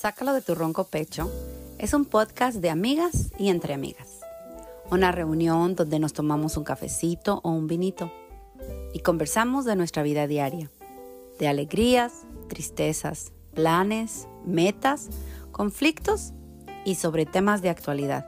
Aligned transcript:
Sácalo 0.00 0.32
de 0.32 0.40
tu 0.40 0.54
ronco 0.54 0.84
pecho 0.84 1.30
es 1.76 1.92
un 1.92 2.06
podcast 2.06 2.56
de 2.56 2.70
amigas 2.70 3.32
y 3.38 3.50
entre 3.50 3.74
amigas. 3.74 4.20
Una 4.90 5.12
reunión 5.12 5.74
donde 5.74 5.98
nos 5.98 6.14
tomamos 6.14 6.56
un 6.56 6.64
cafecito 6.64 7.42
o 7.44 7.50
un 7.50 7.66
vinito 7.66 8.10
y 8.94 9.00
conversamos 9.00 9.66
de 9.66 9.76
nuestra 9.76 10.02
vida 10.02 10.26
diaria, 10.26 10.70
de 11.38 11.48
alegrías, 11.48 12.22
tristezas, 12.48 13.32
planes, 13.52 14.26
metas, 14.46 15.10
conflictos 15.52 16.32
y 16.86 16.94
sobre 16.94 17.26
temas 17.26 17.60
de 17.60 17.68
actualidad 17.68 18.26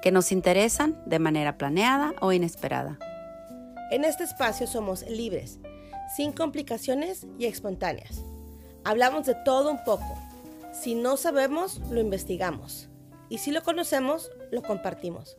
que 0.00 0.10
nos 0.10 0.32
interesan 0.32 0.98
de 1.04 1.18
manera 1.18 1.58
planeada 1.58 2.14
o 2.22 2.32
inesperada. 2.32 2.98
En 3.90 4.06
este 4.06 4.24
espacio 4.24 4.66
somos 4.66 5.06
libres, 5.06 5.58
sin 6.16 6.32
complicaciones 6.32 7.26
y 7.38 7.44
espontáneas. 7.44 8.22
Hablamos 8.84 9.26
de 9.26 9.34
todo 9.44 9.70
un 9.70 9.84
poco. 9.84 10.33
Si 10.74 10.96
no 10.96 11.16
sabemos, 11.16 11.80
lo 11.90 12.00
investigamos. 12.00 12.88
Y 13.28 13.38
si 13.38 13.52
lo 13.52 13.62
conocemos, 13.62 14.30
lo 14.50 14.60
compartimos. 14.62 15.36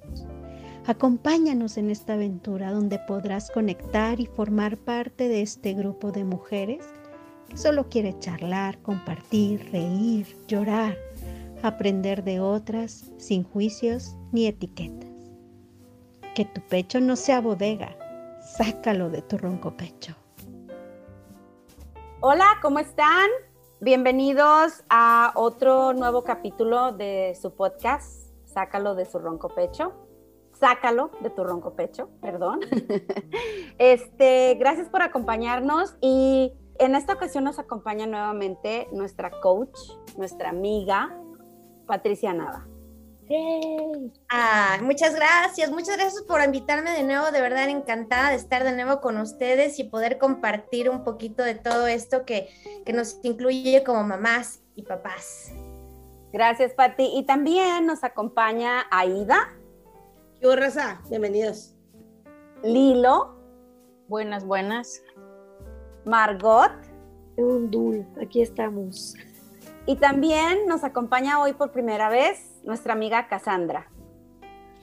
Acompáñanos 0.88 1.76
en 1.78 1.90
esta 1.92 2.14
aventura 2.14 2.72
donde 2.72 3.00
podrás 3.00 3.52
conectar 3.52 4.22
y 4.22 4.28
formar 4.28 4.78
parte 4.78 5.28
de 5.28 5.42
este 5.42 5.74
grupo 5.74 6.14
de 6.14 6.24
mujeres 6.24 6.86
que 7.50 7.58
solo 7.58 7.90
quiere 7.90 8.18
charlar, 8.20 8.82
compartir, 8.82 9.70
reír, 9.72 10.38
llorar, 10.48 10.98
aprender 11.64 12.24
de 12.24 12.40
otras 12.40 13.12
sin 13.18 13.44
juicios 13.44 14.16
ni 14.32 14.48
etiquetas. 14.48 15.10
Que 16.34 16.46
tu 16.46 16.62
pecho 16.62 17.02
no 17.02 17.18
sea 17.18 17.42
bodega, 17.42 17.98
sácalo 18.58 19.10
de 19.10 19.22
tu 19.22 19.38
ronco 19.38 19.76
pecho. 19.76 20.16
Hola, 22.22 22.48
¿cómo 22.62 22.80
están? 22.80 23.30
Bienvenidos 23.82 24.86
a 24.90 25.34
otro 25.36 25.92
nuevo 25.92 26.24
capítulo 26.24 26.94
de 26.94 27.38
su 27.40 27.54
podcast, 27.54 28.32
Sácalo 28.46 28.96
de 28.96 29.06
su 29.06 29.20
ronco 29.20 29.50
pecho. 29.50 29.92
Sácalo 30.54 31.12
de 31.20 31.30
tu 31.30 31.44
ronco 31.44 31.74
pecho, 31.74 32.10
perdón. 32.22 32.62
Este, 33.78 34.56
gracias 34.58 34.88
por 34.88 35.02
acompañarnos 35.02 35.98
y 36.00 36.54
en 36.80 36.96
esta 36.96 37.12
ocasión 37.14 37.44
nos 37.44 37.60
acompaña 37.60 38.08
nuevamente 38.08 38.88
nuestra 38.94 39.30
coach, 39.42 39.78
nuestra 40.18 40.50
amiga, 40.52 41.14
Patricia 41.86 42.34
Nava. 42.34 42.66
Ah, 44.30 44.78
muchas 44.82 45.16
gracias, 45.16 45.72
muchas 45.72 45.98
gracias 45.98 46.24
por 46.24 46.44
invitarme 46.44 46.92
de 46.92 47.04
nuevo, 47.04 47.32
de 47.32 47.42
verdad 47.42 47.70
encantada 47.70 48.30
de 48.30 48.36
estar 48.36 48.64
de 48.64 48.74
nuevo 48.74 49.02
con 49.02 49.18
ustedes 49.18 49.80
y 49.80 49.86
poder 49.86 50.18
compartir 50.18 50.90
un 50.90 51.04
poquito 51.04 51.44
de 51.44 51.56
todo 51.56 51.88
esto 51.88 52.26
que, 52.26 52.50
que 52.86 52.94
nos 52.94 53.20
incluye 53.24 53.84
como 53.84 54.04
mamás 54.04 54.62
y 54.76 54.84
papás. 54.84 55.52
Gracias, 56.32 56.74
Pati. 56.74 57.12
Y 57.16 57.26
también 57.26 57.86
nos 57.86 58.04
acompaña 58.04 58.86
Aida. 58.92 59.54
¿Qué 60.40 60.56
raza? 60.56 61.02
Bienvenidos. 61.10 61.74
Lilo. 62.62 63.36
Buenas, 64.08 64.46
buenas. 64.46 65.02
Margot. 66.04 66.72
Un 67.38 67.72
dul, 67.72 68.06
aquí 68.22 68.42
estamos. 68.42 69.16
Y 69.88 69.98
también 69.98 70.66
nos 70.68 70.84
acompaña 70.84 71.40
hoy 71.40 71.54
por 71.54 71.72
primera 71.72 72.10
vez 72.10 72.40
nuestra 72.64 72.94
amiga 72.94 73.28
Cassandra. 73.28 73.88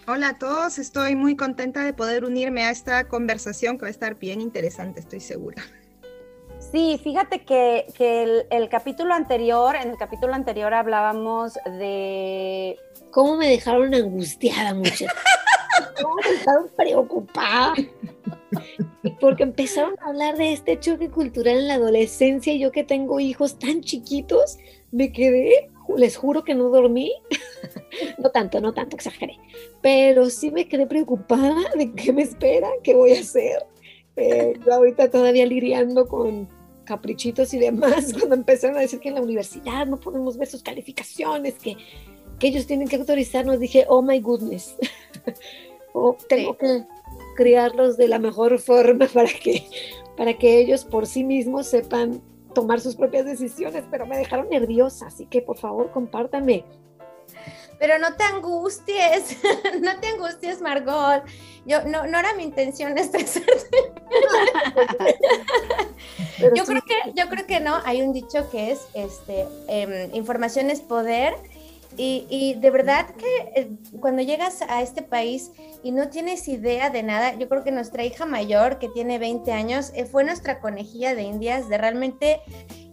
Hola 0.07 0.29
a 0.29 0.39
todos, 0.39 0.79
estoy 0.79 1.17
muy 1.17 1.37
contenta 1.37 1.85
de 1.85 1.93
poder 1.93 2.25
unirme 2.25 2.65
a 2.65 2.71
esta 2.71 3.09
conversación 3.09 3.79
que 3.79 3.83
va 3.83 3.89
a 3.89 3.91
estar 3.91 4.17
bien 4.17 4.41
interesante, 4.41 5.01
estoy 5.01 5.21
segura. 5.21 5.63
Sí, 6.71 7.01
fíjate 7.03 7.45
que, 7.45 7.87
el, 8.51 8.69
capítulo 8.69 9.15
anterior, 9.15 9.75
en 9.75 9.91
el 9.91 9.97
capítulo 9.97 10.35
anterior 10.35 10.73
hablábamos 10.73 11.55
de... 11.65 12.79
¿Cómo 13.11 13.37
me 13.37 13.49
dejaron 13.49 13.93
angustiada, 13.95 14.73
muchachos? 14.73 15.09
¿Cómo 16.01 16.15
me 16.17 16.31
dejaron 16.31 16.69
preocupada? 16.77 17.75
Porque 19.21 19.43
empezaron 19.43 19.95
a 20.01 20.09
hablar 20.09 20.37
de 20.37 20.53
este 20.53 20.79
choque 20.79 21.11
cultural 21.11 21.59
en 21.59 21.69
la 21.69 21.75
adolescencia 21.75 22.53
y 22.53 22.61
yo 22.61 22.71
que 22.71 22.85
tengo 22.85 23.19
hijos 23.19 23.59
tan 23.59 23.81
chiquitos, 23.81 24.59
me 24.93 25.11
quedé, 25.11 25.71
les 25.97 26.17
juro 26.17 26.45
que 26.45 26.55
no 26.55 26.69
dormí, 26.69 27.13
no 28.19 28.31
tanto, 28.31 28.61
no 28.61 28.73
tanto, 28.73 28.95
exageré, 28.95 29.39
pero 29.81 30.31
sí 30.31 30.51
me 30.51 30.69
quedé 30.69 30.87
preocupada 30.87 31.57
de 31.77 31.93
qué 31.93 32.13
me 32.13 32.23
espera, 32.23 32.69
qué 32.85 32.95
voy 32.95 33.13
a 33.15 33.21
hacer. 33.21 33.67
Eh, 34.17 34.53
yo 34.65 34.75
ahorita 34.75 35.11
todavía 35.11 35.47
lidiando 35.47 36.07
con 36.07 36.49
caprichitos 36.85 37.55
y 37.55 37.59
demás, 37.59 38.13
cuando 38.19 38.35
empezaron 38.35 38.77
a 38.77 38.81
decir 38.81 39.01
que 39.01 39.09
en 39.09 39.17
la 39.17 39.23
universidad 39.23 39.87
no 39.87 39.99
podemos 39.99 40.37
ver 40.37 40.49
sus 40.49 40.63
calificaciones, 40.63 41.55
que, 41.55 41.77
que 42.39 42.49
ellos 42.49 42.67
tienen 42.67 42.89
que 42.89 42.97
autorizarnos, 42.97 43.59
dije, 43.59 43.87
oh 43.89 44.03
my 44.03 44.21
goodness, 44.21 44.77
oh, 45.95 46.17
tengo 46.29 46.57
que 46.57 46.85
criarlos 47.37 47.97
de 47.97 48.09
la 48.09 48.19
mejor 48.19 48.59
forma 48.59 49.07
para 49.07 49.31
que, 49.31 49.65
para 50.17 50.35
que 50.37 50.59
ellos 50.59 50.85
por 50.85 51.07
sí 51.07 51.25
mismos 51.25 51.67
sepan 51.67 52.21
tomar 52.53 52.81
sus 52.81 52.97
propias 52.97 53.25
decisiones, 53.25 53.85
pero 53.91 54.07
me 54.07 54.17
dejaron 54.17 54.49
nerviosa, 54.49 55.07
así 55.07 55.27
que 55.27 55.43
por 55.43 55.59
favor 55.59 55.91
compártame. 55.91 56.65
Pero 57.79 57.99
no 57.99 58.15
te 58.15 58.23
angusties, 58.25 59.39
no 59.81 59.99
te 59.99 60.09
angusties, 60.09 60.61
Margot. 60.61 61.25
Yo 61.65 61.85
no, 61.85 62.07
no 62.07 62.19
era 62.19 62.35
mi 62.35 62.45
intención 62.45 62.97
estresarte. 62.97 63.93
yo 66.55 66.65
creo 66.65 66.83
que, 66.83 67.13
yo 67.15 67.29
creo 67.29 67.47
que 67.47 67.61
no. 67.61 67.81
Hay 67.85 68.03
un 68.03 68.13
dicho 68.13 68.49
que 68.51 68.73
es 68.73 68.87
este 68.95 69.47
em, 69.69 70.15
información 70.15 70.71
es 70.71 70.81
poder. 70.81 71.35
Y, 71.97 72.27
y, 72.31 72.55
de 72.55 72.71
verdad 72.71 73.07
que 73.17 73.53
eh, 73.55 73.77
cuando 74.01 74.23
llegas 74.23 74.63
a 74.63 74.83
este 74.83 75.03
país 75.03 75.51
y 75.83 75.93
no 75.93 76.09
tienes 76.09 76.49
idea 76.49 76.91
de 76.91 77.03
nada, 77.03 77.35
yo 77.35 77.49
creo 77.49 77.65
que 77.65 77.73
nuestra 77.73 78.05
hija 78.05 78.25
mayor, 78.25 78.79
que 78.79 78.89
tiene 78.89 79.19
20 79.19 79.53
años, 79.53 79.93
eh, 79.95 80.07
fue 80.07 80.25
nuestra 80.25 80.61
conejilla 80.61 81.15
de 81.15 81.23
indias 81.23 81.69
de 81.69 81.79
realmente 81.79 82.41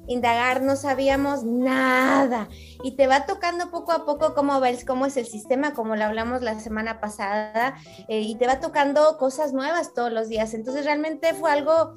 indagar, 0.07 0.61
no 0.61 0.75
sabíamos 0.75 1.43
nada. 1.43 2.49
Y 2.83 2.95
te 2.97 3.07
va 3.07 3.25
tocando 3.25 3.71
poco 3.71 3.91
a 3.91 4.05
poco 4.05 4.33
cómo, 4.33 4.59
ves, 4.59 4.83
cómo 4.83 5.05
es 5.05 5.15
el 5.17 5.27
sistema, 5.27 5.73
como 5.73 5.95
lo 5.95 6.03
hablamos 6.03 6.41
la 6.41 6.59
semana 6.59 6.99
pasada, 6.99 7.75
eh, 8.07 8.19
y 8.19 8.35
te 8.35 8.47
va 8.47 8.59
tocando 8.59 9.17
cosas 9.17 9.53
nuevas 9.53 9.93
todos 9.93 10.11
los 10.11 10.27
días. 10.27 10.53
Entonces 10.53 10.83
realmente 10.83 11.33
fue 11.33 11.51
algo, 11.51 11.95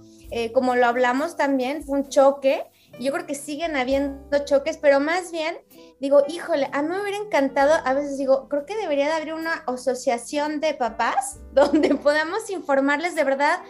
como 0.54 0.76
lo 0.76 0.86
hablamos 0.86 1.36
también, 1.36 1.84
fue 1.84 2.00
un 2.00 2.08
choque 2.08 2.64
yo 3.00 3.12
creo 3.12 3.26
que 3.26 3.34
siguen 3.34 3.76
habiendo 3.76 4.44
choques, 4.44 4.76
pero 4.76 5.00
más 5.00 5.32
bien 5.32 5.56
digo, 6.02 6.24
híjole, 6.26 6.68
a 6.72 6.82
mí 6.82 6.88
me 6.88 7.00
hubiera 7.00 7.16
encantado, 7.18 7.74
a 7.84 7.94
veces 7.94 8.18
digo, 8.18 8.48
creo 8.48 8.66
que 8.66 8.76
debería 8.76 9.06
de 9.06 9.12
haber 9.12 9.34
una 9.34 9.62
asociación 9.68 10.58
de 10.58 10.74
papás 10.74 11.38
donde 11.52 11.94
podamos 11.94 12.50
informarles 12.50 13.14
de 13.14 13.22
verdad 13.22 13.60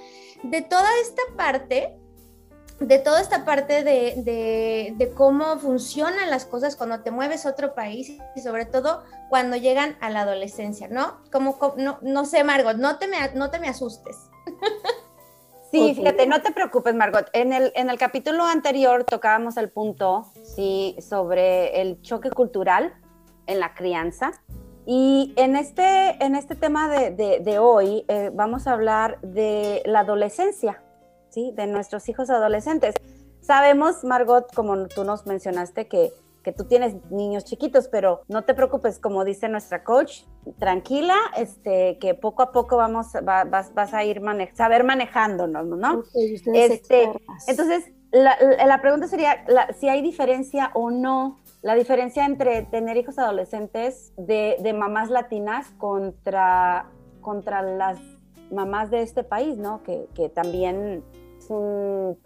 de 0.43 0.63
toda 0.63 0.89
esta 1.03 1.23
parte, 1.37 1.95
de 2.81 2.99
toda 2.99 3.21
esta 3.21 3.45
parte 3.45 3.85
de, 3.85 4.95
de, 4.97 5.13
cómo 5.15 5.59
funcionan 5.59 6.31
las 6.31 6.47
cosas 6.47 6.75
cuando 6.75 7.03
te 7.03 7.11
mueves 7.11 7.45
a 7.45 7.51
otro 7.51 7.75
país 7.75 8.19
y 8.35 8.41
sobre 8.41 8.65
todo 8.65 9.05
cuando 9.29 9.57
llegan 9.57 9.97
a 10.01 10.09
la 10.09 10.23
adolescencia, 10.23 10.89
¿no? 10.89 11.21
Como, 11.31 11.59
no, 11.77 11.99
no 12.01 12.25
sé, 12.25 12.43
Margot, 12.45 12.79
no 12.79 12.99
te 12.99 13.09
me, 13.09 13.19
no 13.35 13.51
te 13.51 13.61
me 13.61 13.69
asustes. 13.69 14.17
Sí, 15.73 15.95
fíjate, 15.95 16.27
no 16.27 16.43
te 16.43 16.53
preocupes, 16.53 16.95
Margot. 16.95 17.31
En 17.33 17.55
el, 17.55 17.73
en 17.75 17.89
el 17.89 17.97
capítulo 17.97 18.45
anterior 18.45 19.05
tocábamos 19.05 19.57
el 19.57 19.71
punto, 19.71 20.31
sí, 20.45 20.95
sobre 21.01 21.81
el 21.81 22.03
choque 22.03 22.31
cultural 22.31 22.93
en 23.47 23.59
la 23.59 23.73
crianza. 23.73 24.33
Y 24.85 25.33
en 25.37 25.57
este, 25.57 26.23
en 26.23 26.35
este 26.35 26.57
tema 26.57 26.89
de, 26.89 27.41
de, 27.41 27.59
hoy 27.59 28.05
eh, 28.09 28.31
vamos 28.35 28.67
a 28.67 28.73
hablar 28.73 29.19
de 29.23 29.83
la 29.87 30.01
adolescencia, 30.01 30.83
¿sí? 31.31 31.53
De 31.57 31.67
nuestros 31.67 32.07
hijos 32.11 32.29
adolescentes. 32.29 32.95
Sabemos, 33.41 34.05
Margot, 34.05 34.53
como 34.55 34.89
tú 34.89 35.05
nos 35.05 35.25
mencionaste, 35.25 35.89
que 35.89 36.13
que 36.43 36.53
tú 36.53 36.65
tienes 36.65 36.95
niños 37.11 37.45
chiquitos, 37.45 37.89
pero 37.89 38.23
no 38.29 38.45
te 38.45 38.55
preocupes, 38.55 38.99
como 38.99 39.25
dice 39.25 39.49
nuestra 39.49 39.85
coach, 39.85 40.23
tranquila, 40.59 41.17
este, 41.37 41.99
que 41.99 42.15
poco 42.15 42.43
a 42.43 42.53
poco 42.53 42.77
vamos, 42.77 43.09
vas, 43.23 43.73
vas, 43.75 43.95
a 43.95 44.05
ir 44.05 44.21
mane 44.21 44.55
saber 44.55 44.85
manejándonos, 44.85 45.67
¿no? 45.67 46.03
este, 46.55 47.11
entonces, 47.47 47.93
la, 48.11 48.37
la, 48.67 48.81
pregunta 48.83 49.09
sería 49.09 49.45
si 49.79 49.89
hay 49.89 50.03
diferencia 50.03 50.71
o 50.75 50.91
no, 50.91 51.39
la 51.63 51.75
diferencia 51.75 52.27
entre 52.27 52.63
tener 52.63 52.97
hijos 52.97 53.19
adolescentes 53.19 54.13
de, 54.17 54.57
de 54.61 54.73
mamás 54.73 55.11
latinas 55.11 55.71
contra, 55.79 56.91
contra 57.21 57.63
las 57.63 57.99
mamás 58.51 58.91
de 58.91 59.03
este 59.03 59.25
país, 59.25 59.57
¿no? 59.57 59.83
Que, 59.83 60.09
que 60.15 60.29
también 60.29 61.03
es 61.39 61.49
un 61.49 62.19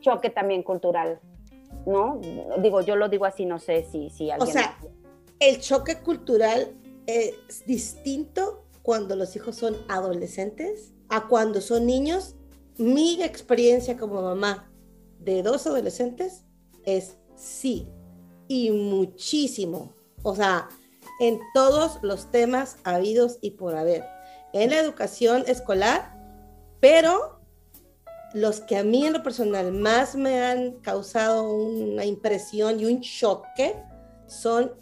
choque 0.00 0.30
también 0.30 0.62
cultural. 0.62 1.20
¿No? 1.86 2.20
Digo, 2.62 2.80
yo 2.80 2.96
lo 2.96 3.08
digo 3.08 3.24
así, 3.24 3.44
no 3.44 3.58
sé 3.58 3.86
si, 3.90 4.10
si 4.10 4.30
alguien... 4.30 4.48
O 4.48 4.52
sea, 4.52 4.76
el 5.38 5.60
choque 5.60 5.98
cultural 5.98 6.74
es 7.06 7.64
distinto 7.66 8.64
cuando 8.82 9.16
los 9.16 9.34
hijos 9.36 9.56
son 9.56 9.76
adolescentes 9.88 10.92
a 11.08 11.28
cuando 11.28 11.60
son 11.60 11.86
niños. 11.86 12.36
Mi 12.78 13.22
experiencia 13.22 13.96
como 13.96 14.22
mamá 14.22 14.70
de 15.18 15.42
dos 15.42 15.66
adolescentes 15.66 16.44
es 16.84 17.16
sí. 17.36 17.88
y 18.48 18.70
muchísimo. 18.70 19.94
O 20.22 20.34
sea, 20.34 20.68
en 21.20 21.40
todos 21.54 21.98
los 22.02 22.30
temas 22.30 22.76
habidos 22.84 23.38
y 23.40 23.52
por 23.52 23.76
haber. 23.76 24.04
En 24.52 24.70
la 24.70 24.78
educación 24.78 25.44
escolar, 25.46 26.16
pero 26.80 27.39
los 28.32 28.60
que 28.60 28.76
a 28.76 28.84
mí 28.84 29.06
en 29.06 29.12
lo 29.12 29.22
personal 29.22 29.72
más 29.72 30.14
me 30.14 30.40
han 30.40 30.72
causado 30.80 31.52
una 31.52 32.04
impresión 32.04 32.78
y 32.78 32.84
un 32.84 33.00
choque 33.00 33.76
son 34.26 34.72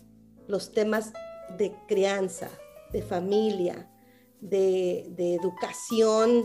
los 0.47 0.73
temas 0.73 1.13
de 1.57 1.75
crianza, 1.87 2.49
de 2.93 3.03
familia, 3.03 3.89
de, 4.41 5.07
educación, 5.19 6.45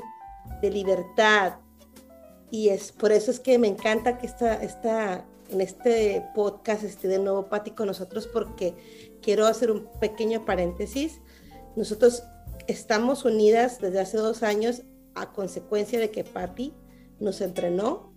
de 0.61 0.69
libertad. 0.69 1.57
Y 2.49 2.69
es 2.69 2.91
por 2.91 3.11
eso 3.11 3.31
es 3.31 3.39
que 3.39 3.57
me 3.59 3.67
encanta 3.67 4.17
que 4.17 4.27
está 4.27 4.61
esta, 4.63 5.25
en 5.49 5.59
este 5.61 6.25
podcast 6.33 6.83
esté 6.83 7.07
de 7.07 7.19
nuevo 7.19 7.49
Pati 7.49 7.71
con 7.71 7.87
nosotros, 7.87 8.27
porque 8.27 9.17
quiero 9.21 9.45
hacer 9.45 9.71
un 9.71 9.89
pequeño 9.99 10.45
paréntesis. 10.45 11.19
Nosotros 11.75 12.23
estamos 12.67 13.25
unidas 13.25 13.81
desde 13.81 13.99
hace 13.99 14.17
dos 14.17 14.43
años 14.43 14.83
a 15.15 15.33
consecuencia 15.33 15.99
de 15.99 16.11
que 16.11 16.23
Patti 16.23 16.73
nos 17.23 17.41
entrenó 17.41 18.13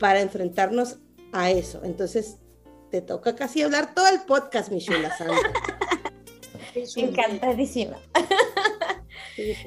para 0.00 0.20
enfrentarnos 0.20 0.98
a 1.32 1.50
eso. 1.50 1.82
Entonces, 1.84 2.38
te 2.90 3.00
toca 3.00 3.36
casi 3.36 3.62
hablar 3.62 3.94
todo 3.94 4.08
el 4.08 4.20
podcast, 4.22 4.70
Michelle 4.70 5.08
Sandra. 5.16 5.36
Encantadísima. 6.96 7.98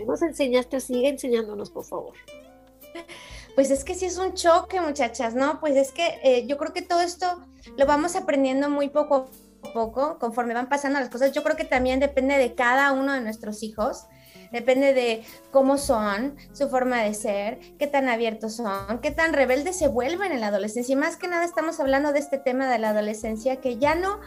nos 0.06 0.21
enseñaste, 0.21 0.80
sigue 0.80 1.09
enseñándonos, 1.09 1.69
por 1.69 1.86
favor. 1.86 2.13
Pues 3.56 3.71
es 3.71 3.83
que 3.83 3.95
sí 3.95 4.06
es 4.06 4.18
un 4.18 4.33
choque, 4.33 4.80
muchachas, 4.81 5.33
¿no? 5.33 5.59
Pues 5.59 5.75
es 5.75 5.92
que 5.92 6.19
eh, 6.24 6.45
yo 6.48 6.57
creo 6.57 6.74
que 6.74 6.81
todo 6.81 7.01
esto 7.01 7.42
lo 7.75 7.86
vamos 7.86 8.15
aprendiendo 8.15 8.69
muy 8.69 8.89
poco 8.89 9.30
poco, 9.74 10.18
conforme 10.19 10.54
van 10.54 10.69
pasando 10.69 11.00
las 11.00 11.09
cosas. 11.09 11.31
Yo 11.31 11.44
creo 11.44 11.56
que 11.56 11.65
también 11.65 12.00
depende 12.00 12.38
de 12.38 12.56
cada 12.56 12.92
uno 12.92 13.13
de 13.13 13.21
nuestros 13.21 13.63
hijos, 13.63 14.06
depende 14.51 14.94
de 14.94 15.23
cómo 15.51 15.77
son, 15.77 16.35
su 16.53 16.69
forma 16.69 17.01
de 17.03 17.13
ser, 17.13 17.59
qué 17.77 17.88
tan 17.88 18.09
abiertos 18.09 18.55
son, 18.55 18.99
qué 19.01 19.11
tan 19.11 19.33
rebeldes 19.33 19.77
se 19.77 19.88
vuelven 19.88 20.31
en 20.31 20.41
la 20.41 20.47
adolescencia. 20.47 20.94
Y 20.94 20.95
más 20.95 21.17
que 21.17 21.27
nada 21.27 21.45
estamos 21.45 21.79
hablando 21.79 22.13
de 22.13 22.19
este 22.19 22.38
tema 22.38 22.69
de 22.69 22.79
la 22.79 22.89
adolescencia 22.89 23.57
que 23.57 23.77
ya 23.77 23.95
no 23.95 24.19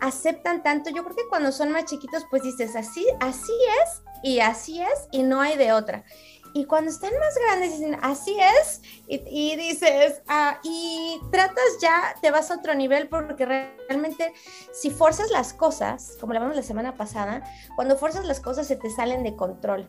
aceptan 0.00 0.62
tanto. 0.62 0.90
Yo 0.90 1.04
creo 1.04 1.16
que 1.16 1.28
cuando 1.28 1.52
son 1.52 1.72
más 1.72 1.84
chiquitos, 1.84 2.24
pues 2.30 2.42
dices, 2.42 2.76
así, 2.76 3.06
así 3.20 3.52
es 3.82 4.02
y 4.22 4.40
así 4.40 4.80
es 4.80 5.08
y 5.10 5.22
no 5.22 5.40
hay 5.40 5.56
de 5.56 5.72
otra. 5.72 6.04
Y 6.58 6.64
cuando 6.64 6.90
están 6.90 7.12
más 7.20 7.38
grandes 7.38 7.78
dicen, 7.78 7.96
así 8.02 8.36
es, 8.40 8.82
y, 9.06 9.54
dices, 9.54 10.22
ah, 10.26 10.58
y 10.64 11.20
tratas 11.30 11.78
ya, 11.80 12.16
te 12.20 12.32
vas 12.32 12.50
a 12.50 12.56
otro 12.56 12.74
nivel 12.74 13.08
porque 13.08 13.46
realmente 13.46 14.32
si 14.72 14.90
forzas 14.90 15.30
las 15.30 15.52
cosas, 15.52 16.16
como 16.20 16.32
lo 16.32 16.40
hablamos 16.40 16.56
la 16.56 16.64
semana 16.64 16.96
pasada, 16.96 17.44
cuando 17.76 17.96
forzas 17.96 18.24
las 18.24 18.40
cosas 18.40 18.66
se 18.66 18.74
te 18.74 18.90
salen 18.90 19.22
de 19.22 19.36
control. 19.36 19.88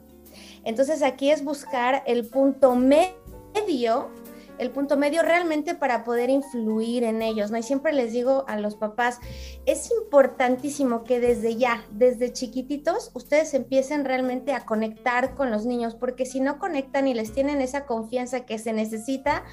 Entonces 0.64 1.02
aquí 1.02 1.32
es 1.32 1.44
buscar 1.44 2.04
el 2.06 2.28
punto 2.28 2.76
medio 2.76 4.12
el 4.60 4.72
punto 4.72 4.98
medio 4.98 5.24
realmente 5.24 5.74
para 5.74 6.04
poder 6.04 6.30
influir 6.30 7.04
en 7.04 7.22
ellos, 7.22 7.50
¿no? 7.50 7.58
Y 7.58 7.64
siempre 7.64 7.94
les 7.94 8.12
digo 8.12 8.46
a 8.48 8.58
los 8.58 8.76
papás, 8.76 9.20
es 9.66 9.90
importantísimo 9.92 11.04
que 11.04 11.20
desde 11.20 11.56
ya, 11.56 11.86
desde 11.92 12.34
chiquititos, 12.34 13.12
ustedes 13.14 13.54
empiecen 13.54 14.06
realmente 14.06 14.54
a 14.54 14.66
conectar 14.66 15.34
con 15.36 15.50
los 15.50 15.66
niños, 15.66 15.96
porque 15.96 16.26
si 16.26 16.40
no 16.42 16.60
conectan 16.60 17.08
y 17.08 17.14
les 17.14 17.34
tienen 17.34 17.62
esa 17.62 17.86
confianza 17.86 18.46
que 18.46 18.60
se 18.60 18.74
necesita, 18.74 19.44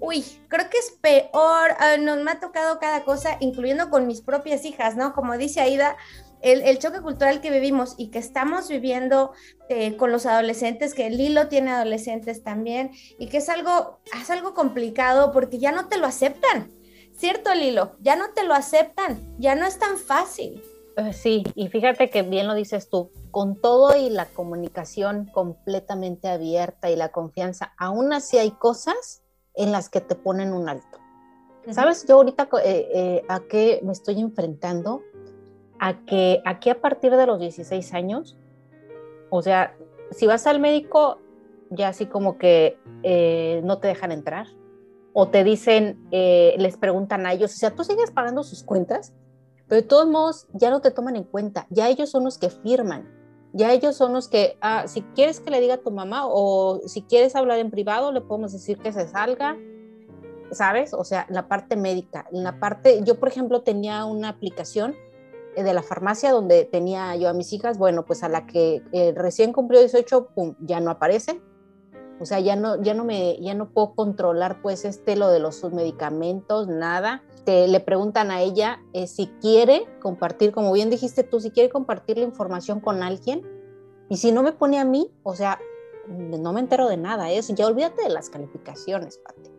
uy, 0.00 0.24
creo 0.48 0.68
que 0.68 0.78
es 0.78 0.90
peor, 1.00 1.70
ah, 1.78 1.96
nos 1.98 2.18
me 2.22 2.32
ha 2.32 2.40
tocado 2.40 2.78
cada 2.78 3.04
cosa, 3.04 3.36
incluyendo 3.40 3.88
con 3.88 4.06
mis 4.06 4.20
propias 4.20 4.64
hijas, 4.64 4.96
¿no? 4.96 5.14
Como 5.14 5.36
dice 5.38 5.60
Aida, 5.60 5.96
el, 6.42 6.78
choque 6.78 7.00
cultural 7.00 7.40
que 7.40 7.50
vivimos 7.50 7.94
y 7.98 8.08
que 8.08 8.18
estamos 8.18 8.68
viviendo 8.68 9.32
eh, 9.68 9.96
con 9.96 10.10
los 10.10 10.26
adolescentes, 10.26 10.94
que 10.94 11.10
Lilo 11.10 11.48
tiene 11.48 11.70
adolescentes 11.70 12.42
también, 12.42 12.90
y 13.18 13.28
que 13.28 13.38
es 13.38 13.48
algo, 13.48 14.00
es 14.18 14.30
algo 14.30 14.54
complicado 14.54 15.32
porque 15.32 15.58
ya 15.58 15.72
no 15.72 15.88
te 15.88 15.98
lo 15.98 16.06
aceptan. 16.06 16.70
¿Cierto, 17.16 17.54
Lilo? 17.54 17.96
Ya 18.00 18.16
no 18.16 18.30
te 18.30 18.44
lo 18.44 18.54
aceptan, 18.54 19.20
ya 19.38 19.54
no 19.54 19.66
es 19.66 19.78
tan 19.78 19.98
fácil. 19.98 20.62
Eh, 20.96 21.12
sí, 21.12 21.44
y 21.54 21.68
fíjate 21.68 22.10
que 22.10 22.22
bien 22.22 22.46
lo 22.46 22.54
dices 22.54 22.88
tú, 22.88 23.10
con 23.30 23.60
todo 23.60 23.96
y 23.96 24.10
la 24.10 24.26
comunicación 24.26 25.26
completamente 25.26 26.28
abierta 26.28 26.90
y 26.90 26.96
la 26.96 27.10
confianza, 27.10 27.74
aún 27.78 28.12
así 28.12 28.38
hay 28.38 28.50
cosas 28.52 29.22
en 29.54 29.72
las 29.72 29.88
que 29.88 30.00
te 30.00 30.14
ponen 30.14 30.52
un 30.52 30.68
alto. 30.68 30.98
¿Sabes? 31.70 32.06
Yo 32.08 32.16
ahorita 32.16 32.48
eh, 32.64 33.22
a 33.28 33.40
qué 33.40 33.80
me 33.84 33.92
estoy 33.92 34.18
enfrentando 34.18 35.02
a 35.80 36.04
que 36.04 36.42
aquí 36.44 36.68
a 36.68 36.80
partir 36.80 37.16
de 37.16 37.26
los 37.26 37.40
16 37.40 37.94
años, 37.94 38.36
o 39.30 39.40
sea, 39.40 39.74
si 40.10 40.26
vas 40.26 40.46
al 40.46 40.60
médico, 40.60 41.18
ya 41.70 41.88
así 41.88 42.06
como 42.06 42.36
que 42.36 42.78
eh, 43.02 43.62
no 43.64 43.78
te 43.78 43.88
dejan 43.88 44.12
entrar, 44.12 44.46
o 45.14 45.28
te 45.28 45.42
dicen, 45.42 46.06
eh, 46.12 46.54
les 46.58 46.76
preguntan 46.76 47.26
a 47.26 47.32
ellos, 47.32 47.54
o 47.54 47.56
sea, 47.56 47.74
tú 47.74 47.82
sigues 47.82 48.10
pagando 48.10 48.42
sus 48.42 48.62
cuentas, 48.62 49.14
pero 49.66 49.80
de 49.80 49.88
todos 49.88 50.06
modos 50.06 50.46
ya 50.52 50.70
no 50.70 50.80
te 50.80 50.90
toman 50.90 51.16
en 51.16 51.24
cuenta, 51.24 51.66
ya 51.70 51.88
ellos 51.88 52.10
son 52.10 52.24
los 52.24 52.36
que 52.36 52.50
firman, 52.50 53.08
ya 53.54 53.72
ellos 53.72 53.96
son 53.96 54.12
los 54.12 54.28
que, 54.28 54.58
ah, 54.60 54.86
si 54.86 55.00
quieres 55.00 55.40
que 55.40 55.50
le 55.50 55.60
diga 55.60 55.74
a 55.74 55.82
tu 55.82 55.90
mamá 55.90 56.24
o 56.26 56.80
si 56.86 57.02
quieres 57.02 57.34
hablar 57.34 57.58
en 57.58 57.70
privado, 57.70 58.12
le 58.12 58.20
podemos 58.20 58.52
decir 58.52 58.76
que 58.78 58.92
se 58.92 59.08
salga, 59.08 59.56
¿sabes? 60.52 60.92
O 60.92 61.04
sea, 61.04 61.26
la 61.30 61.48
parte 61.48 61.74
médica, 61.74 62.26
la 62.32 62.60
parte, 62.60 63.00
yo 63.02 63.18
por 63.18 63.28
ejemplo 63.28 63.62
tenía 63.62 64.04
una 64.04 64.28
aplicación 64.28 64.94
de 65.56 65.74
la 65.74 65.82
farmacia 65.82 66.32
donde 66.32 66.64
tenía 66.64 67.14
yo 67.16 67.28
a 67.28 67.32
mis 67.32 67.52
hijas, 67.52 67.78
bueno, 67.78 68.04
pues 68.04 68.22
a 68.22 68.28
la 68.28 68.46
que 68.46 68.82
eh, 68.92 69.12
recién 69.16 69.52
cumplió 69.52 69.80
18, 69.80 70.28
pum, 70.34 70.54
ya 70.60 70.80
no 70.80 70.90
aparece. 70.90 71.40
O 72.20 72.26
sea, 72.26 72.38
ya 72.38 72.54
no, 72.54 72.80
ya 72.82 72.92
no 72.92 73.04
me, 73.04 73.40
ya 73.40 73.54
no 73.54 73.70
puedo 73.70 73.94
controlar 73.94 74.60
pues 74.60 74.84
este 74.84 75.16
lo 75.16 75.28
de 75.28 75.40
los 75.40 75.64
medicamentos, 75.72 76.68
nada. 76.68 77.22
Te, 77.44 77.66
le 77.66 77.80
preguntan 77.80 78.30
a 78.30 78.42
ella 78.42 78.82
eh, 78.92 79.06
si 79.06 79.28
quiere 79.40 79.86
compartir, 80.00 80.52
como 80.52 80.70
bien 80.72 80.90
dijiste 80.90 81.22
tú, 81.24 81.40
si 81.40 81.50
quiere 81.50 81.70
compartir 81.70 82.18
la 82.18 82.24
información 82.24 82.80
con 82.80 83.02
alguien. 83.02 83.46
Y 84.10 84.18
si 84.18 84.32
no 84.32 84.42
me 84.42 84.52
pone 84.52 84.78
a 84.78 84.84
mí, 84.84 85.10
o 85.22 85.34
sea, 85.34 85.58
no 86.08 86.52
me 86.52 86.60
entero 86.60 86.88
de 86.88 86.98
nada. 86.98 87.30
Eso, 87.30 87.54
ya 87.54 87.66
olvídate 87.66 88.02
de 88.02 88.10
las 88.10 88.28
calificaciones, 88.28 89.18
Pati. 89.18 89.50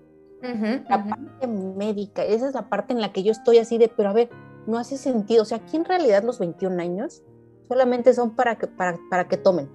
la 0.87 1.03
parte 1.03 1.47
médica, 1.47 2.23
esa 2.23 2.47
es 2.47 2.53
la 2.53 2.69
parte 2.69 2.93
en 2.93 3.01
la 3.01 3.11
que 3.11 3.23
yo 3.23 3.31
estoy 3.31 3.57
así 3.57 3.79
de, 3.79 3.87
pero 3.87 4.09
a 4.09 4.13
ver, 4.13 4.29
no 4.67 4.77
hace 4.77 4.97
sentido. 4.97 5.43
O 5.43 5.45
sea, 5.45 5.57
aquí 5.57 5.77
en 5.77 5.85
realidad 5.85 6.23
los 6.23 6.39
21 6.39 6.81
años 6.81 7.23
solamente 7.67 8.13
son 8.13 8.35
para 8.35 8.57
que, 8.57 8.67
para, 8.67 8.99
para 9.09 9.27
que 9.27 9.37
tomen. 9.37 9.69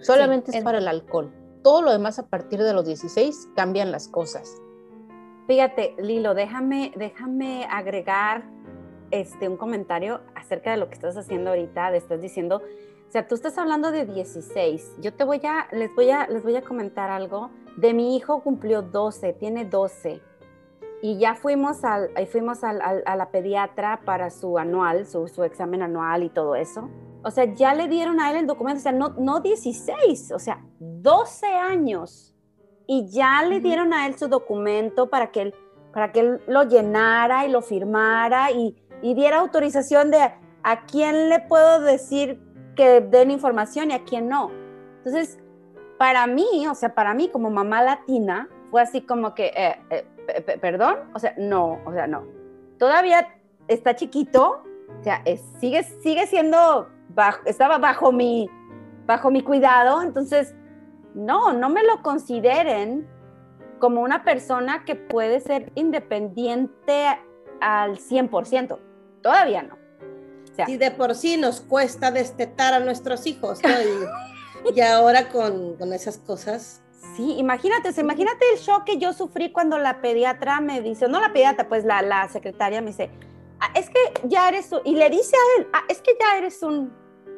Solamente 0.00 0.56
es 0.56 0.64
para 0.64 0.78
el 0.78 0.88
alcohol. 0.88 1.32
Todo 1.62 1.82
lo 1.82 1.92
demás 1.92 2.18
a 2.18 2.26
partir 2.28 2.62
de 2.62 2.72
los 2.74 2.84
16 2.86 3.50
cambian 3.54 3.90
las 3.90 4.08
cosas. 4.08 4.60
Fíjate, 5.46 5.94
Lilo, 5.98 6.34
déjame, 6.34 6.92
déjame 6.96 7.66
agregar 7.70 8.44
este, 9.10 9.48
un 9.48 9.56
comentario 9.56 10.20
acerca 10.34 10.70
de 10.70 10.78
lo 10.78 10.88
que 10.88 10.94
estás 10.94 11.16
haciendo 11.16 11.50
ahorita, 11.50 11.94
estás 11.94 12.20
diciendo, 12.20 12.62
o 13.08 13.12
sea, 13.12 13.28
tú 13.28 13.34
estás 13.34 13.56
hablando 13.58 13.92
de 13.92 14.06
16. 14.06 14.96
Yo 15.00 15.14
te 15.14 15.24
voy 15.24 15.40
a, 15.44 15.68
les 15.72 15.94
voy 15.94 16.10
a, 16.10 16.26
les 16.26 16.42
voy 16.42 16.56
a 16.56 16.62
comentar 16.62 17.10
algo. 17.10 17.50
De 17.76 17.94
mi 17.94 18.16
hijo 18.16 18.42
cumplió 18.42 18.82
12, 18.82 19.34
tiene 19.34 19.64
12 19.64 20.20
y 21.04 21.18
ya 21.18 21.34
fuimos, 21.34 21.84
al, 21.84 22.08
fuimos 22.28 22.64
al, 22.64 22.80
a 22.80 23.14
la 23.14 23.30
pediatra 23.30 24.00
para 24.06 24.30
su 24.30 24.56
anual, 24.56 25.04
su, 25.04 25.28
su, 25.28 25.44
examen 25.44 25.82
anual 25.82 26.22
y 26.22 26.30
todo 26.30 26.54
eso. 26.54 26.88
O 27.22 27.30
sea, 27.30 27.44
ya 27.44 27.74
le 27.74 27.88
dieron 27.88 28.20
a 28.20 28.30
él 28.30 28.38
el 28.38 28.46
documento, 28.46 28.78
o 28.78 28.82
sea, 28.82 28.92
no, 28.92 29.10
no 29.18 29.40
16, 29.40 30.32
o 30.32 30.38
sea, 30.38 30.64
12 30.78 31.46
años. 31.46 32.34
Y 32.86 33.10
ya 33.10 33.42
le 33.42 33.60
dieron 33.60 33.92
a 33.92 34.06
él 34.06 34.16
su 34.16 34.28
documento 34.28 35.10
para 35.10 35.30
que 35.30 35.42
él, 35.42 35.54
para 35.92 36.10
que 36.10 36.20
él 36.20 36.40
lo 36.46 36.62
llenara 36.62 37.44
y 37.44 37.50
lo 37.50 37.60
firmara 37.60 38.50
y, 38.52 38.74
y 39.02 39.12
diera 39.12 39.40
autorización 39.40 40.10
de 40.10 40.32
a 40.62 40.86
quién 40.86 41.28
le 41.28 41.40
puedo 41.40 41.82
decir 41.82 42.40
que 42.76 43.02
den 43.02 43.30
información 43.30 43.90
y 43.90 43.92
a 43.92 44.04
quién 44.04 44.30
no. 44.30 44.50
Entonces, 45.04 45.38
para 45.98 46.26
mí, 46.26 46.66
o 46.66 46.74
sea, 46.74 46.94
para 46.94 47.12
mí 47.12 47.28
como 47.28 47.50
mamá 47.50 47.82
latina, 47.82 48.48
fue 48.70 48.80
así 48.80 49.02
como 49.02 49.34
que, 49.34 49.52
eh, 49.54 49.76
eh, 49.90 50.06
perdón, 50.60 50.98
o 51.14 51.18
sea, 51.18 51.34
no, 51.38 51.80
o 51.84 51.92
sea, 51.92 52.06
no. 52.06 52.24
Todavía 52.78 53.28
está 53.68 53.94
chiquito, 53.94 54.62
o 55.00 55.02
sea, 55.02 55.22
sigue, 55.60 55.82
sigue 56.02 56.26
siendo, 56.26 56.88
bajo, 57.08 57.40
estaba 57.46 57.78
bajo 57.78 58.12
mi, 58.12 58.48
bajo 59.06 59.30
mi 59.30 59.42
cuidado, 59.42 60.02
entonces, 60.02 60.54
no, 61.14 61.52
no 61.52 61.68
me 61.68 61.82
lo 61.84 62.02
consideren 62.02 63.06
como 63.78 64.00
una 64.00 64.24
persona 64.24 64.84
que 64.84 64.96
puede 64.96 65.40
ser 65.40 65.70
independiente 65.74 67.06
al 67.60 67.98
100%. 67.98 68.78
Todavía 69.22 69.62
no. 69.62 69.74
O 69.74 70.66
si 70.66 70.76
de 70.76 70.90
por 70.90 71.14
sí 71.14 71.36
nos 71.36 71.60
cuesta 71.60 72.10
destetar 72.10 72.74
a 72.74 72.80
nuestros 72.80 73.26
hijos, 73.26 73.60
y, 74.74 74.80
ahora 74.80 75.28
con, 75.28 75.76
con 75.76 75.92
esas 75.92 76.18
cosas, 76.18 76.83
Sí, 77.16 77.36
imagínate, 77.38 77.90
imagínate 78.00 78.44
el 78.52 78.58
shock 78.58 78.84
que 78.84 78.98
yo 78.98 79.12
sufrí 79.12 79.52
cuando 79.52 79.78
la 79.78 80.00
pediatra 80.00 80.60
me 80.60 80.80
dice, 80.80 81.08
no 81.08 81.20
la 81.20 81.32
pediatra, 81.32 81.68
pues 81.68 81.84
la, 81.84 82.02
la 82.02 82.28
secretaria 82.28 82.80
me 82.80 82.88
dice, 82.88 83.10
ah, 83.60 83.70
es 83.74 83.88
que 83.88 83.98
ya 84.24 84.48
eres, 84.48 84.72
un, 84.72 84.80
y 84.84 84.96
le 84.96 85.10
dice 85.10 85.36
a 85.36 85.60
él, 85.60 85.68
ah, 85.72 85.84
es 85.88 86.00
que 86.00 86.12
ya 86.18 86.38
eres 86.38 86.62
un, 86.62 86.92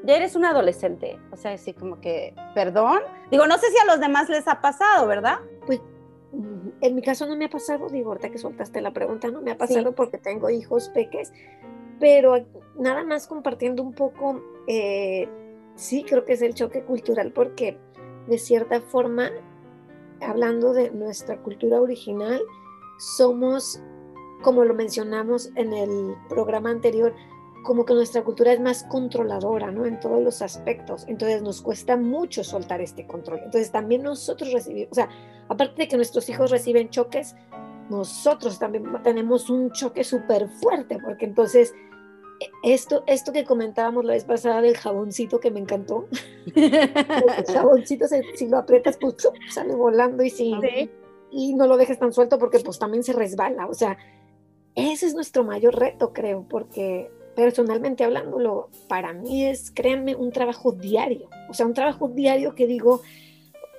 ya 0.05 0.17
eres 0.17 0.37
un 0.37 0.45
adolescente. 0.45 1.19
O 1.31 1.37
sea, 1.37 1.53
así 1.53 1.75
como 1.75 2.01
que, 2.01 2.35
perdón. 2.55 3.01
Digo, 3.31 3.47
no 3.47 3.59
sé 3.59 3.67
si 3.71 3.77
a 3.79 3.85
los 3.85 4.01
demás 4.01 4.29
les 4.29 4.47
ha 4.49 4.61
pasado, 4.61 5.07
¿verdad? 5.07 5.41
Pues 5.67 5.81
mm, 6.33 6.69
en 6.81 6.95
mi 6.95 7.03
caso 7.03 7.27
no 7.27 7.37
me 7.37 7.47
ha 7.47 7.51
pasado, 7.51 7.89
digo, 7.89 8.11
ahorita 8.11 8.31
que 8.31 8.39
soltaste 8.39 8.81
la 8.81 8.93
pregunta, 8.93 9.31
no 9.31 9.43
me 9.43 9.51
ha 9.51 9.59
pasado 9.59 9.95
porque 9.95 10.17
tengo 10.17 10.49
hijos 10.49 10.89
peques, 10.91 11.33
pero 11.99 12.47
nada 12.79 13.05
más 13.05 13.27
compartiendo 13.27 13.83
un 13.83 13.93
poco, 13.93 14.43
eh, 14.69 15.29
sí 15.75 16.05
creo 16.05 16.25
que 16.25 16.35
es 16.35 16.43
el 16.43 16.55
choque 16.55 16.83
cultural 16.83 17.33
porque 17.33 17.79
de 18.27 18.39
cierta 18.39 18.81
forma, 18.81 19.31
hablando 20.21 20.73
de 20.73 20.91
nuestra 20.91 21.41
cultura 21.43 21.81
original, 21.81 22.41
somos, 22.99 23.81
como 24.43 24.65
lo 24.65 24.75
mencionamos 24.75 25.51
en 25.57 25.73
el 25.73 26.15
programa 26.29 26.71
anterior, 26.71 27.15
como 27.65 27.85
que 27.85 27.95
nuestra 27.95 28.23
cultura 28.23 28.53
es 28.53 28.61
más 28.61 28.85
controladora, 28.85 29.73
¿no? 29.73 29.87
En 29.87 29.99
todos 29.99 30.23
los 30.23 30.41
aspectos. 30.41 31.05
Entonces 31.09 31.43
nos 31.43 31.61
cuesta 31.61 31.97
mucho 31.97 32.45
soltar 32.45 32.81
este 32.81 33.07
control. 33.07 33.41
Entonces 33.45 33.73
también 33.73 34.05
nosotros 34.05 34.53
recibimos, 34.53 34.93
o 34.93 34.95
sea, 34.95 35.09
aparte 35.49 35.83
de 35.83 35.89
que 35.89 35.97
nuestros 35.97 36.29
hijos 36.29 36.53
reciben 36.53 36.91
choques, 36.91 37.35
nosotros 37.91 38.59
también 38.59 38.85
tenemos 39.03 39.51
un 39.51 39.73
choque 39.73 40.05
súper 40.05 40.49
fuerte, 40.49 40.99
porque 41.05 41.25
entonces 41.25 41.75
esto, 42.63 43.03
esto 43.07 43.33
que 43.33 43.45
comentábamos 43.45 44.05
la 44.05 44.15
vez 44.15 44.25
pasada 44.25 44.61
del 44.61 44.77
jaboncito 44.77 45.41
que 45.41 45.51
me 45.51 45.61
encantó, 45.61 46.07
el 46.55 47.45
jaboncito 47.47 48.07
si 48.35 48.49
lo 48.49 48.59
aprietas 48.59 48.97
pues 48.99 49.17
sale 49.51 49.75
volando 49.75 50.23
y, 50.23 50.31
si, 50.31 50.55
y 51.31 51.55
no 51.55 51.67
lo 51.67 51.77
dejes 51.77 51.99
tan 51.99 52.13
suelto 52.13 52.39
porque 52.39 52.61
pues 52.61 52.79
también 52.79 53.03
se 53.03 53.13
resbala, 53.13 53.67
o 53.67 53.75
sea, 53.75 53.97
ese 54.75 55.07
es 55.07 55.15
nuestro 55.15 55.45
mayor 55.45 55.79
reto 55.79 56.13
creo, 56.13 56.45
porque 56.49 57.11
personalmente 57.35 58.05
hablándolo, 58.05 58.71
para 58.89 59.13
mí 59.13 59.47
es, 59.47 59.71
créanme, 59.71 60.17
un 60.17 60.33
trabajo 60.33 60.73
diario, 60.73 61.29
o 61.49 61.55
sea, 61.55 61.67
un 61.67 61.75
trabajo 61.75 62.09
diario 62.09 62.55
que 62.55 62.67
digo, 62.67 63.03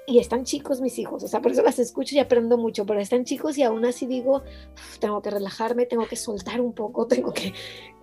y 0.10 0.20
están 0.20 0.46
chicos 0.46 0.80
mis 0.80 0.98
hijos, 1.00 1.22
o 1.26 1.28
sea, 1.28 1.42
por 1.42 1.52
eso 1.52 1.62
las 1.62 1.80
escucho 1.80 2.16
y 2.16 2.20
aprendo 2.20 2.58
mucho, 2.58 2.86
pero 2.86 3.02
están 3.02 3.26
chicos 3.26 3.58
y 3.58 3.64
aún 3.64 3.84
así 3.84 4.08
digo, 4.08 4.42
tengo 5.02 5.22
que 5.22 5.30
relajarme, 5.30 5.86
tengo 5.86 6.08
que 6.08 6.16
soltar 6.16 6.62
un 6.62 6.72
poco, 6.72 7.08
tengo 7.08 7.34
que, 7.34 7.54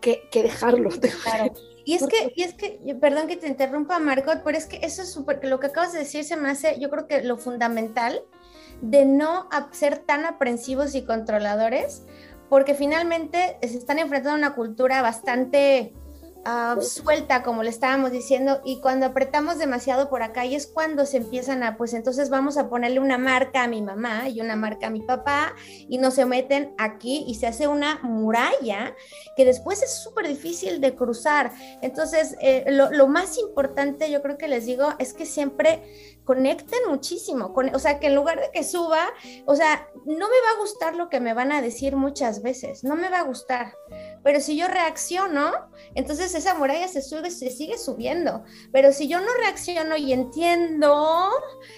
que, 0.02 0.42
dejarlo. 0.42 0.90
claro. 1.22 1.54
Y 1.86 1.94
es 1.94 2.06
que, 2.06 2.30
y 2.36 2.42
es 2.42 2.52
que, 2.52 2.78
perdón 3.00 3.26
que 3.26 3.38
te 3.38 3.48
interrumpa, 3.48 3.98
Margot, 4.00 4.42
pero 4.44 4.58
es 4.58 4.66
que 4.66 4.80
eso 4.82 5.00
es 5.00 5.10
súper, 5.10 5.42
lo 5.46 5.58
que 5.60 5.68
acabas 5.68 5.94
de 5.94 6.00
decir 6.00 6.24
se 6.24 6.36
me 6.36 6.50
hace, 6.50 6.78
yo 6.78 6.90
creo 6.90 7.08
que 7.08 7.22
lo 7.22 7.38
fundamental 7.38 8.22
de 8.82 9.06
no 9.06 9.48
ser 9.70 9.96
tan 9.96 10.26
aprensivos 10.26 10.94
y 10.94 11.06
controladores, 11.06 12.04
porque 12.50 12.74
finalmente 12.74 13.56
se 13.62 13.78
están 13.78 13.98
enfrentando 13.98 14.32
a 14.32 14.38
una 14.48 14.54
cultura 14.54 15.00
bastante 15.00 15.94
Ah, 16.46 16.76
suelta, 16.80 17.42
como 17.42 17.62
le 17.62 17.70
estábamos 17.70 18.10
diciendo, 18.10 18.60
y 18.64 18.80
cuando 18.80 19.06
apretamos 19.06 19.56
demasiado 19.56 20.10
por 20.10 20.22
acá, 20.22 20.44
y 20.44 20.54
es 20.54 20.66
cuando 20.66 21.06
se 21.06 21.16
empiezan 21.16 21.62
a, 21.62 21.78
pues 21.78 21.94
entonces 21.94 22.28
vamos 22.28 22.58
a 22.58 22.68
ponerle 22.68 23.00
una 23.00 23.16
marca 23.16 23.62
a 23.62 23.66
mi 23.66 23.80
mamá 23.80 24.28
y 24.28 24.42
una 24.42 24.54
marca 24.54 24.88
a 24.88 24.90
mi 24.90 25.00
papá, 25.00 25.54
y 25.88 25.96
no 25.96 26.10
se 26.10 26.26
meten 26.26 26.74
aquí 26.76 27.24
y 27.26 27.36
se 27.36 27.46
hace 27.46 27.66
una 27.66 27.98
muralla 28.02 28.94
que 29.36 29.46
después 29.46 29.82
es 29.82 30.02
súper 30.02 30.28
difícil 30.28 30.82
de 30.82 30.94
cruzar. 30.94 31.50
Entonces, 31.80 32.36
eh, 32.40 32.64
lo, 32.68 32.90
lo 32.90 33.06
más 33.06 33.38
importante, 33.38 34.10
yo 34.10 34.20
creo 34.20 34.36
que 34.36 34.48
les 34.48 34.66
digo, 34.66 34.92
es 34.98 35.14
que 35.14 35.24
siempre 35.24 35.82
conecten 36.24 36.80
muchísimo, 36.88 37.52
con, 37.52 37.74
o 37.74 37.78
sea, 37.78 38.00
que 38.00 38.06
en 38.06 38.14
lugar 38.14 38.40
de 38.40 38.50
que 38.50 38.64
suba, 38.64 39.08
o 39.44 39.56
sea, 39.56 39.88
no 40.06 40.28
me 40.28 40.40
va 40.40 40.56
a 40.56 40.60
gustar 40.60 40.94
lo 40.94 41.08
que 41.10 41.20
me 41.20 41.34
van 41.34 41.52
a 41.52 41.60
decir 41.60 41.96
muchas 41.96 42.42
veces, 42.42 42.82
no 42.82 42.96
me 42.96 43.10
va 43.10 43.18
a 43.18 43.24
gustar, 43.24 43.74
pero 44.22 44.40
si 44.40 44.56
yo 44.56 44.66
reacciono, 44.66 45.52
entonces 45.94 46.33
esa 46.34 46.54
muralla 46.54 46.88
se 46.88 47.02
sube, 47.02 47.30
se 47.30 47.50
sigue 47.50 47.78
subiendo, 47.78 48.44
pero 48.72 48.92
si 48.92 49.08
yo 49.08 49.20
no 49.20 49.28
reacciono 49.40 49.96
y 49.96 50.12
entiendo 50.12 51.30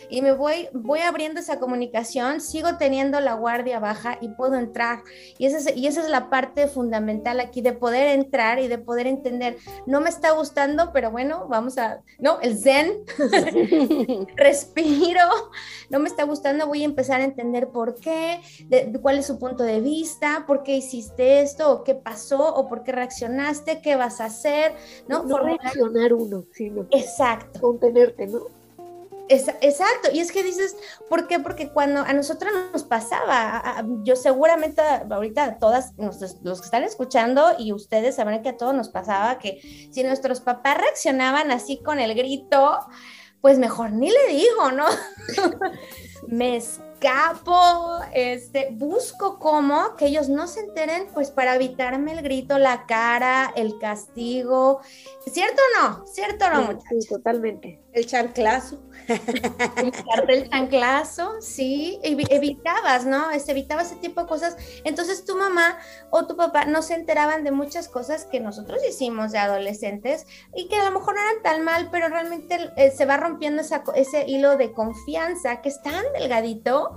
y 0.08 0.22
me 0.22 0.32
voy, 0.32 0.68
voy 0.72 1.00
abriendo 1.00 1.40
esa 1.40 1.58
comunicación, 1.58 2.40
sigo 2.40 2.76
teniendo 2.76 3.20
la 3.20 3.34
guardia 3.34 3.78
baja 3.78 4.18
y 4.20 4.28
puedo 4.28 4.56
entrar, 4.56 5.02
y 5.38 5.46
esa 5.46 5.58
es, 5.58 5.76
y 5.76 5.86
esa 5.86 6.02
es 6.02 6.08
la 6.08 6.30
parte 6.30 6.68
fundamental 6.68 7.40
aquí 7.40 7.60
de 7.60 7.72
poder 7.72 8.08
entrar 8.08 8.58
y 8.58 8.68
de 8.68 8.78
poder 8.78 9.06
entender, 9.06 9.56
no 9.86 10.00
me 10.00 10.08
está 10.08 10.32
gustando, 10.32 10.92
pero 10.92 11.10
bueno, 11.10 11.46
vamos 11.48 11.78
a, 11.78 12.02
no, 12.18 12.40
el 12.40 12.58
zen. 12.58 13.04
respiro, 14.36 15.22
no 15.90 15.98
me 15.98 16.08
está 16.08 16.24
gustando, 16.24 16.66
voy 16.66 16.82
a 16.82 16.84
empezar 16.84 17.20
a 17.20 17.24
entender 17.24 17.68
por 17.68 17.98
qué, 18.00 18.40
cuál 19.02 19.18
es 19.18 19.26
su 19.26 19.38
punto 19.38 19.64
de 19.64 19.80
vista, 19.80 20.44
por 20.46 20.62
qué 20.62 20.76
hiciste 20.76 21.40
esto, 21.40 21.70
o 21.70 21.84
qué 21.84 21.94
pasó, 21.94 22.54
o 22.54 22.68
por 22.68 22.82
qué 22.82 22.92
reaccionaste, 22.92 23.80
qué 23.80 23.96
vas 23.96 24.20
a 24.20 24.26
hacer, 24.26 24.45
¿no? 25.08 25.24
No 25.24 25.38
reaccionar 25.38 26.12
uno, 26.12 26.44
sino 26.52 26.86
Exacto. 26.90 27.60
contenerte, 27.60 28.26
¿no? 28.26 28.40
exacto, 29.28 30.08
y 30.12 30.20
es 30.20 30.30
que 30.30 30.42
dices, 30.42 30.76
¿por 31.08 31.26
qué? 31.26 31.40
Porque 31.40 31.70
cuando 31.70 32.00
a 32.00 32.12
nosotros 32.12 32.52
nos 32.72 32.84
pasaba, 32.84 33.84
yo 34.04 34.14
seguramente 34.14 34.80
ahorita 35.10 35.58
todas 35.58 35.94
los 35.96 36.60
que 36.60 36.64
están 36.64 36.84
escuchando 36.84 37.54
y 37.58 37.72
ustedes 37.72 38.16
sabrán 38.16 38.42
que 38.42 38.50
a 38.50 38.56
todos 38.56 38.74
nos 38.74 38.88
pasaba 38.88 39.38
que 39.38 39.60
si 39.90 40.02
nuestros 40.04 40.40
papás 40.40 40.78
reaccionaban 40.78 41.50
así 41.50 41.82
con 41.82 41.98
el 41.98 42.14
grito, 42.14 42.78
pues 43.40 43.58
mejor 43.58 43.92
ni 43.92 44.10
le 44.10 44.28
digo, 44.28 44.72
¿no? 44.72 44.86
Me 46.28 46.56
escapo, 46.96 48.00
este, 48.14 48.68
busco 48.72 49.38
cómo 49.38 49.96
que 49.96 50.06
ellos 50.06 50.28
no 50.28 50.46
se 50.46 50.60
enteren, 50.60 51.08
pues 51.12 51.30
para 51.30 51.54
evitarme 51.54 52.12
el 52.12 52.22
grito, 52.22 52.58
la 52.58 52.86
cara, 52.86 53.52
el 53.54 53.78
castigo. 53.78 54.80
¿Cierto 55.26 55.60
o 55.60 55.82
no? 55.82 56.06
¿Cierto 56.06 56.46
o 56.46 56.50
no, 56.50 56.62
muchachos? 56.62 57.04
Sí, 57.04 57.08
totalmente. 57.08 57.82
El 57.96 58.04
chanclazo. 58.04 58.78
El 60.28 60.50
chanclazo, 60.50 61.40
sí, 61.40 61.98
evitabas, 62.02 63.06
¿no? 63.06 63.30
Este, 63.30 63.52
evitabas 63.52 63.86
ese 63.86 64.00
tipo 64.00 64.20
de 64.20 64.26
cosas. 64.26 64.54
Entonces 64.84 65.24
tu 65.24 65.34
mamá 65.34 65.78
o 66.10 66.26
tu 66.26 66.36
papá 66.36 66.66
no 66.66 66.82
se 66.82 66.92
enteraban 66.92 67.42
de 67.42 67.52
muchas 67.52 67.88
cosas 67.88 68.26
que 68.26 68.38
nosotros 68.38 68.80
hicimos 68.86 69.32
de 69.32 69.38
adolescentes 69.38 70.26
y 70.54 70.68
que 70.68 70.76
a 70.76 70.84
lo 70.84 70.90
mejor 70.90 71.14
no 71.14 71.22
eran 71.22 71.42
tan 71.42 71.64
mal, 71.64 71.88
pero 71.90 72.08
realmente 72.08 72.70
eh, 72.76 72.90
se 72.90 73.06
va 73.06 73.16
rompiendo 73.16 73.62
ese 73.94 74.26
hilo 74.28 74.58
de 74.58 74.72
confianza 74.72 75.62
que 75.62 75.70
es 75.70 75.80
tan 75.80 76.04
delgadito 76.12 76.96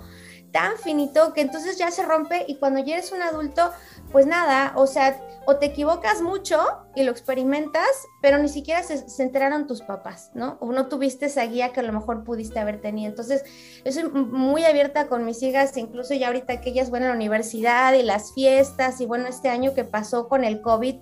tan 0.51 0.77
finito 0.77 1.33
que 1.33 1.41
entonces 1.41 1.77
ya 1.77 1.91
se 1.91 2.03
rompe 2.03 2.45
y 2.47 2.55
cuando 2.55 2.79
ya 2.79 2.95
eres 2.95 3.11
un 3.11 3.21
adulto, 3.21 3.71
pues 4.11 4.25
nada, 4.25 4.73
o 4.75 4.87
sea, 4.87 5.19
o 5.45 5.57
te 5.57 5.67
equivocas 5.67 6.21
mucho 6.21 6.59
y 6.95 7.03
lo 7.03 7.11
experimentas, 7.11 7.87
pero 8.21 8.37
ni 8.37 8.49
siquiera 8.49 8.83
se, 8.83 9.03
enteraron 9.21 9.67
tus 9.67 9.81
papás, 9.81 10.31
¿no? 10.33 10.57
O 10.59 10.71
no 10.71 10.87
tuviste 10.87 11.27
esa 11.27 11.43
guía 11.45 11.71
que 11.73 11.79
a 11.79 11.83
lo 11.83 11.93
mejor 11.93 12.23
pudiste 12.23 12.59
haber 12.59 12.81
tenido. 12.81 13.09
Entonces, 13.09 13.43
yo 13.83 13.91
soy 13.91 14.09
muy 14.09 14.65
abierta 14.65 15.07
con 15.07 15.25
mis 15.25 15.41
hijas, 15.43 15.75
incluso 15.77 16.13
ya 16.13 16.27
ahorita 16.27 16.61
que 16.61 16.69
ellas 16.69 16.89
van 16.89 17.03
a 17.03 17.09
la 17.09 17.15
universidad 17.15 17.93
y 17.93 18.03
las 18.03 18.33
fiestas 18.33 19.01
y 19.01 19.05
bueno, 19.05 19.27
este 19.27 19.49
año 19.49 19.73
que 19.73 19.83
pasó 19.83 20.27
con 20.27 20.43
el 20.43 20.61
COVID, 20.61 20.95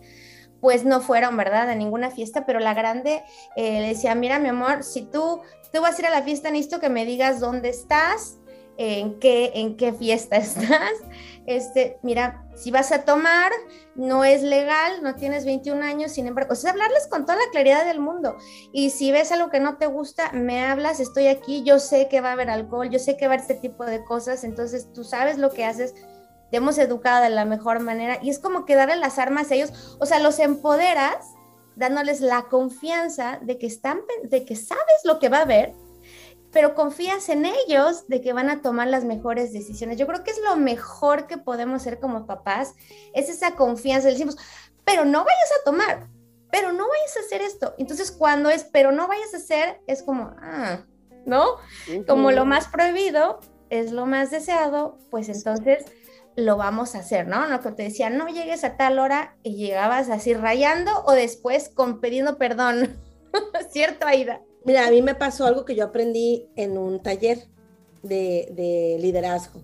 pues 0.60 0.86
no 0.86 1.02
fueron, 1.02 1.38
¿verdad? 1.38 1.70
A 1.70 1.76
ninguna 1.76 2.10
fiesta, 2.10 2.46
pero 2.46 2.60
la 2.60 2.74
grande 2.74 3.24
eh, 3.56 3.82
le 3.82 3.88
decía, 3.90 4.16
mira, 4.16 4.40
mi 4.40 4.50
amor, 4.50 4.84
si 4.84 5.04
tú, 5.04 5.42
tú 5.72 5.82
vas 5.82 5.98
a 5.98 6.02
ir 6.02 6.08
a 6.08 6.12
la 6.12 6.24
fiesta, 6.24 6.50
necesito 6.50 6.80
que 6.80 6.90
me 6.90 7.06
digas 7.06 7.40
dónde 7.40 7.70
estás, 7.70 8.38
en 8.78 9.20
qué, 9.20 9.52
en 9.56 9.76
qué 9.76 9.94
fiesta 9.94 10.38
estás. 10.38 10.94
Este, 11.46 11.98
mira, 12.04 12.46
si 12.56 12.72
vas 12.72 12.92
a 12.92 13.04
tomar, 13.06 13.52
no 13.96 14.26
es 14.26 14.44
legal, 14.44 15.02
no 15.02 15.16
tienes 15.16 15.46
21 15.46 15.82
años, 15.82 16.12
sin 16.12 16.28
embargo, 16.28 16.54
o 16.54 16.56
sea, 16.56 16.72
hablarles 16.72 17.08
con 17.08 17.26
toda 17.26 17.38
la 17.38 17.50
claridad 17.52 17.86
del 17.86 18.02
mundo. 18.02 18.36
Y 18.74 18.90
si 18.90 19.12
ves 19.12 19.32
algo 19.32 19.50
que 19.50 19.62
no 19.62 19.78
te 19.78 19.88
gusta, 19.88 20.32
me 20.34 20.66
hablas, 20.66 21.00
estoy 21.00 21.28
aquí, 21.28 21.64
yo 21.64 21.80
sé 21.80 22.10
que 22.10 22.20
va 22.20 22.30
a 22.30 22.34
haber 22.34 22.50
alcohol, 22.50 22.90
yo 22.90 23.00
sé 23.00 23.16
que 23.16 23.28
va 23.28 23.34
a 23.34 23.36
haber 23.36 23.50
este 23.50 23.56
tipo 23.56 23.86
de 23.86 24.04
cosas, 24.04 24.44
entonces 24.44 24.92
tú 24.94 25.06
sabes 25.06 25.38
lo 25.38 25.52
que 25.52 25.64
haces, 25.64 25.96
te 26.52 26.58
hemos 26.58 26.78
educado 26.78 27.24
de 27.24 27.30
la 27.30 27.46
mejor 27.46 27.80
manera 27.80 28.20
y 28.22 28.30
es 28.30 28.40
como 28.40 28.66
que 28.66 28.76
darle 28.76 28.98
las 28.98 29.18
armas 29.18 29.50
a 29.50 29.56
ellos, 29.56 29.98
o 30.00 30.06
sea, 30.06 30.20
los 30.20 30.40
empoderas 30.40 31.26
dándoles 31.76 32.22
la 32.22 32.44
confianza 32.44 33.40
de 33.42 33.58
que 33.58 33.68
están 33.68 34.00
de 34.24 34.46
que 34.46 34.56
sabes 34.56 35.02
lo 35.04 35.20
que 35.20 35.30
va 35.30 35.40
a 35.40 35.42
haber 35.42 35.74
pero 36.58 36.74
confías 36.74 37.30
en 37.30 37.46
ellos 37.46 38.08
de 38.08 38.20
que 38.20 38.34
van 38.34 38.50
a 38.50 38.64
tomar 38.64 38.88
las 38.88 39.04
mejores 39.04 39.54
decisiones. 39.54 40.00
Yo 40.00 40.08
creo 40.08 40.24
que 40.24 40.32
es 40.32 40.42
lo 40.44 40.56
mejor 40.56 41.28
que 41.28 41.38
podemos 41.38 41.82
hacer 41.82 42.00
como 42.00 42.26
papás, 42.26 42.74
es 43.14 43.30
esa 43.30 43.56
confianza. 43.56 44.08
Le 44.08 44.14
decimos, 44.14 44.38
pero 44.84 45.06
no 45.06 45.20
vayas 45.20 45.52
a 45.52 45.64
tomar, 45.64 46.10
pero 46.50 46.72
no 46.72 46.88
vayas 46.90 47.16
a 47.16 47.20
hacer 47.20 47.44
esto. 47.44 47.76
Entonces, 47.78 48.12
cuando 48.12 48.50
es, 48.50 48.64
pero 48.64 48.92
no 48.92 49.08
vayas 49.08 49.36
a 49.36 49.38
hacer, 49.38 49.82
es 49.86 50.02
como, 50.02 50.32
ah, 50.42 50.80
¿no? 51.28 51.46
Como 52.08 52.32
lo 52.32 52.44
más 52.46 52.68
prohibido 52.70 53.40
es 53.70 53.92
lo 53.92 54.08
más 54.08 54.32
deseado, 54.32 54.98
pues 55.12 55.30
entonces 55.30 55.86
lo 56.36 56.58
vamos 56.58 56.96
a 56.96 57.02
hacer, 57.02 57.28
¿no? 57.28 57.46
Lo 57.46 57.62
que 57.62 57.72
te 57.72 57.84
decía, 57.84 58.10
no 58.10 58.30
llegues 58.30 58.64
a 58.64 58.78
tal 58.78 58.98
hora 58.98 59.38
y 59.44 59.58
llegabas 59.58 60.10
así 60.10 60.34
rayando 60.34 61.04
o 61.06 61.12
después 61.12 61.70
con 61.70 62.02
pidiendo 62.02 62.40
perdón. 62.40 63.00
¿Cierto, 63.70 64.08
Aida? 64.08 64.42
Mira, 64.66 64.88
a 64.88 64.92
mí 64.92 65.02
me 65.02 65.16
pasó 65.16 65.46
algo 65.46 65.66
que 65.66 65.76
yo 65.76 65.86
aprendí 65.86 66.50
en 66.56 66.78
un 66.78 67.02
taller 67.02 67.48
de, 68.04 68.98
liderazgo. 69.00 69.62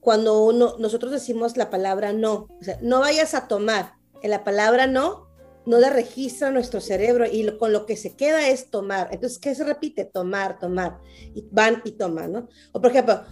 Cuando 0.00 0.44
uno, 0.44 0.76
nosotros 0.78 1.10
decimos 1.10 1.56
la 1.56 1.70
palabra 1.70 2.12
no, 2.12 2.46
o 2.60 2.62
sea, 2.64 2.78
no 2.80 3.00
vayas 3.00 3.34
a 3.34 3.48
tomar, 3.48 3.94
en 4.22 4.30
la 4.30 4.44
palabra 4.44 4.86
no, 4.86 5.26
no 5.66 5.80
la 5.80 5.90
registra 5.90 6.50
nuestro 6.50 6.80
cerebro 6.80 7.26
y 7.26 7.56
con 7.58 7.72
lo 7.72 7.86
que 7.86 7.96
se 7.96 8.14
queda 8.14 8.48
es 8.48 8.70
tomar. 8.70 9.08
Entonces, 9.10 9.38
¿qué 9.40 9.54
se 9.54 9.64
repite? 9.64 10.04
Tomar, 10.04 10.60
tomar. 10.60 11.00
Y 11.34 11.44
van 11.50 11.82
y 11.84 11.92
toman, 11.92 12.32
¿no? 12.32 12.48
O 12.72 12.80
por 12.80 12.92
ejemplo, 12.92 13.22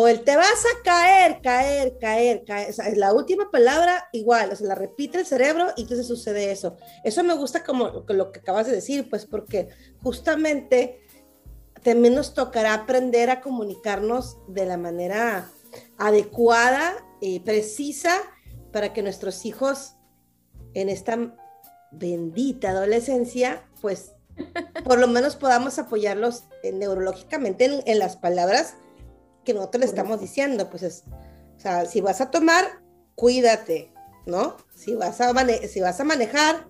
o 0.00 0.06
el 0.06 0.22
te 0.22 0.36
vas 0.36 0.64
a 0.64 0.82
caer, 0.84 1.40
caer, 1.42 1.98
caer, 1.98 2.44
caer. 2.44 2.70
O 2.70 2.72
sea, 2.72 2.86
es 2.86 2.96
la 2.96 3.12
última 3.12 3.50
palabra 3.50 4.08
igual, 4.12 4.52
o 4.52 4.54
sea, 4.54 4.68
la 4.68 4.76
repite 4.76 5.18
el 5.18 5.26
cerebro 5.26 5.72
y 5.76 5.82
entonces 5.82 6.06
sucede 6.06 6.52
eso. 6.52 6.76
Eso 7.02 7.24
me 7.24 7.34
gusta 7.34 7.64
como 7.64 8.04
lo 8.06 8.30
que 8.30 8.38
acabas 8.38 8.68
de 8.68 8.74
decir, 8.74 9.10
pues 9.10 9.26
porque 9.26 9.70
justamente 10.00 11.00
también 11.82 12.14
nos 12.14 12.32
tocará 12.32 12.74
aprender 12.74 13.28
a 13.28 13.40
comunicarnos 13.40 14.38
de 14.46 14.66
la 14.66 14.76
manera 14.76 15.50
adecuada 15.96 16.94
y 17.20 17.40
precisa 17.40 18.20
para 18.72 18.92
que 18.92 19.02
nuestros 19.02 19.44
hijos 19.46 19.96
en 20.74 20.90
esta 20.90 21.36
bendita 21.90 22.70
adolescencia, 22.70 23.64
pues 23.80 24.12
por 24.84 25.00
lo 25.00 25.08
menos 25.08 25.34
podamos 25.34 25.76
apoyarlos 25.80 26.44
neurológicamente 26.62 27.82
en, 27.84 27.98
las 27.98 28.16
palabras 28.16 28.76
que 29.48 29.54
nosotros 29.54 29.80
le 29.80 29.86
estamos 29.86 30.20
diciendo. 30.20 30.68
Pues 30.68 30.82
es, 30.82 31.04
o 31.56 31.60
sea, 31.60 31.86
si 31.86 32.02
vas 32.02 32.20
a 32.20 32.30
tomar, 32.30 32.66
cuídate, 33.14 33.90
¿no? 34.26 34.58
Si 34.74 34.94
vas 34.94 35.22
a, 35.22 35.32
si 35.66 35.80
vas 35.80 35.98
a 35.98 36.04
manejar, 36.04 36.66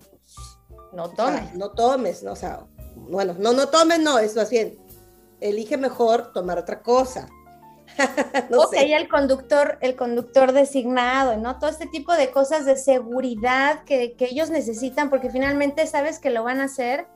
no 0.93 1.09
tomes. 1.09 1.53
no 1.55 1.71
tomes, 1.71 2.23
¿no? 2.23 2.31
O 2.31 2.35
sea, 2.37 2.65
bueno, 2.95 3.35
no, 3.37 3.51
no 3.51 3.67
tomes, 3.67 3.99
no, 3.99 4.17
es 4.17 4.33
más 4.37 4.49
bien, 4.49 4.77
elige 5.41 5.75
mejor 5.75 6.31
tomar 6.31 6.57
otra 6.57 6.81
cosa. 6.81 7.27
no 8.49 8.61
ok, 8.61 8.75
el 8.77 9.09
conductor, 9.09 9.77
el 9.81 9.97
conductor 9.97 10.53
designado, 10.53 11.35
¿no? 11.35 11.59
Todo 11.59 11.69
este 11.69 11.87
tipo 11.87 12.13
de 12.13 12.31
cosas 12.31 12.63
de 12.63 12.77
seguridad 12.77 13.83
que, 13.83 14.15
ellos 14.19 14.49
necesitan, 14.49 15.09
porque 15.09 15.29
finalmente 15.29 15.85
sabes 15.85 16.17
que 16.17 16.29
lo 16.29 16.45
van 16.45 16.61
a 16.61 16.65
hacer, 16.65 17.07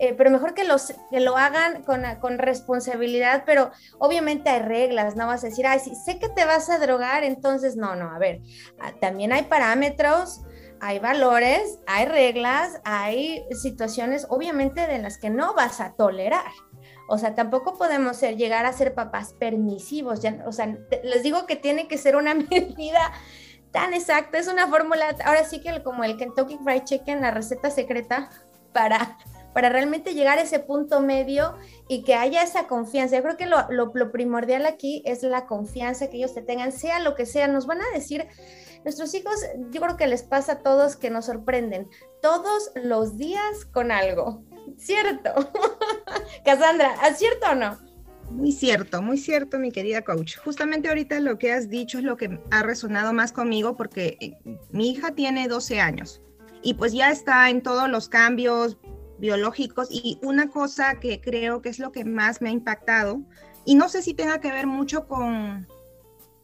eh, 0.00 0.14
pero 0.16 0.30
mejor 0.30 0.54
que, 0.54 0.64
los, 0.64 0.94
que 1.10 1.20
lo 1.20 1.36
hagan 1.36 1.82
con, 1.82 2.02
con, 2.20 2.38
responsabilidad, 2.38 3.44
pero 3.44 3.70
obviamente 3.98 4.48
hay 4.48 4.60
reglas, 4.60 5.14
no 5.14 5.26
vas 5.26 5.44
a 5.44 5.48
decir, 5.48 5.66
ay, 5.66 5.78
si 5.78 5.94
sé 5.94 6.18
que 6.18 6.30
te 6.30 6.46
vas 6.46 6.70
a 6.70 6.78
drogar, 6.78 7.22
entonces 7.22 7.76
no, 7.76 7.94
no, 7.94 8.10
a 8.10 8.18
ver, 8.18 8.40
ah, 8.80 8.92
también 8.98 9.32
hay 9.32 9.42
parámetros, 9.42 10.40
hay 10.80 10.98
valores, 11.00 11.78
hay 11.86 12.06
reglas, 12.06 12.80
hay 12.84 13.44
situaciones, 13.52 14.26
obviamente, 14.30 14.86
de 14.86 14.98
las 14.98 15.18
que 15.18 15.28
no 15.28 15.52
vas 15.54 15.80
a 15.80 15.92
tolerar. 15.92 16.50
O 17.06 17.18
sea, 17.18 17.34
tampoco 17.34 17.76
podemos 17.76 18.20
llegar 18.22 18.64
a 18.64 18.72
ser 18.72 18.94
papás 18.94 19.34
permisivos. 19.34 20.20
Ya, 20.20 20.42
o 20.46 20.52
sea, 20.52 20.78
les 21.02 21.22
digo 21.22 21.44
que 21.44 21.56
tiene 21.56 21.88
que 21.88 21.98
ser 21.98 22.16
una 22.16 22.34
medida 22.50 23.12
tan 23.70 23.92
exacta, 23.92 24.38
es 24.38 24.48
una 24.48 24.66
fórmula, 24.66 25.14
ahora 25.24 25.44
sí 25.44 25.60
que 25.60 25.82
como 25.82 26.04
el 26.04 26.16
Kentucky 26.16 26.58
Fried 26.64 26.84
Chicken, 26.84 27.20
la 27.20 27.30
receta 27.30 27.70
secreta 27.70 28.30
para, 28.72 29.18
para 29.52 29.68
realmente 29.68 30.14
llegar 30.14 30.38
a 30.38 30.42
ese 30.42 30.60
punto 30.60 31.00
medio 31.00 31.54
y 31.88 32.02
que 32.02 32.14
haya 32.14 32.42
esa 32.42 32.66
confianza. 32.66 33.16
Yo 33.16 33.22
creo 33.22 33.36
que 33.36 33.46
lo, 33.46 33.66
lo, 33.70 34.12
primordial 34.12 34.66
aquí 34.66 35.02
es 35.04 35.22
la 35.22 35.46
confianza 35.46 36.08
que 36.08 36.18
ellos 36.18 36.34
te 36.34 36.42
tengan, 36.42 36.72
sea 36.72 37.00
lo 37.00 37.14
que 37.14 37.26
sea. 37.26 37.48
Nos 37.48 37.66
van 37.66 37.80
a 37.80 37.90
decir, 37.94 38.26
nuestros 38.84 39.14
hijos, 39.14 39.34
yo 39.70 39.80
creo 39.80 39.96
que 39.96 40.06
les 40.06 40.22
pasa 40.22 40.52
a 40.52 40.58
todos 40.60 40.96
que 40.96 41.10
nos 41.10 41.26
sorprenden 41.26 41.88
todos 42.22 42.70
los 42.74 43.16
días 43.16 43.64
con 43.72 43.90
algo. 43.90 44.42
Cierto. 44.76 45.30
Cassandra, 46.44 46.94
¿es 47.08 47.18
cierto 47.18 47.46
o 47.50 47.54
no? 47.54 47.78
Muy 48.30 48.52
cierto, 48.52 49.02
muy 49.02 49.18
cierto, 49.18 49.58
mi 49.58 49.72
querida 49.72 50.02
coach. 50.02 50.36
Justamente 50.36 50.88
ahorita 50.88 51.18
lo 51.18 51.36
que 51.36 51.52
has 51.52 51.68
dicho 51.68 51.98
es 51.98 52.04
lo 52.04 52.16
que 52.16 52.38
ha 52.52 52.62
resonado 52.62 53.12
más 53.12 53.32
conmigo 53.32 53.76
porque 53.76 54.16
eh, 54.20 54.38
mi 54.70 54.90
hija 54.90 55.12
tiene 55.16 55.48
12 55.48 55.80
años 55.80 56.22
y 56.62 56.74
pues 56.74 56.92
ya 56.92 57.10
está 57.10 57.50
en 57.50 57.62
todos 57.62 57.88
los 57.88 58.08
cambios 58.08 58.76
biológicos 59.20 59.88
y 59.90 60.18
una 60.22 60.48
cosa 60.48 60.98
que 60.98 61.20
creo 61.20 61.62
que 61.62 61.68
es 61.68 61.78
lo 61.78 61.92
que 61.92 62.04
más 62.04 62.40
me 62.40 62.48
ha 62.48 62.52
impactado 62.52 63.20
y 63.64 63.74
no 63.74 63.88
sé 63.88 64.02
si 64.02 64.14
tenga 64.14 64.40
que 64.40 64.50
ver 64.50 64.66
mucho 64.66 65.06
con 65.06 65.66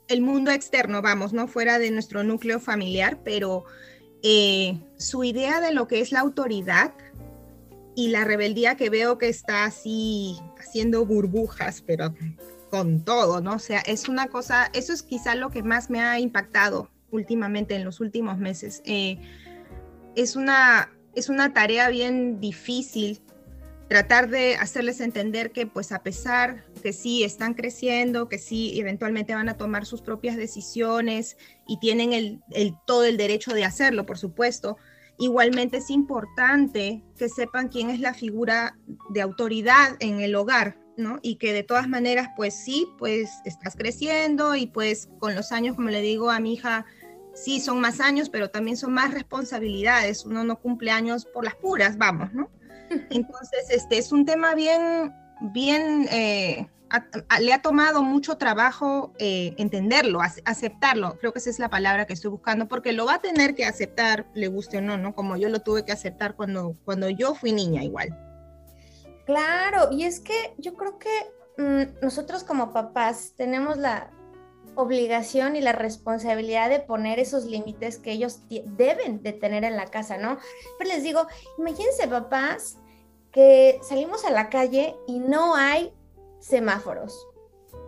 el 0.08 0.20
mundo 0.20 0.50
externo, 0.50 1.02
vamos, 1.02 1.32
no 1.32 1.48
fuera 1.48 1.78
de 1.78 1.90
nuestro 1.90 2.22
núcleo 2.22 2.60
familiar, 2.60 3.18
pero 3.24 3.64
eh, 4.22 4.78
su 4.98 5.24
idea 5.24 5.60
de 5.60 5.72
lo 5.72 5.88
que 5.88 6.00
es 6.00 6.12
la 6.12 6.20
autoridad 6.20 6.92
y 7.96 8.08
la 8.08 8.24
rebeldía 8.24 8.76
que 8.76 8.90
veo 8.90 9.18
que 9.18 9.28
está 9.28 9.64
así 9.64 10.38
haciendo 10.58 11.04
burbujas, 11.06 11.82
pero 11.82 12.14
con 12.70 13.04
todo, 13.04 13.40
¿no? 13.40 13.54
O 13.54 13.58
sea, 13.58 13.80
es 13.80 14.08
una 14.08 14.28
cosa, 14.28 14.70
eso 14.74 14.92
es 14.92 15.02
quizá 15.02 15.34
lo 15.34 15.50
que 15.50 15.62
más 15.62 15.88
me 15.90 16.00
ha 16.00 16.20
impactado 16.20 16.90
últimamente, 17.10 17.74
en 17.74 17.84
los 17.84 18.00
últimos 18.00 18.38
meses. 18.38 18.82
Eh, 18.84 19.18
es, 20.14 20.36
una, 20.36 20.90
es 21.16 21.28
una 21.28 21.52
tarea 21.52 21.88
bien 21.88 22.40
difícil 22.40 23.20
tratar 23.88 24.28
de 24.28 24.56
hacerles 24.56 25.00
entender 25.00 25.52
que 25.52 25.66
pues 25.66 25.92
a 25.92 26.02
pesar 26.02 26.64
que 26.82 26.92
sí 26.92 27.24
están 27.24 27.54
creciendo, 27.54 28.28
que 28.28 28.38
sí 28.38 28.78
eventualmente 28.78 29.34
van 29.34 29.48
a 29.48 29.56
tomar 29.56 29.86
sus 29.86 30.02
propias 30.02 30.36
decisiones 30.36 31.36
y 31.66 31.78
tienen 31.78 32.12
el, 32.12 32.40
todo 32.86 33.04
el 33.04 33.16
derecho 33.16 33.52
de 33.54 33.64
hacerlo, 33.64 34.06
por 34.06 34.18
supuesto, 34.18 34.76
Igualmente 35.18 35.78
es 35.78 35.88
importante 35.88 37.02
que 37.16 37.28
sepan 37.28 37.68
quién 37.68 37.88
es 37.88 38.00
la 38.00 38.12
figura 38.12 38.76
de 39.08 39.22
autoridad 39.22 39.96
en 40.00 40.20
el 40.20 40.34
hogar, 40.34 40.76
¿no? 40.98 41.20
Y 41.22 41.36
que 41.36 41.54
de 41.54 41.62
todas 41.62 41.88
maneras, 41.88 42.28
pues 42.36 42.54
sí, 42.54 42.86
pues 42.98 43.30
estás 43.46 43.76
creciendo 43.76 44.54
y 44.56 44.66
pues 44.66 45.08
con 45.18 45.34
los 45.34 45.52
años, 45.52 45.74
como 45.74 45.88
le 45.88 46.02
digo 46.02 46.30
a 46.30 46.38
mi 46.38 46.52
hija, 46.52 46.84
sí 47.36 47.60
son 47.60 47.80
más 47.80 48.00
años, 48.00 48.28
pero 48.28 48.50
también 48.50 48.76
son 48.76 48.92
más 48.92 49.12
responsabilidades. 49.12 50.24
Uno 50.24 50.42
no 50.42 50.58
cumple 50.58 50.90
años 50.90 51.24
por 51.26 51.44
las 51.44 51.54
puras, 51.54 51.96
vamos, 51.96 52.32
¿no? 52.32 52.50
Entonces, 53.10 53.70
este 53.70 53.98
es 53.98 54.10
un 54.10 54.24
tema 54.24 54.54
bien, 54.54 55.14
bien 55.52 56.08
eh, 56.10 56.66
le 57.40 57.52
ha 57.52 57.62
tomado 57.62 58.02
mucho 58.02 58.36
trabajo 58.36 59.12
eh, 59.18 59.54
entenderlo, 59.58 60.20
aceptarlo. 60.20 61.18
Creo 61.18 61.32
que 61.32 61.40
esa 61.40 61.50
es 61.50 61.58
la 61.58 61.68
palabra 61.68 62.06
que 62.06 62.12
estoy 62.12 62.30
buscando, 62.30 62.68
porque 62.68 62.92
lo 62.92 63.06
va 63.06 63.14
a 63.14 63.20
tener 63.20 63.54
que 63.54 63.64
aceptar, 63.64 64.26
le 64.34 64.48
guste 64.48 64.78
o 64.78 64.80
no, 64.80 64.96
¿no? 64.96 65.14
Como 65.14 65.36
yo 65.36 65.48
lo 65.48 65.60
tuve 65.60 65.84
que 65.84 65.92
aceptar 65.92 66.36
cuando, 66.36 66.76
cuando 66.84 67.08
yo 67.10 67.34
fui 67.34 67.52
niña 67.52 67.82
igual. 67.82 68.16
Claro, 69.26 69.88
y 69.90 70.04
es 70.04 70.20
que 70.20 70.54
yo 70.58 70.74
creo 70.74 70.98
que 70.98 71.10
mm, 71.58 72.04
nosotros 72.04 72.44
como 72.44 72.72
papás 72.72 73.34
tenemos 73.36 73.76
la 73.76 74.10
obligación 74.76 75.56
y 75.56 75.60
la 75.60 75.72
responsabilidad 75.72 76.68
de 76.70 76.80
poner 76.80 77.18
esos 77.18 77.44
límites 77.44 77.98
que 77.98 78.12
ellos 78.12 78.40
deben 78.48 79.22
de 79.22 79.32
tener 79.32 79.64
en 79.64 79.76
la 79.76 79.86
casa, 79.86 80.16
¿no? 80.18 80.38
Pero 80.78 80.90
les 80.90 81.02
digo, 81.02 81.26
imagínense 81.58 82.06
papás 82.08 82.78
que 83.32 83.80
salimos 83.82 84.24
a 84.24 84.30
la 84.30 84.48
calle 84.48 84.96
y 85.06 85.18
no 85.18 85.56
hay 85.56 85.92
semáforos, 86.38 87.26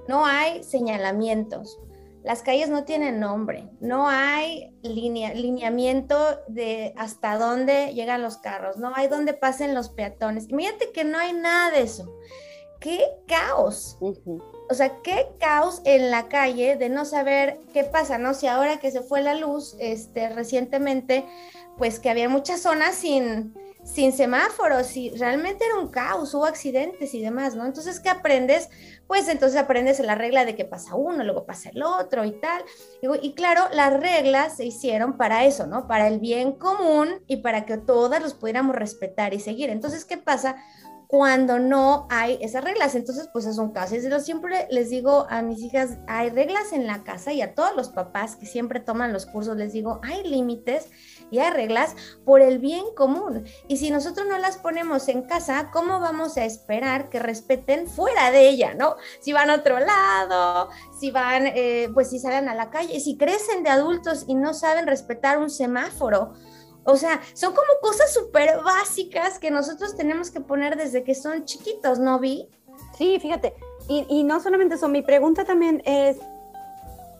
no 0.08 0.26
hay 0.26 0.64
señalamientos, 0.64 1.78
las 2.24 2.42
calles 2.42 2.68
no 2.68 2.84
tienen 2.84 3.20
nombre, 3.20 3.68
no 3.80 4.08
hay 4.08 4.76
lineamiento 4.82 6.16
de 6.48 6.92
hasta 6.96 7.38
dónde 7.38 7.94
llegan 7.94 8.22
los 8.22 8.38
carros, 8.38 8.76
no 8.76 8.92
hay 8.94 9.08
dónde 9.08 9.34
pasen 9.34 9.74
los 9.74 9.88
peatones. 9.88 10.48
Imagínate 10.48 10.92
que 10.92 11.04
no 11.04 11.16
hay 11.16 11.32
nada 11.32 11.70
de 11.70 11.82
eso. 11.82 12.12
¡Qué 12.80 13.06
caos! 13.26 13.98
O 14.70 14.74
sea, 14.74 15.00
qué 15.02 15.28
caos 15.40 15.80
en 15.84 16.10
la 16.10 16.28
calle 16.28 16.76
de 16.76 16.88
no 16.88 17.04
saber 17.04 17.58
qué 17.72 17.84
pasa, 17.84 18.18
¿no? 18.18 18.34
Si 18.34 18.46
ahora 18.46 18.78
que 18.78 18.90
se 18.90 19.00
fue 19.00 19.22
la 19.22 19.34
luz, 19.34 19.76
este, 19.78 20.28
recientemente, 20.28 21.24
pues 21.78 22.00
que 22.00 22.10
había 22.10 22.28
muchas 22.28 22.60
zonas 22.60 22.96
sin, 22.96 23.54
sin 23.84 24.12
semáforos 24.12 24.96
y 24.96 25.10
realmente 25.10 25.64
era 25.64 25.78
un 25.78 25.88
caos, 25.88 26.34
hubo 26.34 26.44
accidentes 26.44 27.14
y 27.14 27.22
demás, 27.22 27.54
¿no? 27.54 27.64
Entonces, 27.64 28.00
¿qué 28.00 28.10
aprendes? 28.10 28.68
Pues 29.06 29.28
entonces 29.28 29.58
aprendes 29.58 29.98
la 30.00 30.14
regla 30.14 30.44
de 30.44 30.54
que 30.54 30.66
pasa 30.66 30.94
uno, 30.94 31.24
luego 31.24 31.46
pasa 31.46 31.70
el 31.70 31.82
otro 31.82 32.24
y 32.24 32.32
tal. 32.32 32.62
Y, 33.22 33.32
claro, 33.32 33.62
las 33.72 33.98
reglas 33.98 34.56
se 34.56 34.66
hicieron 34.66 35.16
para 35.16 35.46
eso, 35.46 35.66
¿no? 35.66 35.86
Para 35.86 36.08
el 36.08 36.18
bien 36.20 36.52
común 36.52 37.22
y 37.26 37.38
para 37.38 37.64
que 37.64 37.78
todas 37.78 38.20
los 38.20 38.34
pudiéramos 38.34 38.76
respetar 38.76 39.32
y 39.32 39.40
seguir. 39.40 39.70
Entonces, 39.70 40.04
¿qué 40.04 40.18
pasa? 40.18 40.56
Cuando 41.08 41.58
no 41.58 42.06
hay 42.10 42.38
esas 42.42 42.62
reglas. 42.62 42.94
Entonces, 42.94 43.28
pues 43.32 43.46
es 43.46 43.56
un 43.56 43.72
caso. 43.72 43.96
Y 43.96 44.08
yo 44.08 44.20
siempre 44.20 44.68
les 44.70 44.90
digo 44.90 45.26
a 45.30 45.40
mis 45.40 45.60
hijas, 45.62 45.96
hay 46.06 46.28
reglas 46.28 46.72
en 46.72 46.86
la 46.86 47.02
casa 47.02 47.32
y 47.32 47.40
a 47.40 47.54
todos 47.54 47.74
los 47.74 47.88
papás 47.88 48.36
que 48.36 48.44
siempre 48.44 48.78
toman 48.78 49.12
los 49.12 49.24
cursos, 49.24 49.56
les 49.56 49.72
digo, 49.72 50.00
hay 50.04 50.22
límites 50.22 50.90
y 51.30 51.38
hay 51.38 51.50
reglas 51.50 51.96
por 52.26 52.42
el 52.42 52.58
bien 52.58 52.84
común. 52.94 53.44
Y 53.68 53.78
si 53.78 53.90
nosotros 53.90 54.26
no 54.28 54.38
las 54.38 54.58
ponemos 54.58 55.08
en 55.08 55.22
casa, 55.22 55.70
¿cómo 55.72 55.98
vamos 55.98 56.36
a 56.36 56.44
esperar 56.44 57.08
que 57.08 57.18
respeten 57.18 57.86
fuera 57.86 58.30
de 58.30 58.46
ella, 58.50 58.74
no? 58.74 58.96
Si 59.20 59.32
van 59.32 59.48
a 59.48 59.56
otro 59.56 59.80
lado, 59.80 60.68
si 61.00 61.10
van, 61.10 61.46
eh, 61.46 61.88
pues 61.94 62.10
si 62.10 62.18
salen 62.18 62.50
a 62.50 62.54
la 62.54 62.68
calle, 62.68 63.00
si 63.00 63.16
crecen 63.16 63.62
de 63.62 63.70
adultos 63.70 64.26
y 64.28 64.34
no 64.34 64.52
saben 64.52 64.86
respetar 64.86 65.38
un 65.38 65.48
semáforo. 65.48 66.34
O 66.84 66.96
sea, 66.96 67.20
son 67.34 67.52
como 67.54 67.68
cosas 67.82 68.12
súper 68.12 68.60
básicas 68.62 69.38
que 69.38 69.50
nosotros 69.50 69.96
tenemos 69.96 70.30
que 70.30 70.40
poner 70.40 70.76
desde 70.76 71.04
que 71.04 71.14
son 71.14 71.44
chiquitos, 71.44 71.98
¿no, 71.98 72.18
Vi? 72.18 72.48
Sí, 72.96 73.18
fíjate. 73.20 73.54
Y, 73.88 74.06
y 74.08 74.24
no 74.24 74.40
solamente 74.40 74.76
eso, 74.76 74.88
mi 74.88 75.02
pregunta 75.02 75.44
también 75.44 75.82
es, 75.84 76.18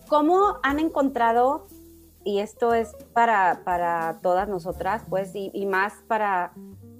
¿cómo 0.08 0.58
han 0.62 0.78
encontrado 0.78 1.66
y 2.28 2.40
esto 2.40 2.74
es 2.74 2.94
para, 3.14 3.62
para 3.64 4.18
todas 4.22 4.48
nosotras, 4.48 5.02
pues, 5.08 5.30
y, 5.34 5.64
más 5.64 5.94
para 6.08 6.52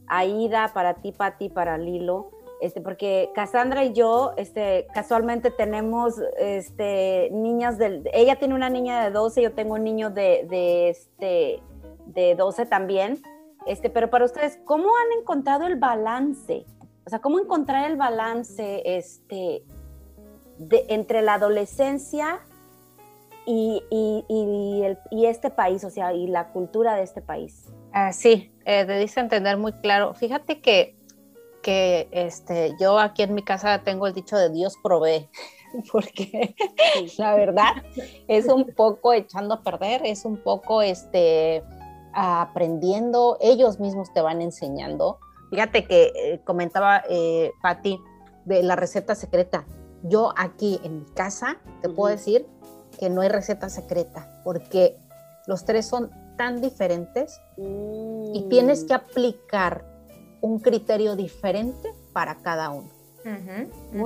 Aida, 0.07 0.73
para 0.73 0.95
ti, 0.95 1.13
Pati, 1.13 1.51
para 1.51 1.77
Lilo, 1.77 2.31
este, 2.63 2.81
porque 2.81 3.31
Cassandra 3.35 3.85
y 3.85 3.93
yo, 3.93 4.33
este, 4.39 4.87
casualmente 4.95 5.51
tenemos, 5.51 6.15
este, 6.39 7.29
niñas 7.31 7.77
del, 7.77 8.09
ella 8.15 8.37
tiene 8.37 8.55
una 8.55 8.71
niña 8.71 9.05
de 9.05 9.11
12, 9.11 9.43
yo 9.43 9.53
tengo 9.53 9.75
un 9.75 9.85
niño 9.85 10.09
de, 10.09 10.47
de 10.49 10.89
este, 10.89 11.63
de 12.09 12.35
12 12.35 12.67
también, 12.67 13.23
este, 13.67 13.91
pero 13.91 14.11
para 14.11 14.25
ustedes, 14.25 14.59
¿cómo 14.65 14.89
han 14.89 15.21
encontrado 15.21 15.67
el 15.67 15.77
balance? 15.77 16.65
O 17.07 17.11
sea, 17.11 17.21
¿cómo 17.21 17.39
encontrar 17.39 17.91
el 17.91 17.97
balance, 17.97 18.83
este, 18.85 19.63
de, 20.59 20.85
entre 20.89 21.23
la 21.23 21.35
adolescencia 21.35 22.41
y, 23.47 23.83
y, 23.91 24.25
y, 24.29 24.83
el, 24.83 24.99
y, 25.11 25.27
este 25.27 25.51
país, 25.51 25.85
o 25.85 25.91
sea, 25.91 26.13
y 26.13 26.27
la 26.27 26.49
cultura 26.49 26.95
de 26.97 27.03
este 27.03 27.23
país? 27.23 27.67
Ah, 27.93 28.13
sí, 28.13 28.53
eh, 28.65 28.85
te 28.85 28.99
dice 28.99 29.21
entender 29.21 29.57
muy 29.57 29.73
claro. 29.73 30.15
Fíjate 30.15 30.61
que 30.61 30.99
que 31.63 32.09
este, 32.13 32.75
yo 32.81 32.99
aquí 32.99 33.23
en 33.23 33.35
mi 33.35 33.43
casa 33.43 33.83
tengo 33.83 34.07
el 34.07 34.15
dicho 34.15 34.37
de 34.37 34.51
Dios 34.51 34.77
provee, 34.83 35.29
porque 35.93 36.55
la 37.19 37.35
verdad 37.35 37.73
es 38.27 38.47
un 38.47 38.73
poco 38.75 39.13
echando 39.13 39.55
a 39.55 39.63
perder, 39.63 40.03
es 40.05 40.25
un 40.25 40.37
poco 40.39 40.83
este, 40.83 41.63
aprendiendo, 42.13 43.37
ellos 43.41 43.81
mismos 43.81 44.13
te 44.13 44.21
van 44.21 44.41
enseñando. 44.41 45.19
Fíjate 45.51 45.87
que 45.87 46.13
eh, 46.15 46.41
comentaba 46.45 47.03
eh, 47.09 47.53
Patti 47.63 47.99
de 48.45 48.63
la 48.63 48.77
receta 48.77 49.15
secreta. 49.15 49.67
Yo 50.03 50.33
aquí 50.37 50.81
en 50.85 51.01
mi 51.01 51.05
casa 51.15 51.59
te 51.83 51.89
puedo 51.89 52.15
decir 52.15 52.47
que 52.99 53.11
no 53.11 53.21
hay 53.21 53.29
receta 53.29 53.69
secreta, 53.69 54.41
porque 54.45 54.99
los 55.47 55.65
tres 55.65 55.87
son 55.87 56.11
tan 56.37 56.61
diferentes 56.61 57.41
y 57.57 58.47
tienes 58.49 58.85
que 58.85 58.95
aplicar 58.95 59.85
un 60.41 60.61
criterio 60.61 61.17
diferente 61.17 61.93
para 62.13 62.37
cada 62.37 62.71
uno. 62.71 62.91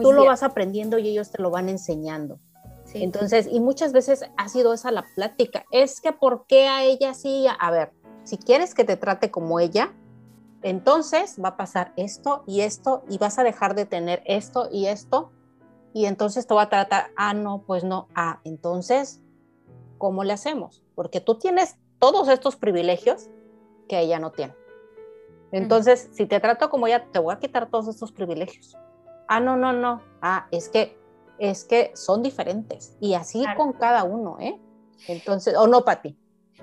Tú 0.00 0.12
lo 0.12 0.24
vas 0.24 0.42
aprendiendo 0.42 0.98
y 0.98 1.08
ellos 1.08 1.30
te 1.30 1.40
lo 1.40 1.50
van 1.50 1.68
enseñando. 1.68 2.38
Entonces, 2.94 3.48
y 3.50 3.60
muchas 3.60 3.92
veces 3.92 4.24
ha 4.36 4.48
sido 4.48 4.72
esa 4.72 4.90
la 4.90 5.04
plática. 5.14 5.64
Es 5.70 6.00
que, 6.00 6.12
¿por 6.12 6.46
qué 6.46 6.68
a 6.68 6.84
ella 6.84 7.14
sí? 7.14 7.46
A 7.58 7.70
ver, 7.70 7.92
si 8.24 8.38
quieres 8.38 8.74
que 8.74 8.84
te 8.84 8.96
trate 8.96 9.30
como 9.30 9.60
ella, 9.60 9.94
entonces 10.62 11.36
va 11.42 11.50
a 11.50 11.56
pasar 11.56 11.92
esto 11.96 12.44
y 12.46 12.60
esto 12.60 13.02
y 13.08 13.18
vas 13.18 13.38
a 13.38 13.44
dejar 13.44 13.74
de 13.74 13.86
tener 13.86 14.22
esto 14.26 14.68
y 14.70 14.86
esto 14.86 15.32
y 15.92 16.06
entonces 16.06 16.46
te 16.46 16.54
va 16.54 16.62
a 16.62 16.68
tratar, 16.68 17.10
ah, 17.16 17.34
no, 17.34 17.62
pues 17.66 17.84
no, 17.84 18.08
ah, 18.14 18.40
entonces, 18.44 19.20
¿cómo 19.98 20.24
le 20.24 20.32
hacemos? 20.32 20.82
Porque 20.94 21.20
tú 21.20 21.38
tienes 21.38 21.76
todos 21.98 22.28
estos 22.28 22.56
privilegios 22.56 23.28
que 23.88 24.00
ella 24.00 24.18
no 24.18 24.32
tiene. 24.32 24.54
Entonces, 25.50 26.08
si 26.12 26.24
te 26.24 26.40
trato 26.40 26.70
como 26.70 26.88
ya, 26.88 27.04
te 27.12 27.18
voy 27.18 27.34
a 27.34 27.38
quitar 27.38 27.68
todos 27.68 27.86
estos 27.88 28.10
privilegios. 28.10 28.76
Ah, 29.28 29.38
no, 29.38 29.56
no, 29.56 29.74
no. 29.74 30.00
Ah, 30.22 30.46
es 30.50 30.70
que, 30.70 30.98
es 31.38 31.64
que 31.64 31.92
son 31.94 32.22
diferentes. 32.22 32.96
Y 33.00 33.14
así 33.14 33.44
con 33.56 33.72
cada 33.72 34.04
uno, 34.04 34.36
¿eh? 34.40 34.58
Entonces, 35.08 35.54
o 35.56 35.66
no, 35.66 35.84
Pati. 35.84 36.16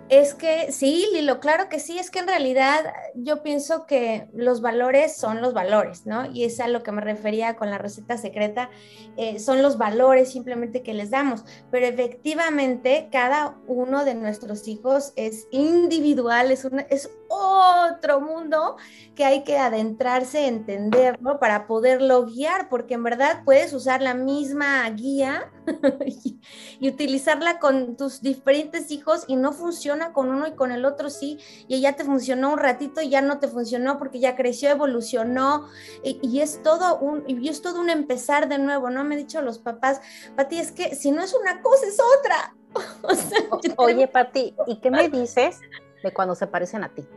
Es 0.08 0.34
que 0.34 0.72
sí, 0.72 1.06
Lilo, 1.14 1.40
claro 1.40 1.70
que 1.70 1.80
sí, 1.80 2.00
es 2.00 2.10
que 2.10 2.20
en 2.20 2.28
realidad 2.28 2.94
yo 3.14 3.44
pienso 3.44 3.86
que 3.86 4.28
los 4.34 4.60
valores 4.60 5.16
son 5.16 5.42
los 5.42 5.54
valores, 5.54 6.08
¿no? 6.08 6.32
Y 6.32 6.46
es 6.46 6.60
a 6.60 6.68
lo 6.68 6.82
que 6.82 6.92
me 6.92 7.02
refería 7.02 7.56
con 7.58 7.70
la 7.70 7.78
receta 7.78 8.18
secreta, 8.18 8.72
eh, 9.18 9.38
son 9.38 9.62
los 9.62 9.78
valores 9.78 10.32
simplemente 10.32 10.82
que 10.82 10.96
les 10.96 11.12
damos, 11.12 11.44
pero 11.70 11.86
efectivamente 11.86 13.10
cada 13.12 13.58
uno 13.68 14.04
de 14.04 14.16
nuestros 14.16 14.68
hijos 14.68 15.14
es 15.16 15.48
individual, 15.52 16.52
es, 16.52 16.68
es 16.90 17.12
otro 17.30 18.20
mundo 18.22 18.78
que 19.16 19.24
hay 19.24 19.44
que 19.44 19.58
adentrarse, 19.58 20.48
entenderlo 20.48 21.40
para 21.40 21.68
poderlo 21.68 22.26
guiar, 22.26 22.70
porque 22.70 22.96
en 22.96 23.04
verdad 23.04 23.44
puedes 23.46 23.74
usar 23.74 24.02
la 24.02 24.14
misma 24.14 24.90
guía 24.90 25.52
y 26.80 26.90
utilizarla 26.90 27.60
con 27.60 27.96
tus 27.96 28.22
diferentes 28.22 28.92
hijos 28.92 29.26
y 29.28 29.36
no 29.36 29.54
funciona 29.54 30.12
con 30.12 30.30
uno 30.30 30.48
y 30.48 30.54
con 30.54 30.72
el 30.72 30.86
otro 30.86 31.10
sí, 31.10 31.40
y 31.68 31.80
ya 31.82 31.94
te 31.94 32.04
funcionó 32.04 32.54
un 32.54 32.60
ratito 32.60 33.02
y 33.02 33.10
ya 33.10 33.22
no 33.22 33.40
te 33.40 33.48
funcionó 33.48 33.98
porque 33.98 34.20
ya 34.20 34.36
creció, 34.36 34.70
evolucionó, 34.70 35.68
y, 36.04 36.40
es 36.40 36.62
todo 36.64 36.98
un, 37.00 37.24
y 37.28 37.50
es 37.50 37.62
todo 37.62 37.80
un 37.80 37.90
empezar 37.90 38.50
de 38.50 38.58
nuevo, 38.58 38.90
¿no? 38.90 39.04
Me 39.04 39.16
han 39.16 39.22
dicho 39.22 39.42
los 39.42 39.60
papás, 39.60 40.02
Pati, 40.36 40.60
es 40.60 40.72
que 40.72 40.96
si 40.96 41.12
no 41.12 41.22
es 41.22 41.34
una 41.34 41.62
cosa, 41.62 41.86
es 41.86 41.98
otra. 42.20 42.56
Oye, 43.78 44.08
Pati, 44.08 44.56
¿y 44.68 44.80
qué 44.80 44.92
me 44.92 45.10
dices 45.10 45.60
de 46.04 46.14
cuando 46.14 46.36
se 46.36 46.48
parecen 46.48 46.84
a 46.84 46.90
ti? 46.90 47.08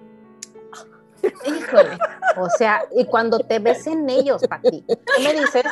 Híjole. 1.47 1.99
O 2.37 2.49
sea, 2.59 2.83
y 2.95 3.05
cuando 3.05 3.39
te 3.39 3.59
ves 3.59 3.87
en 3.87 4.09
ellos, 4.09 4.43
Pati, 4.49 4.85
¿qué 4.87 5.23
me 5.23 5.41
dices 5.41 5.65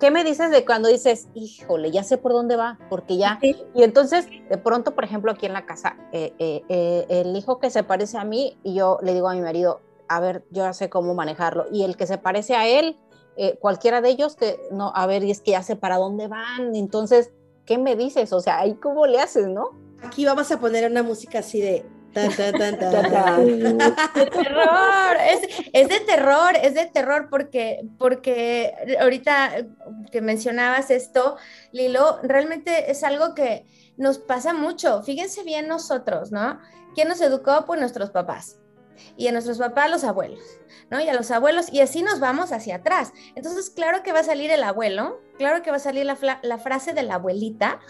¿qué 0.00 0.10
me 0.10 0.24
dices 0.24 0.50
de 0.50 0.64
cuando 0.64 0.88
dices, 0.88 1.28
híjole, 1.34 1.90
ya 1.90 2.02
sé 2.02 2.18
por 2.18 2.32
dónde 2.32 2.56
va? 2.56 2.78
Porque 2.88 3.16
ya. 3.16 3.38
Y 3.42 3.82
entonces, 3.82 4.26
de 4.48 4.58
pronto, 4.58 4.94
por 4.94 5.04
ejemplo, 5.04 5.30
aquí 5.30 5.46
en 5.46 5.52
la 5.52 5.66
casa, 5.66 5.96
eh, 6.12 6.32
eh, 6.38 6.62
eh, 6.68 7.06
el 7.08 7.36
hijo 7.36 7.58
que 7.58 7.70
se 7.70 7.82
parece 7.82 8.18
a 8.18 8.24
mí, 8.24 8.58
y 8.62 8.74
yo 8.74 8.98
le 9.02 9.14
digo 9.14 9.28
a 9.28 9.34
mi 9.34 9.40
marido, 9.40 9.80
a 10.08 10.20
ver, 10.20 10.44
yo 10.50 10.64
ya 10.64 10.72
sé 10.72 10.90
cómo 10.90 11.14
manejarlo. 11.14 11.66
Y 11.70 11.84
el 11.84 11.96
que 11.96 12.06
se 12.06 12.18
parece 12.18 12.54
a 12.54 12.66
él, 12.66 12.98
cualquiera 13.60 14.00
de 14.00 14.10
ellos, 14.10 14.36
que 14.36 14.60
no, 14.70 14.92
a 14.94 15.06
ver, 15.06 15.24
y 15.24 15.30
es 15.30 15.40
que 15.40 15.52
ya 15.52 15.62
sé 15.62 15.76
para 15.76 15.96
dónde 15.96 16.28
van. 16.28 16.74
Entonces, 16.74 17.32
¿qué 17.64 17.78
me 17.78 17.96
dices? 17.96 18.32
O 18.32 18.40
sea, 18.40 18.60
ahí 18.60 18.74
cómo 18.74 19.06
le 19.06 19.18
haces, 19.18 19.48
¿no? 19.48 19.70
Aquí 20.02 20.24
vamos 20.24 20.50
a 20.52 20.60
poner 20.60 20.88
una 20.88 21.02
música 21.02 21.40
así 21.40 21.60
de 21.60 21.84
es 22.14 22.36
de 22.38 22.52
terror, 24.30 25.16
es, 25.72 25.88
de 25.88 26.00
terror, 26.00 26.56
es 26.60 26.74
de 26.74 26.86
terror 26.86 27.28
porque, 27.30 27.86
porque 27.98 28.74
ahorita 29.00 29.66
que 30.10 30.20
mencionabas 30.20 30.90
esto, 30.90 31.36
Lilo, 31.72 32.20
realmente 32.22 32.90
es 32.90 33.04
algo 33.04 33.34
que 33.34 33.66
nos 33.96 34.18
pasa 34.18 34.52
mucho. 34.52 35.02
Fíjense 35.02 35.42
bien 35.44 35.68
nosotros, 35.68 36.32
¿no? 36.32 36.60
¿Quién 36.94 37.08
nos 37.08 37.20
educó? 37.20 37.64
Pues 37.66 37.80
nuestros 37.80 38.10
papás. 38.10 38.58
Y 39.16 39.26
a 39.26 39.32
nuestros 39.32 39.58
papás 39.58 39.90
los 39.90 40.04
abuelos, 40.04 40.42
¿no? 40.90 41.00
Y 41.00 41.08
a 41.08 41.14
los 41.14 41.30
abuelos, 41.32 41.72
y 41.72 41.80
así 41.80 42.02
nos 42.02 42.20
vamos 42.20 42.52
hacia 42.52 42.76
atrás. 42.76 43.12
Entonces, 43.34 43.70
claro 43.70 44.02
que 44.04 44.12
va 44.12 44.20
a 44.20 44.24
salir 44.24 44.50
el 44.52 44.62
abuelo, 44.62 45.20
claro 45.36 45.62
que 45.62 45.70
va 45.70 45.76
a 45.76 45.80
salir 45.80 46.06
la, 46.06 46.16
la 46.42 46.58
frase 46.58 46.92
de 46.92 47.02
la 47.02 47.16
abuelita, 47.16 47.80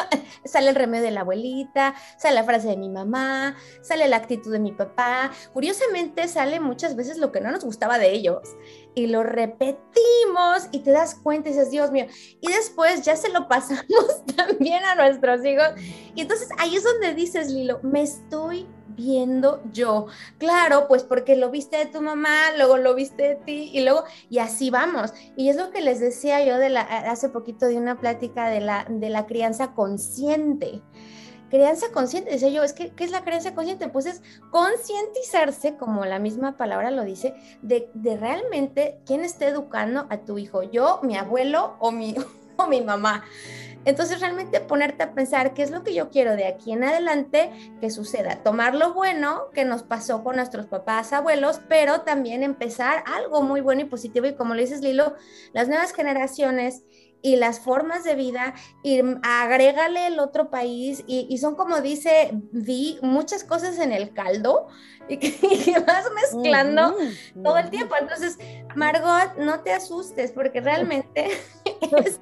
sale 0.44 0.70
el 0.70 0.74
remedio 0.74 1.04
de 1.04 1.10
la 1.10 1.20
abuelita, 1.20 1.94
sale 2.18 2.34
la 2.34 2.44
frase 2.44 2.68
de 2.68 2.76
mi 2.76 2.88
mamá, 2.88 3.56
sale 3.82 4.08
la 4.08 4.16
actitud 4.16 4.52
de 4.52 4.58
mi 4.58 4.72
papá. 4.72 5.30
Curiosamente 5.52 6.28
sale 6.28 6.60
muchas 6.60 6.96
veces 6.96 7.18
lo 7.18 7.32
que 7.32 7.40
no 7.40 7.50
nos 7.50 7.64
gustaba 7.64 7.98
de 7.98 8.12
ellos 8.12 8.56
y 8.94 9.06
lo 9.06 9.22
repetimos 9.22 10.68
y 10.72 10.80
te 10.80 10.90
das 10.90 11.14
cuenta 11.14 11.48
y 11.48 11.52
dices, 11.52 11.70
Dios 11.70 11.90
mío, 11.90 12.06
y 12.40 12.52
después 12.52 13.02
ya 13.02 13.16
se 13.16 13.28
lo 13.28 13.48
pasamos 13.48 14.24
también 14.36 14.84
a 14.84 14.94
nuestros 14.94 15.44
hijos. 15.44 15.68
Y 16.14 16.22
entonces 16.22 16.48
ahí 16.58 16.76
es 16.76 16.84
donde 16.84 17.14
dices, 17.14 17.50
Lilo, 17.50 17.80
me 17.82 18.02
estoy 18.02 18.66
viendo 18.96 19.62
yo? 19.72 20.06
Claro, 20.38 20.88
pues 20.88 21.02
porque 21.04 21.36
lo 21.36 21.50
viste 21.50 21.76
de 21.76 21.86
tu 21.86 22.00
mamá, 22.00 22.52
luego 22.56 22.76
lo 22.76 22.94
viste 22.94 23.22
de 23.22 23.36
ti 23.36 23.70
y 23.72 23.82
luego, 23.82 24.04
y 24.28 24.38
así 24.38 24.70
vamos. 24.70 25.12
Y 25.36 25.48
es 25.48 25.56
lo 25.56 25.70
que 25.70 25.82
les 25.82 26.00
decía 26.00 26.44
yo 26.44 26.58
de 26.58 26.70
la, 26.70 26.80
hace 26.80 27.28
poquito 27.28 27.66
de 27.66 27.76
una 27.76 28.00
plática 28.00 28.48
de 28.48 28.60
la, 28.60 28.86
de 28.88 29.10
la 29.10 29.26
crianza 29.26 29.72
consciente. 29.74 30.82
Crianza 31.48 31.86
consciente, 31.92 32.32
decía 32.32 32.48
yo, 32.48 32.64
es 32.64 32.72
que, 32.72 32.90
¿qué 32.90 33.04
es 33.04 33.12
la 33.12 33.22
crianza 33.22 33.54
consciente? 33.54 33.88
Pues 33.88 34.06
es 34.06 34.20
concientizarse, 34.50 35.76
como 35.76 36.04
la 36.04 36.18
misma 36.18 36.56
palabra 36.56 36.90
lo 36.90 37.04
dice, 37.04 37.34
de, 37.62 37.88
de 37.94 38.16
realmente 38.16 38.98
quién 39.06 39.24
está 39.24 39.46
educando 39.46 40.06
a 40.10 40.18
tu 40.18 40.38
hijo, 40.38 40.64
yo, 40.64 40.98
mi 41.04 41.16
abuelo 41.16 41.76
o 41.78 41.92
mi, 41.92 42.16
o 42.56 42.66
mi 42.66 42.80
mamá. 42.80 43.24
Entonces 43.86 44.20
realmente 44.20 44.60
ponerte 44.60 45.04
a 45.04 45.14
pensar 45.14 45.54
qué 45.54 45.62
es 45.62 45.70
lo 45.70 45.82
que 45.84 45.94
yo 45.94 46.10
quiero 46.10 46.36
de 46.36 46.46
aquí 46.46 46.72
en 46.72 46.84
adelante 46.84 47.50
que 47.80 47.88
suceda. 47.90 48.42
Tomar 48.42 48.74
lo 48.74 48.92
bueno 48.92 49.44
que 49.54 49.64
nos 49.64 49.84
pasó 49.84 50.24
con 50.24 50.36
nuestros 50.36 50.66
papás, 50.66 51.12
abuelos, 51.12 51.60
pero 51.68 52.00
también 52.02 52.42
empezar 52.42 53.04
algo 53.06 53.42
muy 53.42 53.60
bueno 53.60 53.82
y 53.82 53.84
positivo. 53.84 54.26
Y 54.26 54.34
como 54.34 54.54
le 54.54 54.62
dices, 54.62 54.82
Lilo, 54.82 55.14
las 55.52 55.68
nuevas 55.68 55.92
generaciones 55.92 56.82
y 57.22 57.36
las 57.36 57.60
formas 57.60 58.04
de 58.04 58.14
vida 58.14 58.54
y 58.82 59.02
agrégale 59.22 60.08
el 60.08 60.18
otro 60.20 60.50
país 60.50 61.02
y, 61.06 61.36
son 61.38 61.54
como 61.54 61.80
dice 61.80 62.30
Vi, 62.52 62.98
muchas 63.02 63.42
cosas 63.44 63.78
en 63.78 63.92
el 63.92 64.12
caldo 64.12 64.68
y 65.08 65.18
que, 65.18 65.30
vas 65.86 66.04
mezclando 66.14 66.94
todo 67.42 67.58
el 67.58 67.70
tiempo. 67.70 67.94
Entonces, 68.00 68.38
Margot, 68.74 69.36
no 69.38 69.60
te 69.60 69.72
asustes 69.72 70.32
porque 70.32 70.60
realmente 70.60 71.30
eso, 72.04 72.20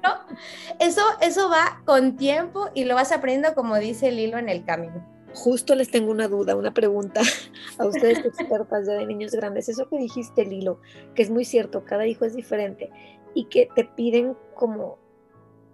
eso, 0.79 1.01
eso 1.21 1.49
va 1.49 1.81
con 1.85 2.17
tiempo 2.17 2.69
y 2.73 2.85
lo 2.85 2.95
vas 2.95 3.11
aprendiendo 3.11 3.55
como 3.55 3.77
dice 3.77 4.09
el 4.09 4.19
hilo 4.19 4.37
en 4.37 4.49
el 4.49 4.63
camino. 4.65 5.05
Justo 5.33 5.75
les 5.75 5.91
tengo 5.91 6.11
una 6.11 6.27
duda, 6.27 6.55
una 6.55 6.73
pregunta 6.73 7.21
a 7.77 7.85
ustedes 7.85 8.19
expertas 8.19 8.87
ya 8.87 8.93
de 8.93 9.05
niños 9.05 9.33
grandes. 9.33 9.67
Eso 9.67 9.89
que 9.89 9.97
dijiste, 9.97 10.45
Lilo, 10.45 10.79
que 11.13 11.23
es 11.23 11.29
muy 11.29 11.43
cierto, 11.43 11.83
cada 11.83 12.07
hijo 12.07 12.25
es 12.25 12.35
diferente 12.35 12.89
y 13.33 13.45
que 13.45 13.67
te 13.75 13.83
piden 13.83 14.37
como 14.55 14.97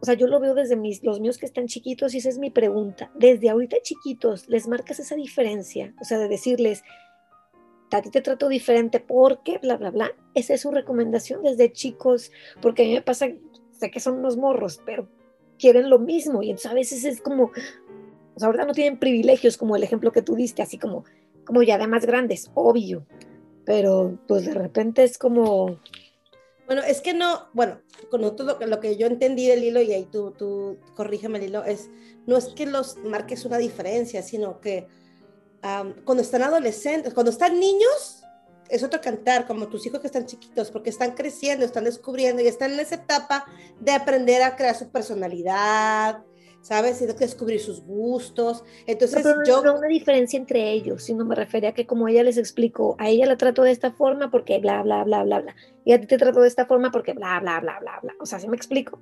o 0.02 0.06
sea, 0.06 0.16
yo 0.16 0.26
lo 0.26 0.40
veo 0.40 0.56
desde 0.56 0.76
mis, 0.76 1.04
los 1.04 1.20
míos 1.20 1.38
que 1.38 1.46
están 1.46 1.68
chiquitos 1.68 2.16
y 2.16 2.18
esa 2.18 2.30
es 2.30 2.40
mi 2.40 2.50
pregunta. 2.50 3.12
Desde 3.14 3.52
ahorita 3.52 3.78
chiquitos, 3.84 4.50
¿les 4.50 4.68
marcas 4.68 5.00
esa 5.00 5.16
diferencia? 5.16 5.94
O 6.02 6.06
sea, 6.06 6.18
de 6.18 6.28
decirles, 6.28 6.84
a 7.92 8.02
ti 8.02 8.10
te 8.10 8.22
trato 8.22 8.48
diferente 8.50 9.00
porque, 9.00 9.60
bla, 9.60 9.78
bla, 9.78 9.92
bla. 9.92 10.12
Esa 10.34 10.56
es 10.56 10.62
su 10.62 10.72
recomendación 10.72 11.44
desde 11.44 11.72
chicos, 11.72 12.32
porque 12.62 12.82
a 12.82 12.86
mí 12.86 12.94
me 12.94 13.04
pasa, 13.04 13.28
sé 13.82 13.92
que 13.92 14.00
son 14.00 14.20
unos 14.20 14.38
morros, 14.38 14.80
pero 14.86 15.08
quieren 15.58 15.90
lo 15.90 16.00
mismo 16.00 16.44
y 16.44 16.52
entonces 16.52 16.72
a 16.72 16.76
veces 16.76 17.04
es 17.04 17.22
como, 17.22 17.46
o 18.36 18.40
sea, 18.40 18.48
ahorita 18.48 18.66
no 18.66 18.74
tienen 18.74 19.00
privilegios 19.00 19.58
como 19.58 19.76
el 19.76 19.84
ejemplo 19.84 20.12
que 20.12 20.22
tú 20.22 20.36
diste, 20.36 20.62
así 20.62 20.78
como, 20.78 21.04
como 21.46 21.64
ya 21.64 21.78
de 21.78 21.88
más 21.88 22.06
grandes, 22.06 22.52
obvio, 22.54 23.06
pero 23.66 24.18
pues 24.28 24.46
de 24.46 24.54
repente 24.54 25.04
es 25.04 25.18
como, 25.18 25.80
bueno, 26.68 26.84
es 26.84 27.02
que 27.02 27.14
no, 27.14 27.48
bueno, 27.54 27.80
con 28.10 28.22
todo 28.36 28.58
lo 28.66 28.80
que 28.80 28.98
yo 28.98 29.08
entendí 29.08 29.48
del 29.48 29.64
hilo, 29.64 29.82
y 29.82 29.94
ahí 29.94 30.08
tú, 30.12 30.32
tú 30.32 30.78
corrígeme 30.96 31.40
el 31.40 31.46
hilo, 31.46 31.64
es, 31.64 31.90
no 32.28 32.38
es 32.38 32.48
que 32.50 32.66
los 32.66 32.98
marques 32.98 33.46
una 33.46 33.58
diferencia, 33.58 34.22
sino 34.22 34.62
que 34.62 34.88
cuando 36.06 36.24
están 36.24 36.42
adolescentes, 36.42 37.14
cuando 37.14 37.32
están 37.32 37.60
niños, 37.60 38.21
es 38.72 38.84
otro 38.84 39.02
cantar, 39.02 39.46
como 39.46 39.68
tus 39.68 39.86
hijos 39.86 40.00
que 40.00 40.08
están 40.08 40.26
chiquitos, 40.26 40.72
porque 40.72 40.90
están 40.90 41.12
creciendo, 41.12 41.66
están 41.66 41.84
descubriendo 41.84 42.42
y 42.42 42.48
están 42.48 42.72
en 42.72 42.80
esa 42.80 42.96
etapa 42.96 43.46
de 43.80 43.92
aprender 43.92 44.42
a 44.42 44.56
crear 44.56 44.76
su 44.76 44.90
personalidad, 44.90 46.24
¿sabes? 46.62 47.02
Y 47.02 47.06
descubrir 47.06 47.60
sus 47.60 47.84
gustos. 47.84 48.64
Entonces, 48.88 49.26
no, 49.26 49.44
yo... 49.46 49.62
No 49.62 49.78
una 49.78 49.88
diferencia 49.88 50.38
entre 50.38 50.72
ellos, 50.72 51.04
sino 51.04 51.26
me 51.26 51.36
refería 51.36 51.70
a 51.70 51.74
que 51.74 51.86
como 51.86 52.08
ella 52.08 52.24
les 52.24 52.38
explicó, 52.38 52.96
a 52.98 53.10
ella 53.10 53.26
la 53.26 53.38
trato 53.38 53.64
de 53.64 53.72
esta 53.72 53.92
forma 53.92 54.32
porque 54.32 54.60
bla, 54.60 54.82
bla, 54.84 55.04
bla, 55.04 55.24
bla, 55.24 55.42
bla. 55.42 55.56
Y 55.84 55.92
a 55.92 56.00
ti 56.00 56.08
te 56.08 56.18
trato 56.18 56.42
de 56.42 56.48
esta 56.48 56.66
forma 56.66 56.92
porque 56.92 57.14
bla, 57.14 57.40
bla, 57.42 57.60
bla, 57.60 57.80
bla, 57.82 58.00
bla. 58.02 58.14
O 58.22 58.26
sea, 58.26 58.40
¿sí 58.40 58.48
me 58.48 58.56
explico? 58.56 59.00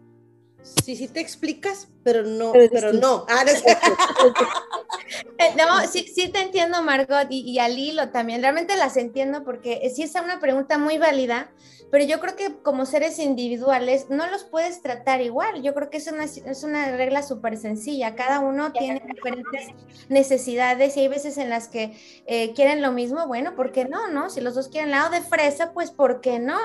Sí, 0.62 0.96
sí 0.96 1.08
te 1.08 1.20
explicas, 1.20 1.88
pero 2.04 2.24
no, 2.24 2.52
pero, 2.54 2.94
no. 2.94 3.26
Ah, 3.30 3.44
no. 3.46 3.52
Eh, 5.40 5.56
no, 5.58 5.88
sí, 5.88 6.06
sí 6.14 6.30
te 6.30 6.40
entiendo, 6.40 6.84
Margot, 6.84 7.26
y, 7.32 7.40
y 7.40 7.58
al 7.58 7.80
hilo 7.80 8.10
también. 8.10 8.42
Realmente 8.42 8.76
las 8.76 8.96
entiendo 8.96 9.44
porque 9.44 9.90
sí 9.96 10.04
es 10.04 10.14
una 10.14 10.40
pregunta 10.40 10.78
muy 10.78 11.00
válida, 11.00 11.50
pero 11.92 12.06
yo 12.06 12.20
creo 12.20 12.36
que 12.36 12.62
como 12.62 12.86
seres 12.86 13.20
individuales 13.20 14.08
no 14.10 14.28
los 14.28 14.44
puedes 14.44 14.82
tratar 14.82 15.22
igual. 15.22 15.62
Yo 15.62 15.74
creo 15.74 15.90
que 15.90 15.98
es 15.98 16.08
una, 16.08 16.26
es 16.26 16.64
una 16.64 16.96
regla 16.96 17.24
súper 17.24 17.58
sencilla. 17.58 18.16
Cada 18.16 18.40
uno 18.40 18.72
tiene 18.72 19.02
diferentes 19.08 19.68
necesidades 20.08 20.96
y 20.98 21.02
hay 21.02 21.08
veces 21.08 21.38
en 21.38 21.50
las 21.50 21.68
que 21.68 21.98
eh, 22.28 22.54
quieren 22.54 22.82
lo 22.82 22.92
mismo. 22.92 23.28
Bueno, 23.28 23.56
¿por 23.56 23.72
qué 23.72 23.86
no? 23.86 24.08
no? 24.08 24.30
Si 24.30 24.42
los 24.42 24.56
dos 24.56 24.70
quieren 24.70 24.92
lado 24.92 25.10
de 25.10 25.22
fresa, 25.22 25.74
pues 25.74 25.92
¿por 25.92 26.22
qué 26.22 26.40
no? 26.40 26.60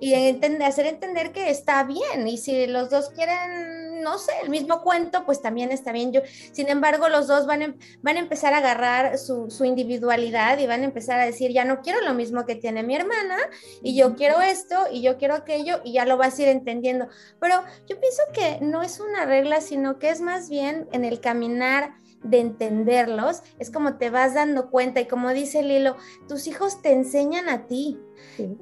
Y 0.00 0.14
entender, 0.14 0.68
hacer 0.68 0.86
entender 0.86 1.32
que 1.32 1.50
está 1.50 1.84
bien. 1.84 2.26
Y 2.26 2.38
si 2.38 2.66
los 2.66 2.90
dos 2.90 3.10
quieren 3.10 3.84
no 4.04 4.18
sé, 4.18 4.32
el 4.42 4.50
mismo 4.50 4.82
cuento, 4.82 5.24
pues 5.24 5.40
también 5.40 5.72
está 5.72 5.90
bien. 5.90 6.12
Yo, 6.12 6.20
sin 6.52 6.68
embargo, 6.68 7.08
los 7.08 7.26
dos 7.26 7.46
van, 7.46 7.62
a, 7.62 7.74
van 8.02 8.16
a 8.16 8.20
empezar 8.20 8.52
a 8.52 8.58
agarrar 8.58 9.18
su, 9.18 9.50
su, 9.50 9.64
individualidad 9.64 10.58
y 10.58 10.66
van 10.66 10.82
a 10.82 10.84
empezar 10.84 11.18
a 11.18 11.24
decir, 11.24 11.50
ya 11.52 11.64
no 11.64 11.80
quiero 11.80 12.02
lo 12.02 12.12
mismo 12.12 12.44
que 12.44 12.54
tiene 12.54 12.82
mi 12.82 12.94
hermana 12.94 13.38
y 13.82 13.96
yo 13.96 14.14
quiero 14.14 14.42
esto 14.42 14.63
y 14.92 15.02
yo 15.02 15.18
quiero 15.18 15.34
aquello 15.34 15.80
y 15.84 15.92
ya 15.92 16.04
lo 16.04 16.16
vas 16.16 16.38
a 16.38 16.42
ir 16.42 16.48
entendiendo. 16.48 17.08
Pero 17.40 17.62
yo 17.86 18.00
pienso 18.00 18.22
que 18.32 18.58
no 18.64 18.82
es 18.82 19.00
una 19.00 19.24
regla, 19.26 19.60
sino 19.60 19.98
que 19.98 20.10
es 20.10 20.20
más 20.20 20.48
bien 20.48 20.88
en 20.92 21.04
el 21.04 21.20
caminar 21.20 21.94
de 22.22 22.40
entenderlos, 22.40 23.42
es 23.58 23.70
como 23.70 23.98
te 23.98 24.10
vas 24.10 24.34
dando 24.34 24.70
cuenta 24.70 25.00
y 25.00 25.06
como 25.06 25.32
dice 25.32 25.62
Lilo, 25.62 25.96
tus 26.26 26.46
hijos 26.46 26.80
te 26.80 26.92
enseñan 26.92 27.48
a 27.48 27.66
ti. 27.66 28.00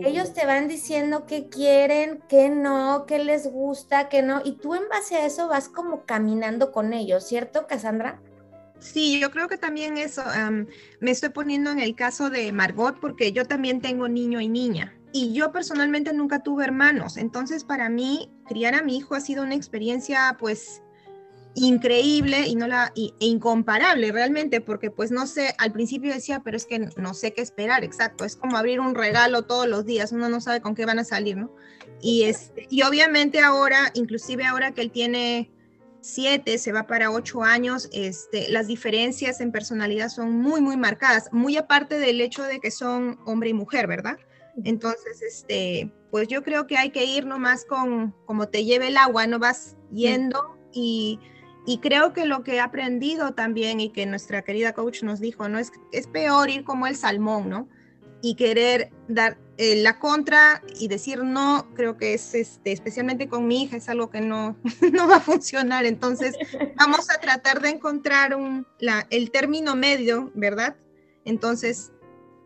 Ellos 0.01 0.35
te 0.35 0.45
van 0.45 0.67
diciendo 0.69 1.27
qué 1.27 1.49
quieren, 1.49 2.23
qué 2.29 2.51
no, 2.51 3.05
qué 3.07 3.21
les 3.21 3.47
gusta, 3.47 4.09
qué 4.09 4.23
no, 4.23 4.43
y 4.45 4.57
tú 4.57 4.75
en 4.75 4.89
base 4.89 5.15
a 5.15 5.27
eso 5.27 5.49
vas 5.49 5.69
como 5.69 6.05
caminando 6.05 6.73
con 6.73 6.93
ellos, 6.93 7.25
¿cierto, 7.25 7.67
Cassandra? 7.69 8.21
Sí, 8.81 9.21
yo 9.21 9.31
creo 9.31 9.47
que 9.47 9.57
también 9.57 9.97
eso, 9.97 10.25
me 10.99 11.13
estoy 11.13 11.29
poniendo 11.29 11.71
en 11.71 11.79
el 11.79 11.95
caso 11.95 12.31
de 12.31 12.51
Margot 12.51 12.99
porque 12.99 13.31
yo 13.31 13.47
también 13.47 13.81
tengo 13.81 14.09
niño 14.09 14.41
y 14.41 14.49
niña. 14.49 14.93
Y 15.13 15.33
yo 15.35 15.53
personalmente 15.53 16.13
nunca 16.13 16.43
tuve 16.43 16.65
hermanos, 16.65 17.17
entonces 17.17 17.65
para 17.65 17.89
mí 17.91 18.31
criar 18.47 18.75
a 18.75 18.83
mi 18.83 18.97
hijo 18.97 19.15
ha 19.15 19.21
sido 19.21 19.43
una 19.43 19.55
experiencia 19.55 20.37
pues 20.39 20.83
increíble 21.55 22.47
y 22.47 22.55
no 22.55 22.67
la 22.67 22.93
e 22.97 23.13
incomparable 23.21 24.11
realmente 24.11 24.61
porque 24.61 24.91
pues 24.91 25.11
no 25.11 25.27
sé 25.27 25.55
al 25.59 25.73
principio 25.73 26.13
decía 26.13 26.41
pero 26.43 26.57
es 26.57 26.65
que 26.65 26.79
no 26.79 27.15
sé 27.15 27.35
qué 27.35 27.43
esperar 27.43 27.85
exacto 27.85 28.25
es 28.25 28.37
como 28.37 28.57
abrir 28.57 28.81
un 28.81 28.95
regalo 28.95 29.43
todos 29.43 29.69
los 29.69 29.85
días 29.85 30.13
uno 30.13 30.29
no 30.29 30.41
sabe 30.41 30.63
con 30.63 30.75
qué 30.75 30.87
van 30.87 30.99
a 30.99 31.05
salir 31.05 31.37
no 31.37 31.55
y 32.01 32.23
este 32.23 32.67
y 32.71 32.83
obviamente 32.83 33.41
ahora 33.41 33.91
inclusive 33.95 34.47
ahora 34.47 34.73
que 34.73 34.81
él 34.81 34.91
tiene 34.91 35.51
siete 36.01 36.57
se 36.57 36.73
va 36.73 36.87
para 36.87 37.11
ocho 37.11 37.43
años 37.43 37.89
este 37.93 38.49
las 38.49 38.67
diferencias 38.67 39.41
en 39.43 39.53
personalidad 39.53 40.09
son 40.09 40.33
muy 40.33 40.63
muy 40.63 40.79
marcadas 40.79 41.29
muy 41.33 41.59
aparte 41.59 41.99
del 41.99 42.23
hecho 42.23 42.45
de 42.45 42.61
que 42.61 42.71
son 42.71 43.19
hombre 43.27 43.51
y 43.51 43.55
mujer 43.55 43.87
verdad 43.87 44.17
entonces 44.65 45.23
este 45.23 45.93
pues 46.11 46.29
yo 46.29 46.43
creo 46.43 46.67
que 46.67 46.77
hay 46.77 46.91
que 46.91 47.05
ir 47.05 47.25
nomás 47.25 47.65
con 47.65 48.15
como 48.27 48.49
te 48.49 48.65
lleve 48.65 48.89
el 48.89 48.97
agua 48.97 49.27
no 49.27 49.39
vas 49.39 49.77
yendo 49.91 50.59
y 50.73 51.19
y 51.65 51.79
creo 51.79 52.13
que 52.13 52.25
lo 52.25 52.43
que 52.43 52.55
he 52.55 52.61
aprendido 52.61 53.35
también 53.35 53.81
y 53.81 53.91
que 53.91 54.05
nuestra 54.07 54.43
querida 54.43 54.73
coach 54.73 55.03
nos 55.03 55.21
dijo, 55.21 55.49
¿no? 55.49 55.59
Es, 55.59 55.73
es 55.93 56.09
peor 56.09 56.51
ir 56.51 56.65
como 56.65 56.87
el 56.87 56.97
salmón, 56.97 57.49
¿no? 57.49 57.69
Y 58.21 58.35
querer 58.35 58.91
dar 59.09 59.39
eh, 59.59 59.77
la 59.77 59.99
contra 59.99 60.63
y 60.79 60.89
decir 60.89 61.23
no, 61.23 61.69
creo 61.75 61.97
que 61.97 62.15
es, 62.15 62.35
este, 62.35 62.73
especialmente 62.73 63.29
con 63.29 63.47
mi 63.47 63.63
hija, 63.63 63.77
es 63.77 63.89
algo 63.89 64.11
que 64.11 64.21
no, 64.21 64.57
no 64.93 65.07
va 65.07 65.17
a 65.17 65.21
funcionar. 65.21 65.85
Entonces, 65.85 66.37
vamos 66.77 67.11
a 67.11 67.21
tratar 67.21 67.61
de 67.61 67.71
encontrar 67.71 68.35
un, 68.35 68.67
la, 68.81 69.07
el 69.11 69.31
término 69.31 69.77
medio, 69.77 70.33
¿verdad? 70.35 70.77
Entonces, 71.25 71.93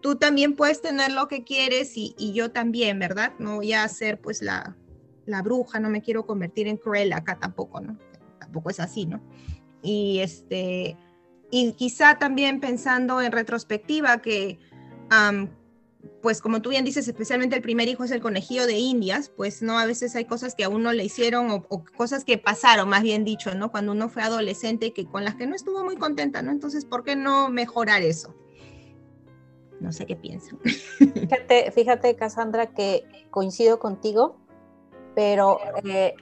tú 0.06 0.14
también 0.14 0.54
puedes 0.54 0.80
tener 0.80 1.10
lo 1.10 1.26
que 1.26 1.42
quieres 1.42 1.96
y, 1.96 2.14
y 2.16 2.32
yo 2.32 2.52
también, 2.52 3.00
¿verdad? 3.00 3.32
No 3.40 3.56
voy 3.56 3.72
a 3.72 3.88
ser 3.88 4.20
pues 4.20 4.40
la, 4.40 4.76
la 5.24 5.42
bruja, 5.42 5.80
no 5.80 5.90
me 5.90 6.00
quiero 6.00 6.24
convertir 6.26 6.68
en 6.68 6.76
cruel 6.76 7.12
acá 7.12 7.40
tampoco, 7.40 7.80
¿no? 7.80 7.98
tampoco 8.38 8.70
es 8.70 8.78
así, 8.78 9.04
¿no? 9.04 9.20
Y 9.82 10.20
este, 10.20 10.96
y 11.50 11.72
quizá 11.72 12.18
también 12.18 12.60
pensando 12.60 13.20
en 13.20 13.32
retrospectiva 13.32 14.22
que, 14.22 14.60
pues 16.22 16.40
como 16.40 16.62
tú 16.62 16.70
bien 16.70 16.84
dices, 16.84 17.08
especialmente 17.08 17.56
el 17.56 17.62
primer 17.62 17.88
hijo 17.88 18.04
es 18.04 18.12
el 18.12 18.20
conejillo 18.20 18.64
de 18.64 18.78
Indias, 18.78 19.32
pues 19.36 19.60
no, 19.60 19.76
a 19.76 19.86
veces 19.86 20.14
hay 20.14 20.26
cosas 20.26 20.54
que 20.54 20.62
a 20.62 20.68
uno 20.68 20.92
le 20.92 21.02
hicieron 21.02 21.50
o, 21.50 21.66
o, 21.68 21.84
cosas 21.84 22.24
que 22.24 22.38
pasaron, 22.38 22.88
más 22.88 23.02
bien 23.02 23.24
dicho, 23.24 23.56
¿no? 23.56 23.72
Cuando 23.72 23.90
uno 23.90 24.08
fue 24.08 24.22
adolescente, 24.22 24.92
que 24.92 25.04
con 25.04 25.24
las 25.24 25.34
que 25.34 25.48
no 25.48 25.56
estuvo 25.56 25.82
muy 25.82 25.96
contenta, 25.96 26.42
¿no? 26.42 26.52
Entonces, 26.52 26.84
¿por 26.84 27.02
qué 27.02 27.16
no 27.16 27.48
mejorar 27.48 28.02
eso? 28.02 28.36
No 29.80 29.92
sé 29.92 30.06
qué 30.06 30.16
piensan. 30.16 30.58
Fíjate, 30.98 31.70
fíjate 31.70 32.16
Cassandra, 32.16 32.66
que 32.66 33.04
coincido 33.30 33.78
contigo, 33.78 34.36
pero 35.14 35.58
eh, 35.84 36.14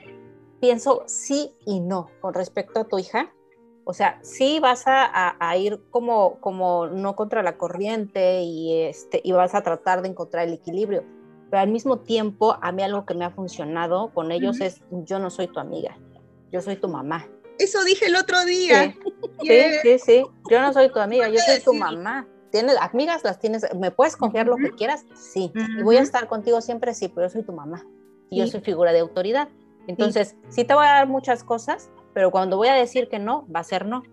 pienso 0.61 1.05
sí 1.07 1.53
y 1.67 1.81
no 1.81 2.11
con 2.21 2.35
respecto 2.35 2.81
a 2.81 2.85
tu 2.85 2.99
hija. 2.99 3.33
O 3.85 3.93
sea, 3.93 4.19
sí 4.23 4.61
vas 4.61 4.85
a, 4.87 5.37
a, 5.39 5.57
ir 5.59 5.79
como, 5.91 6.41
como 6.41 6.87
no 6.87 7.15
contra 7.15 7.43
la 7.43 7.59
corriente 7.59 8.41
y, 8.41 8.81
este, 8.83 9.21
y 9.23 9.33
vas 9.33 9.55
a 9.55 9.63
tratar 9.63 10.01
de 10.01 10.09
encontrar 10.09 10.49
el 10.49 10.55
equilibrio. 10.55 11.05
Pero 11.51 11.61
al 11.61 11.69
mismo 11.69 11.99
tiempo, 12.01 12.57
a 12.63 12.73
mí 12.73 12.83
algo 12.83 13.05
que 13.05 13.15
me 13.15 13.27
ha 13.27 13.31
funcionado 13.31 14.11
con 14.15 14.33
ellos 14.33 14.57
uh 14.57 14.61
-huh. 14.61 14.67
es, 14.67 14.81
yo 14.91 15.19
no 15.19 15.29
soy 15.29 15.49
tu 15.49 15.61
amiga, 15.61 15.99
yo 16.51 16.63
soy 16.63 16.77
tu 16.77 16.89
mamá. 16.89 17.29
Eso 17.59 17.85
dije 17.85 18.07
el 18.07 18.17
otro 18.17 18.43
día. 18.45 18.95
Sí, 19.41 19.49
yeah. 19.49 19.83
sí, 19.83 19.99
sí, 19.99 19.99
sí, 19.99 20.25
yo 20.51 20.61
no 20.61 20.73
soy 20.73 20.91
tu 20.91 20.99
amiga, 20.99 21.29
yo 21.29 21.39
soy 21.41 21.61
tu 21.61 21.75
mamá. 21.75 22.27
¿Tienes 22.55 22.77
amigas? 22.81 23.25
¿Las 23.25 23.41
tienes? 23.41 23.67
¿Me 23.75 23.91
puedes 23.91 24.17
confiar 24.17 24.47
lo 24.47 24.55
que 24.55 24.71
quieras? 24.71 25.05
Sí. 25.17 25.53
¿Y 25.77 25.83
voy 25.83 25.97
a 25.97 26.03
estar 26.03 26.29
contigo 26.29 26.61
siempre? 26.61 26.95
Sí, 26.95 27.09
pero 27.09 27.27
yo 27.27 27.31
soy 27.33 27.43
tu 27.43 27.53
mamá. 27.53 27.85
Y 28.31 28.37
sí. 28.37 28.41
yo 28.43 28.47
soy 28.47 28.61
figura 28.61 28.93
de 28.93 29.01
autoridad. 29.01 29.49
Entonces, 29.89 30.37
sí. 30.43 30.47
sí. 30.51 30.65
te 30.65 30.73
voy 30.73 30.87
a 30.87 30.91
dar 30.91 31.09
muchas 31.09 31.43
cosas, 31.43 31.91
pero 32.13 32.31
cuando 32.31 32.57
voy 32.57 32.69
a 32.69 32.75
decir 32.75 33.09
que 33.09 33.19
no, 33.19 33.45
va 33.53 33.59
a 33.59 33.65
ser 33.65 33.87
no. 33.87 34.05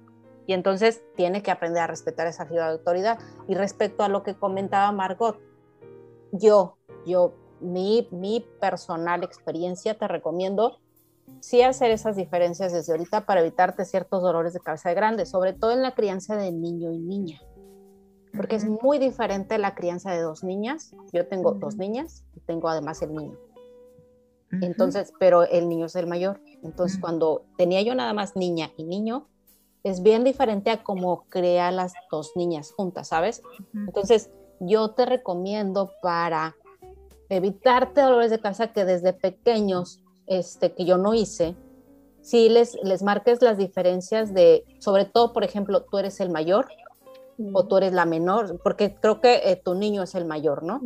Y 0.47 0.53
entonces 0.53 1.03
tiene 1.15 1.43
que 1.43 1.51
aprender 1.51 1.83
a 1.83 1.85
respetar 1.85 2.25
esa 2.25 2.47
figura 2.47 2.65
de 2.65 2.71
autoridad. 2.79 3.19
Y 3.47 3.53
respecto 3.53 4.03
a 4.03 4.09
lo 4.09 4.23
que 4.23 4.33
comentaba 4.33 4.91
Margot, 4.91 5.39
yo, 6.31 6.79
yo, 7.05 7.35
mi, 7.59 8.07
mi 8.09 8.43
personal 8.59 9.23
experiencia, 9.23 9.99
te 9.99 10.07
recomiendo 10.07 10.79
sí 11.41 11.61
hacer 11.61 11.91
esas 11.91 12.15
diferencias 12.15 12.73
desde 12.73 12.91
ahorita 12.91 13.27
para 13.27 13.41
evitarte 13.41 13.85
ciertos 13.85 14.23
dolores 14.23 14.53
de 14.53 14.59
cabeza 14.59 14.89
de 14.89 14.95
grande, 14.95 15.25
sobre 15.27 15.53
todo 15.53 15.71
en 15.71 15.83
la 15.83 15.93
crianza 15.93 16.35
de 16.35 16.51
niño 16.51 16.91
y 16.91 16.97
niña. 16.97 17.39
Porque 18.35 18.55
es 18.55 18.65
muy 18.65 18.97
diferente 18.97 19.57
la 19.57 19.75
crianza 19.75 20.11
de 20.11 20.21
dos 20.21 20.43
niñas. 20.43 20.95
Yo 21.11 21.27
tengo 21.27 21.53
dos 21.53 21.75
niñas 21.75 22.23
y 22.35 22.39
tengo 22.41 22.69
además 22.69 23.01
el 23.01 23.13
niño. 23.13 23.37
Entonces, 24.61 25.13
pero 25.19 25.43
el 25.43 25.69
niño 25.69 25.85
es 25.85 25.95
el 25.95 26.07
mayor. 26.07 26.41
Entonces, 26.63 26.99
cuando 26.99 27.43
tenía 27.57 27.81
yo 27.81 27.95
nada 27.95 28.13
más 28.13 28.35
niña 28.35 28.71
y 28.75 28.83
niño, 28.83 29.27
es 29.83 30.03
bien 30.03 30.23
diferente 30.23 30.69
a 30.69 30.83
cómo 30.83 31.25
crea 31.29 31.71
las 31.71 31.93
dos 32.11 32.31
niñas 32.35 32.71
juntas, 32.71 33.07
¿sabes? 33.07 33.41
Entonces, 33.73 34.29
yo 34.59 34.91
te 34.91 35.05
recomiendo 35.05 35.91
para 36.01 36.55
evitarte 37.29 38.01
dolores 38.01 38.29
de 38.29 38.39
cabeza 38.39 38.73
que 38.73 38.85
desde 38.85 39.13
pequeños, 39.13 40.01
este, 40.27 40.73
que 40.73 40.85
yo 40.85 40.97
no 40.97 41.13
hice, 41.13 41.55
sí 42.21 42.49
les, 42.49 42.77
les 42.83 43.01
marques 43.01 43.41
las 43.41 43.57
diferencias 43.57 44.33
de, 44.33 44.65
sobre 44.79 45.05
todo, 45.05 45.33
por 45.33 45.43
ejemplo, 45.43 45.83
tú 45.83 45.97
eres 45.97 46.19
el 46.19 46.29
mayor 46.29 46.67
o 47.53 47.67
tú 47.67 47.77
eres 47.77 47.93
la 47.93 48.05
menor, 48.05 48.59
porque 48.63 48.95
creo 48.95 49.21
que 49.21 49.41
eh, 49.43 49.61
tu 49.63 49.75
niño 49.75 50.03
es 50.03 50.15
el 50.15 50.25
mayor, 50.25 50.63
¿no? 50.63 50.81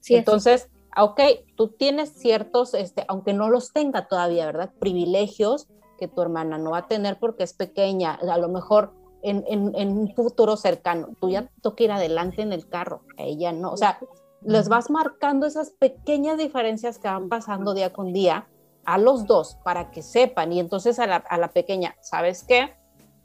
Sí, 0.00 0.16
Entonces, 0.16 0.68
ah, 0.92 1.04
ok, 1.04 1.20
tú 1.56 1.68
tienes 1.68 2.10
ciertos, 2.10 2.74
este, 2.74 3.04
aunque 3.08 3.32
no 3.32 3.50
los 3.50 3.72
tenga 3.72 4.08
todavía, 4.08 4.46
¿verdad? 4.46 4.72
Privilegios 4.78 5.68
que 5.98 6.08
tu 6.08 6.22
hermana 6.22 6.58
no 6.58 6.70
va 6.72 6.78
a 6.78 6.88
tener 6.88 7.18
porque 7.18 7.42
es 7.42 7.52
pequeña, 7.52 8.14
a 8.14 8.38
lo 8.38 8.48
mejor 8.48 8.92
en, 9.22 9.44
en, 9.48 9.74
en 9.74 9.98
un 9.98 10.14
futuro 10.14 10.56
cercano, 10.56 11.08
tú 11.20 11.28
ya 11.28 11.50
toca 11.60 11.84
ir 11.84 11.92
adelante 11.92 12.42
en 12.42 12.52
el 12.52 12.68
carro, 12.68 13.02
ella 13.16 13.52
no, 13.52 13.72
o 13.72 13.76
sea, 13.76 13.98
les 14.42 14.68
vas 14.68 14.90
marcando 14.90 15.46
esas 15.46 15.70
pequeñas 15.70 16.38
diferencias 16.38 16.98
que 16.98 17.08
van 17.08 17.28
pasando 17.28 17.74
día 17.74 17.92
con 17.92 18.12
día 18.12 18.46
a 18.84 18.96
los 18.96 19.26
dos 19.26 19.58
para 19.64 19.90
que 19.90 20.02
sepan 20.02 20.52
y 20.52 20.60
entonces 20.60 20.98
a 20.98 21.06
la, 21.06 21.16
a 21.16 21.36
la 21.36 21.48
pequeña, 21.48 21.96
¿sabes 22.00 22.44
qué? 22.44 22.77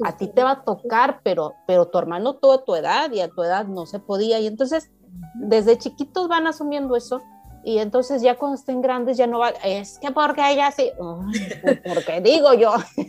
A 0.03 0.17
ti 0.17 0.27
te 0.27 0.43
va 0.43 0.51
a 0.51 0.63
tocar, 0.63 1.19
pero, 1.23 1.53
pero 1.67 1.88
tu 1.88 1.97
hermano 1.99 2.36
tuvo 2.36 2.60
tu 2.62 2.75
edad 2.75 3.12
y 3.12 3.21
a 3.21 3.29
tu 3.29 3.43
edad 3.43 3.65
no 3.65 3.86
se 3.86 3.99
podía 3.99 4.39
y 4.39 4.47
entonces 4.47 4.89
desde 5.36 5.77
chiquitos 5.77 6.27
van 6.27 6.47
asumiendo 6.47 6.95
eso 6.95 7.21
y 7.63 7.77
entonces 7.77 8.21
ya 8.21 8.36
cuando 8.38 8.56
estén 8.56 8.82
grandes 8.82 9.15
ya 9.17 9.27
no 9.27 9.39
va, 9.39 9.49
es 9.63 9.97
que 9.99 10.12
porque 10.12 10.41
ella 10.51 10.71
sí, 10.71 10.91
Ay, 10.99 11.49
pues, 11.62 11.79
porque 11.86 12.19
digo 12.21 12.53
yo. 12.53 12.73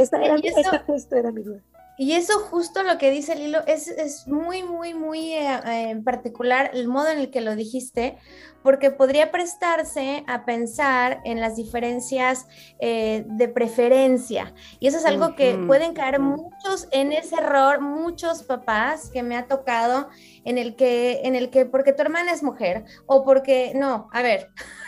Esta, 0.00 0.22
era, 0.22 0.38
Y 0.38 0.46
eso- 0.48 0.58
esta 0.60 0.84
justo 0.86 1.16
era 1.16 1.30
mi 1.32 1.42
duda. 1.42 1.60
Y 1.98 2.12
eso 2.12 2.38
justo 2.40 2.82
lo 2.82 2.98
que 2.98 3.10
dice 3.10 3.36
Lilo 3.36 3.60
es, 3.66 3.88
es 3.88 4.28
muy, 4.28 4.62
muy, 4.62 4.92
muy 4.92 5.32
eh, 5.32 5.48
eh, 5.64 5.90
en 5.90 6.04
particular 6.04 6.70
el 6.74 6.88
modo 6.88 7.08
en 7.08 7.18
el 7.18 7.30
que 7.30 7.40
lo 7.40 7.56
dijiste, 7.56 8.18
porque 8.62 8.90
podría 8.90 9.30
prestarse 9.30 10.22
a 10.26 10.44
pensar 10.44 11.20
en 11.24 11.40
las 11.40 11.56
diferencias 11.56 12.48
eh, 12.80 13.24
de 13.26 13.48
preferencia. 13.48 14.52
Y 14.78 14.88
eso 14.88 14.98
es 14.98 15.06
algo 15.06 15.34
que 15.36 15.56
pueden 15.66 15.94
caer 15.94 16.20
muchos 16.20 16.86
en 16.90 17.12
ese 17.12 17.36
error, 17.36 17.80
muchos 17.80 18.42
papás 18.42 19.08
que 19.10 19.22
me 19.22 19.36
ha 19.36 19.46
tocado 19.46 20.10
en 20.44 20.58
el 20.58 20.76
que, 20.76 21.22
en 21.24 21.34
el 21.34 21.48
que 21.48 21.64
porque 21.64 21.92
tu 21.92 22.02
hermana 22.02 22.32
es 22.32 22.42
mujer 22.42 22.84
o 23.06 23.24
porque, 23.24 23.72
no, 23.74 24.08
a 24.12 24.20
ver. 24.20 24.50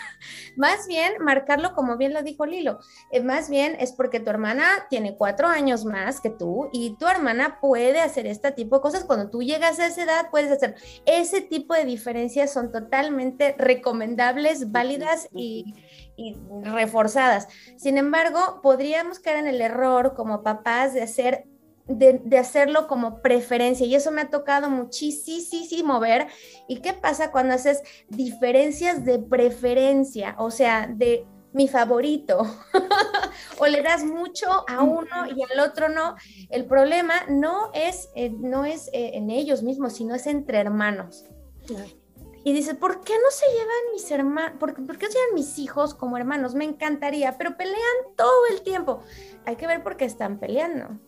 Más 0.58 0.88
bien 0.88 1.14
marcarlo 1.20 1.72
como 1.72 1.96
bien 1.96 2.12
lo 2.12 2.22
dijo 2.22 2.44
Lilo, 2.44 2.80
eh, 3.12 3.22
más 3.22 3.48
bien 3.48 3.76
es 3.78 3.92
porque 3.92 4.18
tu 4.18 4.28
hermana 4.28 4.66
tiene 4.90 5.16
cuatro 5.16 5.46
años 5.46 5.84
más 5.84 6.20
que 6.20 6.30
tú 6.30 6.68
y 6.72 6.96
tu 6.96 7.06
hermana 7.06 7.60
puede 7.60 8.00
hacer 8.00 8.26
este 8.26 8.50
tipo 8.50 8.76
de 8.76 8.82
cosas. 8.82 9.04
Cuando 9.04 9.30
tú 9.30 9.40
llegas 9.42 9.78
a 9.78 9.86
esa 9.86 10.02
edad, 10.02 10.30
puedes 10.32 10.50
hacer 10.50 10.74
ese 11.06 11.40
tipo 11.42 11.74
de 11.74 11.84
diferencias, 11.84 12.52
son 12.52 12.72
totalmente 12.72 13.54
recomendables, 13.56 14.72
válidas 14.72 15.28
y, 15.32 15.74
y 16.16 16.36
reforzadas. 16.64 17.46
Sin 17.76 17.96
embargo, 17.96 18.58
podríamos 18.60 19.20
caer 19.20 19.38
en 19.38 19.46
el 19.46 19.60
error 19.60 20.14
como 20.16 20.42
papás 20.42 20.92
de 20.92 21.02
hacer 21.02 21.44
de, 21.88 22.20
de, 22.22 22.38
hacerlo 22.38 22.86
como 22.86 23.22
preferencia 23.22 23.86
y 23.86 23.94
eso 23.94 24.10
me 24.10 24.20
ha 24.22 24.30
tocado 24.30 24.70
muchísimo 24.70 25.98
ver. 26.00 26.28
¿Y 26.68 26.80
qué 26.80 26.92
pasa 26.92 27.30
cuando 27.30 27.54
haces 27.54 27.82
diferencias 28.08 29.04
de 29.04 29.18
preferencia? 29.18 30.36
O 30.38 30.50
sea, 30.50 30.86
de 30.86 31.26
mi 31.52 31.68
favorito. 31.68 32.46
o 33.58 33.66
le 33.66 33.82
das 33.82 34.04
mucho 34.04 34.46
a 34.68 34.82
uno 34.82 35.26
y 35.34 35.42
al 35.42 35.60
otro 35.60 35.88
no. 35.88 36.16
El 36.50 36.66
problema 36.66 37.14
no 37.28 37.70
es, 37.74 38.10
eh, 38.14 38.30
no 38.30 38.64
es 38.64 38.88
eh, 38.92 39.12
en 39.14 39.30
ellos 39.30 39.62
mismos, 39.62 39.94
sino 39.94 40.14
es 40.14 40.26
entre 40.26 40.58
hermanos. 40.58 41.24
Y 42.44 42.52
dice, 42.52 42.74
¿por 42.74 43.00
qué 43.02 43.12
no 43.12 43.30
se 43.30 43.46
llevan 43.46 43.92
mis 43.92 44.10
hermanos? 44.10 44.52
¿Por, 44.58 44.74
¿Por, 44.74 44.98
qué 44.98 45.06
no 45.06 45.12
se 45.12 45.18
llevan 45.18 45.34
mis 45.34 45.58
hijos 45.58 45.94
como 45.94 46.16
hermanos? 46.16 46.54
Me 46.54 46.64
encantaría, 46.64 47.36
pero 47.36 47.56
pelean 47.56 47.76
todo 48.16 48.46
el 48.50 48.62
tiempo. 48.62 49.02
Hay 49.44 49.56
que 49.56 49.66
ver 49.66 49.82
por 49.82 49.96
qué 49.96 50.04
están 50.04 50.38
peleando 50.38 50.98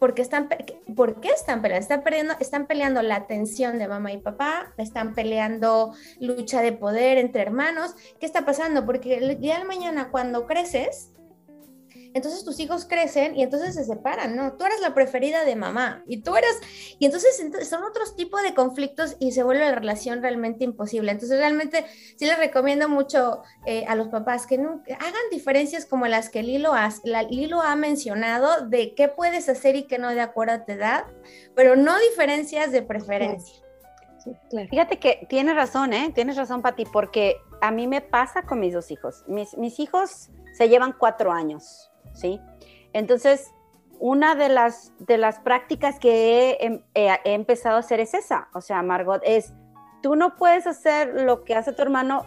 porque 0.00 0.22
están, 0.22 0.48
¿por 0.96 1.20
qué 1.20 1.28
están 1.28 1.60
peleando? 1.60 1.82
Están, 1.82 2.02
perdiendo, 2.02 2.34
están 2.40 2.66
peleando 2.66 3.02
la 3.02 3.16
atención 3.16 3.78
de 3.78 3.86
mamá 3.86 4.12
y 4.12 4.18
papá, 4.18 4.72
están 4.78 5.14
peleando 5.14 5.92
lucha 6.18 6.62
de 6.62 6.72
poder 6.72 7.18
entre 7.18 7.42
hermanos. 7.42 7.94
¿Qué 8.18 8.24
está 8.24 8.46
pasando? 8.46 8.86
Porque 8.86 9.18
el 9.18 9.38
día 9.38 9.58
de 9.58 9.64
mañana 9.64 10.10
cuando 10.10 10.46
creces, 10.46 11.12
entonces 12.14 12.44
tus 12.44 12.58
hijos 12.60 12.84
crecen 12.86 13.36
y 13.36 13.42
entonces 13.42 13.74
se 13.74 13.84
separan, 13.84 14.36
¿no? 14.36 14.54
Tú 14.54 14.64
eres 14.64 14.80
la 14.80 14.94
preferida 14.94 15.44
de 15.44 15.56
mamá 15.56 16.02
y 16.06 16.22
tú 16.22 16.36
eres, 16.36 16.60
y 16.98 17.06
entonces 17.06 17.42
son 17.68 17.84
otros 17.84 18.16
tipos 18.16 18.42
de 18.42 18.54
conflictos 18.54 19.16
y 19.18 19.32
se 19.32 19.42
vuelve 19.42 19.64
la 19.64 19.74
relación 19.74 20.22
realmente 20.22 20.64
imposible. 20.64 21.12
Entonces 21.12 21.38
realmente 21.38 21.86
sí 22.16 22.26
les 22.26 22.38
recomiendo 22.38 22.88
mucho 22.88 23.42
eh, 23.66 23.84
a 23.86 23.94
los 23.94 24.08
papás 24.08 24.46
que 24.46 24.58
nunca 24.58 24.94
hagan 24.94 25.22
diferencias 25.30 25.86
como 25.86 26.06
las 26.06 26.30
que 26.30 26.42
Lilo 26.42 26.74
ha, 26.74 26.90
la, 27.04 27.22
Lilo 27.22 27.62
ha 27.62 27.76
mencionado 27.76 28.66
de 28.66 28.94
qué 28.94 29.08
puedes 29.08 29.48
hacer 29.48 29.76
y 29.76 29.84
qué 29.84 29.98
no 29.98 30.10
de 30.10 30.20
acuerdo 30.20 30.54
a 30.54 30.64
tu 30.64 30.72
edad, 30.72 31.04
pero 31.54 31.76
no 31.76 31.98
diferencias 32.10 32.72
de 32.72 32.82
preferencia. 32.82 33.62
Fíjate 34.68 34.98
que 34.98 35.26
tienes 35.28 35.54
razón, 35.54 35.92
¿eh? 35.92 36.12
Tienes 36.14 36.36
razón, 36.36 36.60
Pati, 36.60 36.84
porque 36.84 37.36
a 37.60 37.70
mí 37.70 37.86
me 37.86 38.00
pasa 38.00 38.42
con 38.42 38.60
mis 38.60 38.74
dos 38.74 38.90
hijos. 38.90 39.24
Mis, 39.26 39.56
mis 39.56 39.78
hijos 39.80 40.30
se 40.52 40.68
llevan 40.68 40.94
cuatro 40.98 41.32
años. 41.32 41.89
¿Sí? 42.20 42.40
Entonces, 42.92 43.52
una 43.98 44.34
de 44.34 44.48
las, 44.48 44.92
de 44.98 45.18
las 45.18 45.38
prácticas 45.40 45.98
que 45.98 46.56
he, 46.60 46.84
he, 46.94 47.20
he, 47.24 47.34
empezado 47.34 47.76
a 47.76 47.80
hacer 47.80 48.00
es 48.00 48.14
esa, 48.14 48.48
o 48.54 48.60
sea, 48.60 48.82
Margot, 48.82 49.20
es, 49.24 49.52
tú 50.02 50.16
no 50.16 50.36
puedes 50.36 50.66
hacer 50.66 51.22
lo 51.22 51.44
que 51.44 51.54
hace 51.54 51.72
tu 51.72 51.82
hermano, 51.82 52.24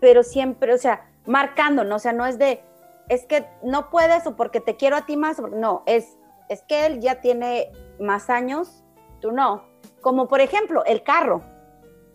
pero 0.00 0.22
siempre, 0.22 0.74
o 0.74 0.78
sea, 0.78 1.08
marcando, 1.26 1.84
¿no? 1.84 1.96
O 1.96 1.98
sea, 1.98 2.12
no 2.12 2.26
es 2.26 2.38
de, 2.38 2.62
es 3.08 3.24
que 3.26 3.46
no 3.62 3.90
puedes 3.90 4.26
o 4.26 4.36
porque 4.36 4.60
te 4.60 4.76
quiero 4.76 4.96
a 4.96 5.06
ti 5.06 5.16
más, 5.16 5.40
no, 5.40 5.82
es, 5.86 6.18
es 6.48 6.62
que 6.62 6.86
él 6.86 7.00
ya 7.00 7.20
tiene 7.20 7.72
más 7.98 8.30
años, 8.30 8.84
tú 9.20 9.32
no. 9.32 9.64
Como 10.02 10.28
por 10.28 10.40
ejemplo, 10.40 10.84
el 10.84 11.02
carro, 11.02 11.42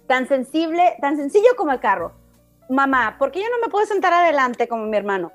tan 0.07 0.27
sensible, 0.27 0.95
tan 1.01 1.17
sencillo 1.17 1.49
como 1.57 1.71
el 1.71 1.79
carro. 1.79 2.13
Mamá, 2.69 3.17
¿por 3.17 3.31
qué 3.31 3.41
yo 3.41 3.49
no 3.49 3.65
me 3.65 3.71
puedo 3.71 3.86
sentar 3.86 4.13
adelante 4.13 4.67
como 4.67 4.86
mi 4.86 4.95
hermano? 4.95 5.31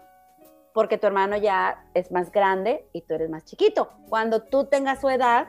Porque 0.76 0.98
tu 0.98 1.06
hermano 1.06 1.38
ya 1.38 1.86
es 1.94 2.12
más 2.12 2.30
grande 2.30 2.86
y 2.92 3.00
tú 3.00 3.14
eres 3.14 3.30
más 3.30 3.46
chiquito. 3.46 3.92
Cuando 4.10 4.42
tú 4.42 4.66
tengas 4.66 5.00
su 5.00 5.08
edad, 5.08 5.48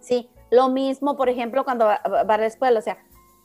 sí, 0.00 0.28
lo 0.50 0.68
mismo, 0.70 1.16
por 1.16 1.28
ejemplo, 1.28 1.62
cuando 1.62 1.84
va, 1.84 2.00
va 2.04 2.34
a 2.34 2.38
la 2.38 2.46
escuela, 2.46 2.80
o 2.80 2.82
sea, 2.82 2.98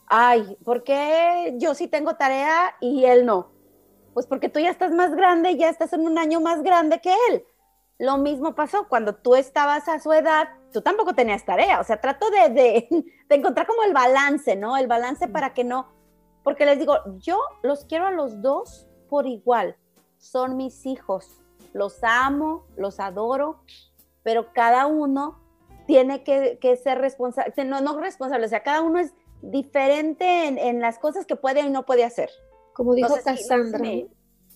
ay, 0.08 0.58
¿por 0.66 0.84
qué 0.84 1.54
yo 1.60 1.76
sí 1.76 1.88
tengo 1.88 2.16
tarea 2.16 2.76
y 2.82 3.06
él 3.06 3.28
no? 3.28 3.52
Pues 4.16 4.26
porque 4.26 4.50
tú 4.50 4.60
ya 4.60 4.72
estás 4.72 4.92
más 4.92 5.14
grande, 5.14 5.58
ya 5.58 5.70
estás 5.70 5.94
en 5.94 6.08
un 6.08 6.18
año 6.18 6.42
más 6.42 6.64
grande 6.64 7.00
que 7.02 7.14
él. 7.30 7.46
Lo 8.00 8.18
mismo 8.18 8.56
pasó 8.56 8.88
cuando 8.88 9.14
tú 9.14 9.36
estabas 9.36 9.88
a 9.90 10.00
su 10.00 10.12
edad, 10.12 10.50
tú 10.74 10.82
tampoco 10.82 11.14
tenías 11.14 11.46
tarea, 11.46 11.80
o 11.82 11.84
sea, 11.84 12.02
trato 12.02 12.32
de, 12.32 12.50
de, 12.50 12.88
de 13.30 13.36
encontrar 13.36 13.68
como 13.68 13.84
el 13.84 13.94
balance, 13.94 14.56
¿no? 14.56 14.76
El 14.76 14.88
balance 14.88 15.28
para 15.28 15.54
que 15.54 15.64
no, 15.64 15.88
porque 16.44 16.66
les 16.66 16.80
digo, 16.80 16.96
yo 17.20 17.40
los 17.62 17.86
quiero 17.86 18.08
a 18.08 18.12
los 18.12 18.42
dos 18.42 18.88
por 19.08 19.28
igual 19.28 19.78
son 20.20 20.58
mis 20.58 20.86
hijos, 20.86 21.42
los 21.74 22.04
amo, 22.04 22.66
los 22.78 23.00
adoro, 23.00 23.62
pero 24.22 24.54
cada 24.54 24.86
uno 24.86 25.40
tiene 25.88 26.24
que, 26.24 26.60
que 26.62 26.76
ser 26.78 27.00
responsable, 27.00 27.52
no, 27.66 27.82
no 27.82 28.00
responsable, 28.00 28.46
o 28.46 28.50
sea, 28.50 28.62
cada 28.62 28.82
uno 28.82 29.00
es 29.00 29.14
diferente 29.42 30.48
en, 30.48 30.60
en, 30.60 30.82
las 30.82 31.00
cosas 31.00 31.26
que 31.26 31.36
puede 31.36 31.62
y 31.62 31.70
no 31.70 31.86
puede 31.86 32.04
hacer. 32.04 32.30
Como 32.74 32.94
dijo 32.94 33.08
Entonces, 33.08 33.48
Cassandra, 33.48 33.80
sí, 33.80 34.08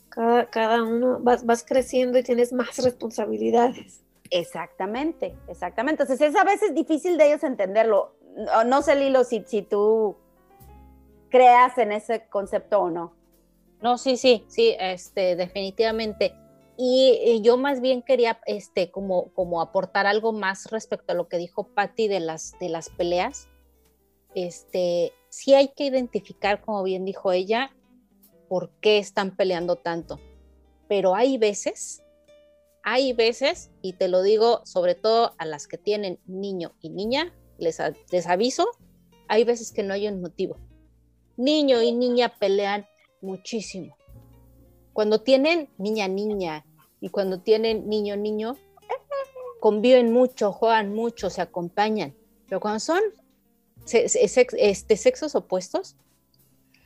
cada, 0.10 0.46
cada, 0.50 0.84
uno 0.84 1.20
vas, 1.22 1.46
vas 1.46 1.64
creciendo 1.64 2.20
y 2.20 2.24
tienes 2.24 2.54
más 2.54 2.78
responsabilidades. 2.78 4.04
Exactamente, 4.30 5.36
exactamente. 5.48 6.04
Entonces 6.04 6.30
es 6.30 6.36
a 6.36 6.44
veces 6.44 6.74
difícil 6.76 7.18
de 7.18 7.28
ellos 7.28 7.44
entenderlo. 7.44 8.16
No, 8.36 8.64
no 8.64 8.82
sé, 8.82 8.96
Lilo, 8.96 9.24
si, 9.24 9.44
si 9.48 9.62
tú 9.62 10.18
creas 11.30 11.78
en 11.78 11.92
ese 11.92 12.28
concepto 12.30 12.80
o 12.80 12.90
no. 12.90 13.14
No, 13.84 13.98
sí, 13.98 14.16
sí, 14.16 14.46
sí, 14.48 14.78
este, 14.80 15.36
definitivamente. 15.36 16.34
Y, 16.78 17.42
yo 17.44 17.58
más 17.58 17.82
bien 17.82 18.02
quería, 18.02 18.40
este, 18.46 18.90
como, 18.90 19.34
como 19.34 19.62
aportar 19.62 20.08
algo 20.08 20.32
más 20.32 20.72
respecto 20.72 21.12
a 21.12 21.16
lo 21.16 21.28
que 21.28 21.38
dijo 21.38 21.68
Patti 21.68 22.08
de 22.08 22.22
las, 22.22 22.58
de 22.62 22.70
las 22.70 22.90
peleas. 22.90 23.50
Este, 24.36 25.12
sí 25.28 25.54
hay 25.54 25.74
que 25.76 25.84
identificar, 25.84 26.62
como 26.62 26.82
bien 26.82 27.04
dijo 27.04 27.34
ella, 27.34 27.76
por 28.48 28.72
qué 28.80 29.00
están 29.00 29.36
peleando 29.36 29.76
tanto. 29.76 30.18
Pero 30.88 31.14
hay 31.14 31.38
veces, 31.38 32.04
hay 32.84 33.12
veces, 33.12 33.70
y 33.82 33.94
te 33.94 34.08
lo 34.08 34.22
digo 34.22 34.62
sobre 34.64 34.96
todo 34.96 35.34
a 35.38 35.46
las 35.46 35.68
que 35.68 35.78
tienen 35.78 36.22
niño 36.26 36.72
y 36.80 36.90
niña, 36.90 37.34
les, 37.58 37.82
les 38.12 38.28
aviso, 38.28 38.66
hay 39.28 39.44
veces 39.44 39.74
que 39.74 39.84
no 39.84 39.94
hay 39.94 40.08
un 40.08 40.22
motivo. 40.22 40.56
Niño 41.36 41.82
y 41.82 41.92
niña 41.92 42.34
pelean 42.40 42.88
muchísimo. 43.24 43.98
Cuando 44.94 45.22
tienen 45.22 45.70
niña, 45.78 46.08
niña 46.08 46.66
y 47.02 47.10
cuando 47.10 47.40
tienen 47.40 47.90
niño, 47.90 48.16
niño, 48.16 48.58
conviven 49.60 50.14
mucho, 50.14 50.52
juegan 50.52 50.94
mucho, 50.94 51.30
se 51.30 51.42
acompañan. 51.42 52.14
Pero 52.48 52.60
cuando 52.60 52.80
son 52.80 53.02
este, 53.86 54.98
sexos 54.98 55.36
opuestos, 55.36 55.96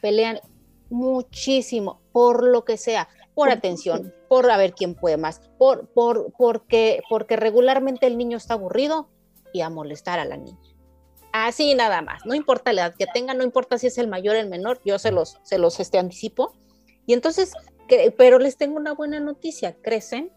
pelean 0.01 0.39
muchísimo 0.89 2.01
por 2.11 2.43
lo 2.43 2.63
que 2.63 2.77
sea. 2.77 3.09
por 3.33 3.51
atención, 3.51 4.15
por 4.29 4.49
a 4.49 4.57
ver 4.57 4.73
quién 4.73 4.95
puede 4.95 5.15
más, 5.15 5.41
por, 5.59 5.87
por, 5.89 6.33
porque, 6.39 7.03
porque 7.07 7.35
regularmente 7.35 8.07
el 8.07 8.17
niño 8.17 8.35
está 8.37 8.55
aburrido 8.55 9.09
y 9.53 9.61
a 9.61 9.69
molestar 9.69 10.17
a 10.17 10.25
la 10.25 10.37
niña. 10.37 10.57
Así 11.45 11.75
nada 11.75 12.01
más, 12.01 12.25
no 12.25 12.33
importa 12.33 12.73
la 12.73 12.87
edad 12.87 12.95
que 12.97 13.05
tenga, 13.13 13.33
no 13.33 13.43
importa 13.43 13.77
si 13.77 13.87
es 13.87 13.97
el 13.97 14.07
mayor 14.07 14.35
o 14.35 14.39
el 14.39 14.49
menor, 14.49 14.79
yo 14.83 14.97
se 14.97 15.11
los, 15.11 15.39
se 15.43 15.57
los 15.57 15.79
este, 15.79 15.99
anticipo. 15.99 16.55
Y 17.05 17.13
entonces, 17.13 17.53
pero 18.17 18.39
les 18.39 18.57
tengo 18.57 18.77
una 18.77 18.93
buena 18.93 19.19
noticia, 19.19 19.75
crecen, 19.81 20.31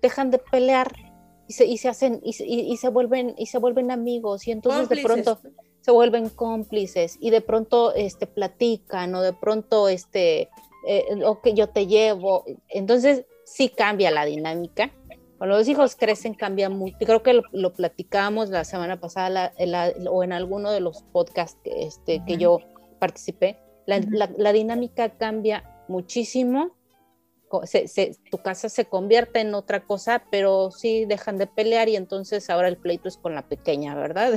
dejan 0.00 0.30
de 0.30 0.38
pelear 0.38 0.92
y 1.48 1.52
se, 1.54 1.66
y 1.66 1.78
se 1.78 1.88
hacen, 1.88 2.20
y, 2.22 2.34
y, 2.38 2.76
se 2.76 2.88
vuelven, 2.88 3.34
y 3.36 3.46
se 3.46 3.58
vuelven 3.58 3.90
amigos, 3.90 4.46
y 4.46 4.52
entonces 4.52 4.88
de 4.88 5.02
pronto 5.02 5.38
se 5.80 5.90
vuelven 5.90 6.30
cómplices, 6.30 7.18
y 7.20 7.30
de 7.30 7.40
pronto 7.40 7.94
este, 7.94 8.26
platican, 8.26 9.14
o 9.14 9.20
de 9.20 9.34
pronto 9.34 9.88
este, 9.88 10.48
eh, 10.86 11.04
o 11.24 11.40
que 11.40 11.54
yo 11.54 11.68
te 11.68 11.86
llevo. 11.86 12.44
Entonces 12.68 13.24
sí 13.44 13.68
cambia 13.68 14.10
la 14.10 14.24
dinámica. 14.24 14.90
Cuando 15.38 15.58
los 15.58 15.68
hijos 15.68 15.96
crecen 15.96 16.34
cambia 16.34 16.70
mucho. 16.70 16.96
Creo 17.00 17.22
que 17.22 17.40
lo, 17.52 17.72
platicamos 17.72 18.50
la 18.50 18.64
semana 18.64 19.00
pasada 19.00 19.52
o 20.10 20.22
en 20.22 20.32
alguno 20.32 20.70
de 20.70 20.80
los 20.80 21.02
podcasts 21.12 21.58
que, 21.64 21.82
este, 21.84 22.22
que 22.26 22.36
yo 22.36 22.60
participé. 22.98 23.58
La, 23.86 24.52
dinámica 24.52 25.10
cambia 25.10 25.64
muchísimo. 25.88 26.76
tu 28.30 28.38
casa 28.38 28.68
se 28.68 28.86
convierte 28.86 29.40
en 29.40 29.54
otra 29.54 29.84
cosa, 29.84 30.24
pero 30.30 30.70
sí 30.70 31.04
dejan 31.04 31.38
de 31.38 31.46
pelear 31.46 31.88
y 31.88 31.96
entonces 31.96 32.48
ahora 32.48 32.68
el 32.68 32.76
pleito 32.76 33.08
es 33.08 33.16
con 33.16 33.34
la 33.34 33.48
pequeña, 33.48 33.94
¿verdad? 33.94 34.34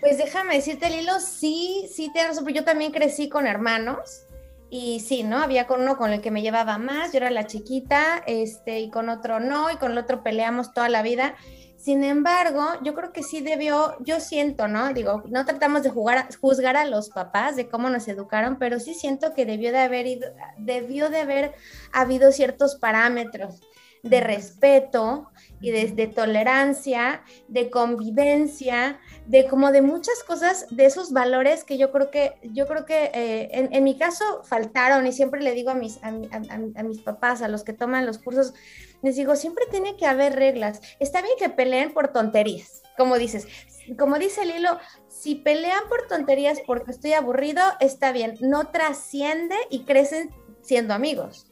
Pues 0.00 0.18
déjame 0.18 0.54
decirte, 0.56 0.90
Lilo, 0.90 1.18
sí, 1.20 1.88
sí 1.90 2.12
te 2.12 2.22
razón, 2.22 2.46
yo 2.48 2.64
también 2.64 2.92
crecí 2.92 3.28
con 3.28 3.46
hermanos 3.46 4.25
y 4.70 5.00
sí, 5.00 5.22
¿no? 5.22 5.38
Había 5.38 5.66
con 5.66 5.80
uno 5.80 5.96
con 5.96 6.12
el 6.12 6.20
que 6.20 6.30
me 6.30 6.42
llevaba 6.42 6.78
más, 6.78 7.12
yo 7.12 7.18
era 7.18 7.30
la 7.30 7.46
chiquita, 7.46 8.22
este, 8.26 8.80
y 8.80 8.90
con 8.90 9.08
otro 9.08 9.38
no, 9.40 9.70
y 9.70 9.76
con 9.76 9.92
el 9.92 9.98
otro 9.98 10.22
peleamos 10.22 10.72
toda 10.72 10.88
la 10.88 11.02
vida. 11.02 11.36
Sin 11.76 12.02
embargo, 12.02 12.64
yo 12.82 12.94
creo 12.94 13.12
que 13.12 13.22
sí 13.22 13.40
debió, 13.40 13.96
yo 14.00 14.18
siento, 14.18 14.66
¿no? 14.66 14.92
Digo, 14.92 15.22
no 15.28 15.44
tratamos 15.44 15.84
de 15.84 15.90
jugar, 15.90 16.28
juzgar 16.40 16.76
a 16.76 16.84
los 16.84 17.10
papás 17.10 17.54
de 17.54 17.68
cómo 17.68 17.90
nos 17.90 18.08
educaron, 18.08 18.58
pero 18.58 18.80
sí 18.80 18.94
siento 18.94 19.34
que 19.34 19.46
debió 19.46 19.70
de 19.70 19.78
haber 19.78 20.06
ido, 20.06 20.28
debió 20.58 21.10
de 21.10 21.20
haber 21.20 21.54
habido 21.92 22.32
ciertos 22.32 22.76
parámetros 22.76 23.60
de 24.02 24.20
respeto 24.20 25.30
y 25.60 25.70
de, 25.70 26.06
tolerancia, 26.06 27.22
de 27.48 27.70
convivencia, 27.70 29.00
de 29.26 29.46
como 29.46 29.72
de 29.72 29.82
muchas 29.82 30.22
cosas, 30.22 30.66
de 30.70 30.84
esos 30.84 31.12
valores 31.12 31.64
que 31.64 31.78
yo 31.78 31.90
creo 31.92 32.10
que, 32.10 32.34
yo 32.42 32.66
creo 32.66 32.84
que 32.84 33.10
eh, 33.14 33.68
en, 33.70 33.84
mi 33.84 33.96
caso 33.96 34.42
faltaron 34.44 35.06
y 35.06 35.12
siempre 35.12 35.42
le 35.42 35.52
digo 35.52 35.70
a 35.70 35.74
mis, 35.74 35.98
a, 36.02 36.10
mis 36.82 37.00
papás, 37.00 37.42
a 37.42 37.48
los 37.48 37.64
que 37.64 37.72
toman 37.72 38.06
los 38.06 38.18
cursos, 38.18 38.54
les 39.02 39.16
digo, 39.16 39.34
siempre 39.36 39.64
tiene 39.70 39.96
que 39.96 40.06
haber 40.06 40.34
reglas. 40.34 40.80
Está 41.00 41.22
bien 41.22 41.34
que 41.38 41.48
peleen 41.48 41.92
por 41.92 42.08
tonterías, 42.08 42.82
como 42.96 43.16
dices. 43.18 43.46
Como 43.98 44.18
dice 44.18 44.44
Lilo, 44.44 44.78
si 45.08 45.36
pelean 45.36 45.88
por 45.88 46.08
tonterías 46.08 46.58
porque 46.66 46.90
estoy 46.90 47.12
aburrido, 47.12 47.62
está 47.80 48.12
bien. 48.12 48.34
No 48.40 48.68
trasciende 48.68 49.54
y 49.70 49.84
crecen 49.84 50.34
siendo 50.60 50.92
amigos 50.92 51.46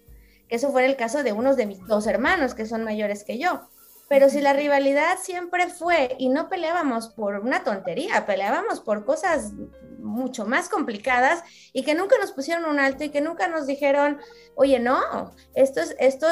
que 0.49 0.57
eso 0.57 0.71
fuera 0.71 0.87
el 0.87 0.97
caso 0.97 1.23
de 1.23 1.33
unos 1.33 1.57
de 1.57 1.67
mis 1.67 1.85
dos 1.87 2.07
hermanos 2.07 2.55
que 2.55 2.67
son 2.67 2.85
mayores 2.85 3.25
que 3.25 3.39
yo. 3.39 3.69
Pero 4.09 4.29
si 4.29 4.41
la 4.41 4.53
rivalidad 4.53 5.19
siempre 5.21 5.69
fue 5.69 6.15
y 6.19 6.29
no 6.29 6.49
peleábamos 6.49 7.09
por 7.09 7.37
una 7.41 7.65
tontería, 7.65 8.27
peleábamos 8.27 8.81
por 8.81 9.05
cosas 9.05 9.53
mucho 9.99 10.45
más 10.45 10.69
complicadas 10.69 11.43
y 11.73 11.85
que 11.85 11.95
nunca 11.95 12.17
nos 12.21 12.33
pusieron 12.33 12.67
un 12.67 12.79
alto 12.79 13.05
y 13.05 13.09
que 13.09 13.23
nunca 13.23 13.49
nos 13.49 13.67
dijeron, 13.67 14.21
oye, 14.55 14.79
no, 14.79 15.33
esto 15.55 15.81
es, 15.81 15.97
esto 15.99 16.27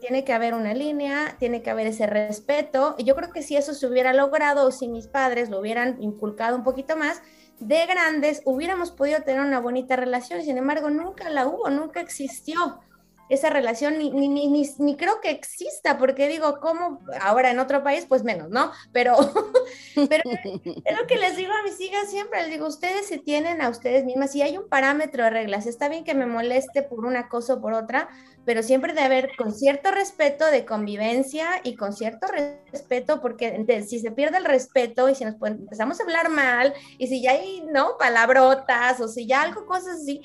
tiene 0.00 0.24
que 0.24 0.32
haber 0.32 0.54
una 0.54 0.72
línea, 0.72 1.36
tiene 1.38 1.62
que 1.62 1.70
haber 1.70 1.88
ese 1.88 2.06
respeto. 2.06 2.94
Y 2.96 3.04
yo 3.04 3.16
creo 3.16 3.32
que 3.32 3.42
si 3.42 3.56
eso 3.56 3.74
se 3.74 3.86
hubiera 3.86 4.12
logrado 4.12 4.66
o 4.66 4.70
si 4.70 4.88
mis 4.88 5.08
padres 5.08 5.50
lo 5.50 5.58
hubieran 5.58 6.00
inculcado 6.00 6.56
un 6.56 6.62
poquito 6.62 6.96
más, 6.96 7.22
de 7.58 7.86
grandes 7.86 8.42
hubiéramos 8.44 8.92
podido 8.92 9.22
tener 9.22 9.40
una 9.40 9.60
bonita 9.60 9.96
relación. 9.96 10.42
Sin 10.42 10.58
embargo, 10.58 10.90
nunca 10.90 11.28
la 11.30 11.46
hubo, 11.46 11.70
nunca 11.70 12.00
existió 12.00 12.80
esa 13.28 13.50
relación 13.50 13.98
ni, 13.98 14.10
ni, 14.10 14.28
ni, 14.28 14.70
ni, 14.78 14.96
creo 14.96 15.20
que 15.20 15.30
exista, 15.30 15.98
porque 15.98 16.28
digo, 16.28 16.60
¿cómo? 16.60 17.00
Ahora 17.20 17.50
en 17.50 17.58
otro 17.58 17.82
país, 17.82 18.06
pues 18.08 18.22
menos, 18.22 18.50
¿no? 18.50 18.72
Pero, 18.92 19.16
pero 20.08 20.22
es 20.24 20.98
lo 20.98 21.06
que 21.06 21.16
les 21.16 21.36
digo 21.36 21.52
a 21.52 21.62
mis 21.62 21.80
hijas 21.80 22.10
siempre, 22.10 22.42
les 22.42 22.50
digo, 22.50 22.66
ustedes 22.66 23.06
se 23.06 23.18
tienen 23.18 23.60
a 23.60 23.68
ustedes 23.68 24.04
mismas 24.04 24.34
y 24.34 24.42
hay 24.42 24.56
un 24.56 24.68
parámetro 24.68 25.24
de 25.24 25.30
reglas, 25.30 25.66
está 25.66 25.88
bien 25.88 26.04
que 26.04 26.14
me 26.14 26.26
moleste 26.26 26.82
por 26.82 27.04
una 27.04 27.28
cosa 27.28 27.54
o 27.54 27.60
por 27.60 27.72
otra, 27.72 28.08
pero 28.44 28.62
siempre 28.62 28.92
de 28.92 29.00
haber 29.00 29.30
con 29.36 29.52
cierto 29.52 29.90
respeto 29.90 30.46
de 30.46 30.64
convivencia 30.64 31.48
y 31.64 31.74
con 31.74 31.92
cierto 31.92 32.28
respeto, 32.28 33.20
porque 33.20 33.84
si 33.86 33.98
se 33.98 34.12
pierde 34.12 34.38
el 34.38 34.44
respeto 34.44 35.08
y 35.08 35.16
si 35.16 35.24
nos 35.24 35.34
empezamos 35.42 35.98
a 35.98 36.04
hablar 36.04 36.30
mal 36.30 36.72
y 36.96 37.08
si 37.08 37.22
ya 37.22 37.32
hay, 37.32 37.64
¿no? 37.72 37.98
Palabrotas 37.98 39.00
o 39.00 39.08
si 39.08 39.26
ya 39.26 39.42
algo, 39.42 39.66
cosas 39.66 40.00
así, 40.00 40.22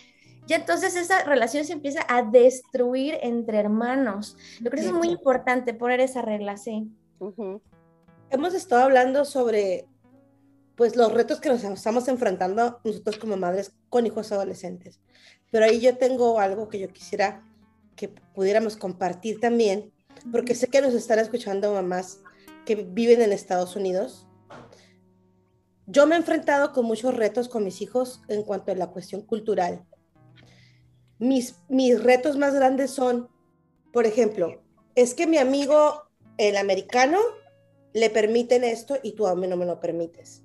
ya 0.48 0.56
entonces 0.56 0.96
esa 0.96 1.24
relación 1.24 1.66
se 1.66 1.74
empieza 1.74 2.06
a 2.08 2.24
destruir 2.24 3.18
entre 3.22 3.60
hermanos. 3.60 4.38
Yo 4.60 4.70
creo 4.70 4.84
que 4.84 4.90
es 4.90 4.94
muy 4.94 5.10
importante 5.10 5.74
poner 5.74 6.00
esa 6.00 6.22
regla 6.22 6.54
así. 6.54 6.92
Hemos 8.30 8.54
estado 8.54 8.84
hablando 8.84 9.26
sobre 9.26 9.88
pues 10.76 10.96
los 10.96 11.14
retos 11.14 11.40
que 11.40 11.50
nos 11.50 11.64
estamos 11.64 12.08
enfrentando 12.08 12.80
nosotros 12.84 13.18
como 13.18 13.38
madres 13.38 13.72
con 13.90 14.08
hijos 14.08 14.32
adolescentes. 14.32 15.00
Pero 15.52 15.66
ahí 15.66 15.80
yo 15.80 15.98
tengo 15.98 16.40
algo 16.40 16.70
que 16.70 16.80
yo 16.80 16.88
quisiera 16.90 17.44
que 17.96 18.08
pudiéramos 18.08 18.78
compartir 18.78 19.40
también, 19.40 19.92
porque 20.32 20.56
sé 20.56 20.68
que 20.68 20.82
nos 20.82 20.94
están 20.94 21.20
escuchando 21.20 21.74
mamás 21.74 22.22
que 22.66 22.76
viven 22.76 23.22
en 23.22 23.32
Estados 23.32 23.76
Unidos. 23.76 24.28
Yo 25.86 26.08
me 26.08 26.16
he 26.16 26.18
enfrentado 26.18 26.72
con 26.72 26.86
muchos 26.86 27.16
retos 27.16 27.48
con 27.48 27.64
mis 27.64 27.82
hijos 27.82 28.22
en 28.28 28.44
cuanto 28.44 28.72
a 28.72 28.76
la 28.76 28.88
cuestión 28.88 29.22
cultural 29.22 29.86
mis, 31.22 31.56
retos 32.04 32.36
más 32.36 32.54
grandes 32.54 32.92
son, 32.92 33.30
por 33.94 34.06
ejemplo, 34.08 34.60
es 34.96 35.14
que 35.14 35.28
mi 35.28 35.38
amigo, 35.38 36.02
el 36.38 36.58
americano, 36.58 37.20
le 37.94 38.10
permiten 38.10 38.64
esto 38.64 38.98
y 39.04 39.12
tú 39.12 39.28
a 39.28 39.36
mí 39.36 39.48
no 39.48 39.56
me 39.56 39.66
lo 39.66 39.80
permites. 39.80 40.44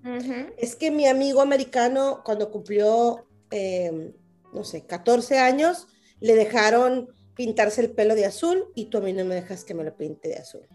Es 0.58 0.76
que 0.76 0.90
mi 0.90 1.06
amigo 1.06 1.40
americano, 1.40 2.22
cuando 2.24 2.50
cumplió, 2.50 3.26
em, 3.50 4.12
no 4.52 4.64
sé, 4.64 4.84
14 4.84 5.38
años, 5.38 5.86
le 6.20 6.34
dejaron 6.34 7.08
pintarse 7.34 7.80
el 7.80 7.92
pelo 7.92 8.14
de 8.14 8.26
azul 8.26 8.70
y 8.74 8.86
tú 8.86 8.98
a 8.98 9.00
mí 9.00 9.12
no 9.12 9.24
me 9.24 9.36
dejas 9.36 9.64
que 9.64 9.74
me 9.74 9.84
lo 9.84 9.96
pinte 9.96 10.28
de 10.28 10.36
azul. 10.36 10.66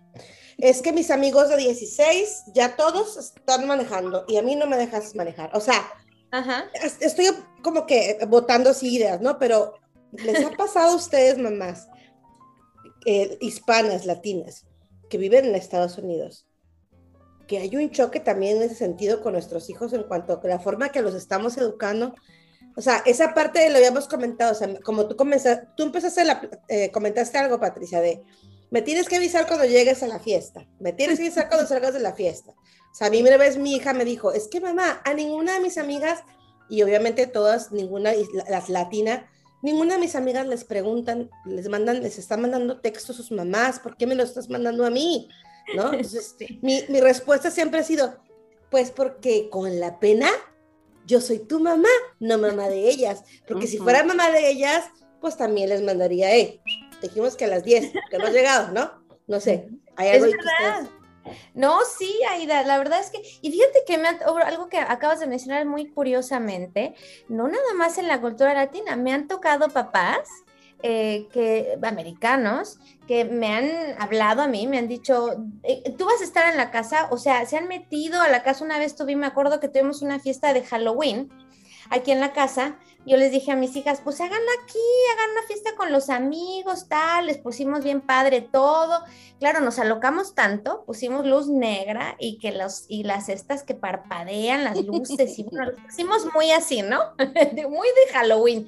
Es 0.57 0.81
que 0.81 0.93
mis 0.93 1.11
amigos 1.11 1.49
de 1.49 1.57
16 1.57 2.43
ya 2.53 2.75
todos 2.75 3.17
están 3.17 3.67
manejando 3.67 4.25
y 4.27 4.37
a 4.37 4.41
mí 4.41 4.55
no 4.55 4.65
me 4.65 4.77
dejas 4.77 5.13
manejar. 5.15 5.51
O 5.55 5.59
sea, 5.59 5.91
estoy 7.01 7.25
como 7.61 7.85
que 7.85 8.17
votando 8.27 8.69
así 8.71 8.95
ideas, 8.95 9.21
¿no? 9.21 9.37
Pero 9.37 9.80
¿Les 10.11 10.45
ha 10.45 10.51
pasado 10.51 10.91
a 10.91 10.95
ustedes, 10.95 11.37
mamás, 11.37 11.87
eh, 13.05 13.37
hispanas, 13.41 14.05
latinas, 14.05 14.65
que 15.09 15.17
viven 15.17 15.45
en 15.45 15.55
Estados 15.55 15.97
Unidos, 15.97 16.45
que 17.47 17.57
hay 17.57 17.75
un 17.75 17.89
choque 17.91 18.19
también 18.19 18.57
en 18.57 18.63
ese 18.63 18.75
sentido 18.75 19.21
con 19.21 19.33
nuestros 19.33 19.69
hijos 19.69 19.93
en 19.93 20.03
cuanto 20.03 20.39
a 20.41 20.47
la 20.47 20.59
forma 20.59 20.89
que 20.89 21.01
los 21.01 21.15
estamos 21.15 21.57
educando? 21.57 22.13
O 22.75 22.81
sea, 22.81 23.03
esa 23.05 23.33
parte 23.33 23.69
lo 23.69 23.77
habíamos 23.77 24.07
comentado, 24.07 24.51
o 24.51 24.55
sea, 24.55 24.79
como 24.81 25.07
tú, 25.07 25.15
comenzaste, 25.15 25.67
tú 25.75 25.83
empezaste, 25.83 26.23
la, 26.23 26.49
eh, 26.69 26.91
comentaste 26.91 27.37
algo, 27.37 27.59
Patricia, 27.59 27.99
de 27.99 28.21
me 28.69 28.81
tienes 28.81 29.09
que 29.09 29.17
avisar 29.17 29.47
cuando 29.47 29.65
llegues 29.65 30.01
a 30.01 30.07
la 30.07 30.19
fiesta, 30.19 30.65
me 30.79 30.93
tienes 30.93 31.19
que 31.19 31.25
avisar 31.25 31.49
cuando 31.49 31.67
salgas 31.67 31.93
de 31.93 31.99
la 31.99 32.13
fiesta. 32.13 32.53
O 32.53 32.95
sea, 32.95 33.07
a 33.07 33.09
mí 33.09 33.21
una 33.21 33.35
vez 33.35 33.57
mi 33.57 33.75
hija 33.75 33.93
me 33.93 34.05
dijo, 34.05 34.31
es 34.31 34.47
que 34.47 34.61
mamá, 34.61 35.01
a 35.03 35.13
ninguna 35.13 35.53
de 35.53 35.59
mis 35.59 35.77
amigas, 35.77 36.23
y 36.69 36.81
obviamente 36.83 37.27
todas, 37.27 37.73
ninguna, 37.73 38.13
las 38.49 38.69
latinas, 38.69 39.25
Ninguna 39.61 39.95
de 39.95 39.99
mis 39.99 40.15
amigas 40.15 40.47
les 40.47 40.63
preguntan, 40.63 41.29
les 41.45 41.69
mandan, 41.69 42.01
les 42.01 42.17
están 42.17 42.41
mandando 42.41 42.79
textos 42.79 43.11
a 43.11 43.13
sus 43.17 43.31
mamás, 43.31 43.79
¿por 43.79 43.95
qué 43.97 44.07
me 44.07 44.15
lo 44.15 44.23
estás 44.23 44.49
mandando 44.49 44.85
a 44.85 44.89
mí? 44.89 45.29
¿No? 45.75 45.93
Entonces, 45.93 46.35
mi, 46.61 46.83
mi 46.89 46.99
respuesta 46.99 47.51
siempre 47.51 47.79
ha 47.79 47.83
sido, 47.83 48.15
pues 48.69 48.91
porque 48.91 49.49
con 49.49 49.79
la 49.79 49.99
pena 49.99 50.29
yo 51.05 51.21
soy 51.21 51.39
tu 51.39 51.59
mamá, 51.59 51.89
no 52.19 52.37
mamá 52.37 52.69
de 52.69 52.89
ellas. 52.89 53.23
Porque 53.47 53.67
si 53.67 53.77
fuera 53.77 54.03
mamá 54.03 54.31
de 54.31 54.49
ellas, 54.49 54.85
pues 55.19 55.37
también 55.37 55.69
les 55.69 55.81
mandaría, 55.83 56.35
eh, 56.35 56.59
dijimos 57.01 57.35
que 57.35 57.45
a 57.45 57.47
las 57.47 57.63
10, 57.63 57.91
que 58.09 58.17
no 58.17 58.25
ha 58.25 58.31
llegado, 58.31 58.71
¿no? 58.71 59.03
No 59.27 59.39
sé, 59.39 59.69
hay 59.95 60.09
algo 60.09 60.25
es 60.25 60.31
verdad. 60.31 60.89
No, 61.53 61.79
sí, 61.85 62.19
Aida, 62.29 62.63
la 62.63 62.77
verdad 62.77 62.99
es 62.99 63.11
que, 63.11 63.21
y 63.41 63.51
fíjate 63.51 63.83
que 63.85 63.97
me 63.97 64.07
algo 64.07 64.69
que 64.69 64.79
acabas 64.79 65.19
de 65.19 65.27
mencionar 65.27 65.65
muy 65.65 65.87
curiosamente, 65.87 66.95
no 67.29 67.47
nada 67.47 67.73
más 67.75 67.97
en 67.97 68.07
la 68.07 68.19
cultura 68.19 68.53
latina, 68.53 68.95
me 68.95 69.13
han 69.13 69.27
tocado 69.27 69.69
papás 69.69 70.27
eh, 70.83 71.27
que 71.31 71.77
americanos 71.83 72.79
que 73.07 73.23
me 73.25 73.53
han 73.53 73.69
hablado 73.99 74.41
a 74.41 74.47
mí, 74.47 74.65
me 74.65 74.79
han 74.79 74.87
dicho, 74.87 75.35
eh, 75.63 75.93
tú 75.97 76.05
vas 76.05 76.21
a 76.21 76.23
estar 76.23 76.49
en 76.49 76.57
la 76.57 76.71
casa, 76.71 77.07
o 77.11 77.17
sea, 77.17 77.45
se 77.45 77.57
han 77.57 77.67
metido 77.67 78.21
a 78.21 78.29
la 78.29 78.41
casa. 78.41 78.63
Una 78.63 78.79
vez 78.79 78.95
tuvimos, 78.95 79.21
me 79.21 79.27
acuerdo 79.27 79.59
que 79.59 79.67
tuvimos 79.67 80.01
una 80.01 80.19
fiesta 80.19 80.53
de 80.53 80.63
Halloween 80.63 81.29
aquí 81.91 82.11
en 82.11 82.19
la 82.19 82.33
casa, 82.33 82.79
yo 83.05 83.17
les 83.17 83.31
dije 83.31 83.51
a 83.51 83.55
mis 83.55 83.75
hijas, 83.75 84.01
pues 84.03 84.21
háganla 84.21 84.51
aquí, 84.63 84.79
hagan 85.13 85.31
una 85.31 85.47
fiesta 85.47 85.75
con 85.75 85.91
los 85.91 86.09
amigos, 86.09 86.87
tal, 86.87 87.25
les 87.25 87.37
pusimos 87.39 87.83
bien 87.83 88.01
padre 88.01 88.41
todo. 88.41 89.03
Claro, 89.39 89.59
nos 89.59 89.79
alocamos 89.79 90.35
tanto, 90.35 90.83
pusimos 90.85 91.25
luz 91.25 91.47
negra 91.47 92.15
y 92.19 92.37
que 92.37 92.51
los, 92.51 92.85
y 92.87 93.03
las 93.03 93.29
estas 93.29 93.63
que 93.63 93.73
parpadean, 93.73 94.63
las 94.63 94.77
luces, 94.83 95.39
y 95.39 95.43
bueno, 95.43 95.71
pusimos 95.87 96.27
muy 96.33 96.51
así, 96.51 96.83
¿no? 96.83 96.99
muy 97.17 97.87
de 97.87 98.13
Halloween, 98.13 98.67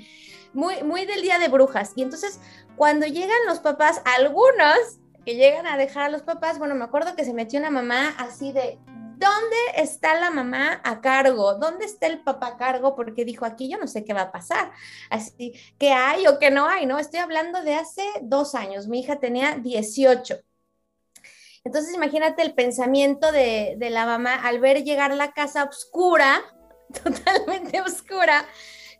muy, 0.53 0.81
muy 0.81 1.05
del 1.05 1.21
día 1.21 1.37
de 1.37 1.47
brujas. 1.47 1.91
Y 1.95 2.01
entonces, 2.01 2.39
cuando 2.75 3.05
llegan 3.05 3.37
los 3.47 3.59
papás, 3.59 4.01
algunos 4.17 4.99
que 5.25 5.35
llegan 5.35 5.67
a 5.67 5.77
dejar 5.77 6.03
a 6.05 6.09
los 6.09 6.23
papás, 6.23 6.57
bueno, 6.57 6.73
me 6.73 6.85
acuerdo 6.85 7.15
que 7.15 7.23
se 7.23 7.33
metió 7.33 7.59
una 7.59 7.69
mamá 7.69 8.15
así 8.17 8.51
de, 8.51 8.79
¿dónde 9.23 9.57
está 9.81 10.19
la 10.19 10.29
mamá 10.29 10.81
a 10.83 11.01
cargo? 11.01 11.55
¿Dónde 11.55 11.85
está 11.85 12.07
el 12.07 12.21
papá 12.23 12.47
a 12.47 12.57
cargo? 12.57 12.95
Porque 12.95 13.25
dijo, 13.25 13.45
aquí 13.45 13.69
yo 13.69 13.77
no 13.77 13.87
sé 13.87 14.03
qué 14.03 14.13
va 14.13 14.23
a 14.23 14.31
pasar. 14.31 14.71
Así, 15.09 15.53
¿qué 15.79 15.91
hay 15.91 16.27
o 16.27 16.39
qué 16.39 16.51
no 16.51 16.67
hay? 16.67 16.85
No, 16.85 16.99
estoy 16.99 17.19
hablando 17.19 17.63
de 17.63 17.75
hace 17.75 18.03
dos 18.21 18.55
años. 18.55 18.87
Mi 18.87 18.99
hija 18.99 19.19
tenía 19.19 19.55
18. 19.55 20.39
Entonces, 21.63 21.93
imagínate 21.93 22.41
el 22.41 22.53
pensamiento 22.53 23.31
de, 23.31 23.75
de 23.77 23.89
la 23.89 24.05
mamá 24.05 24.35
al 24.35 24.59
ver 24.59 24.83
llegar 24.83 25.13
la 25.13 25.31
casa 25.31 25.63
oscura, 25.63 26.41
totalmente 27.03 27.79
oscura, 27.81 28.45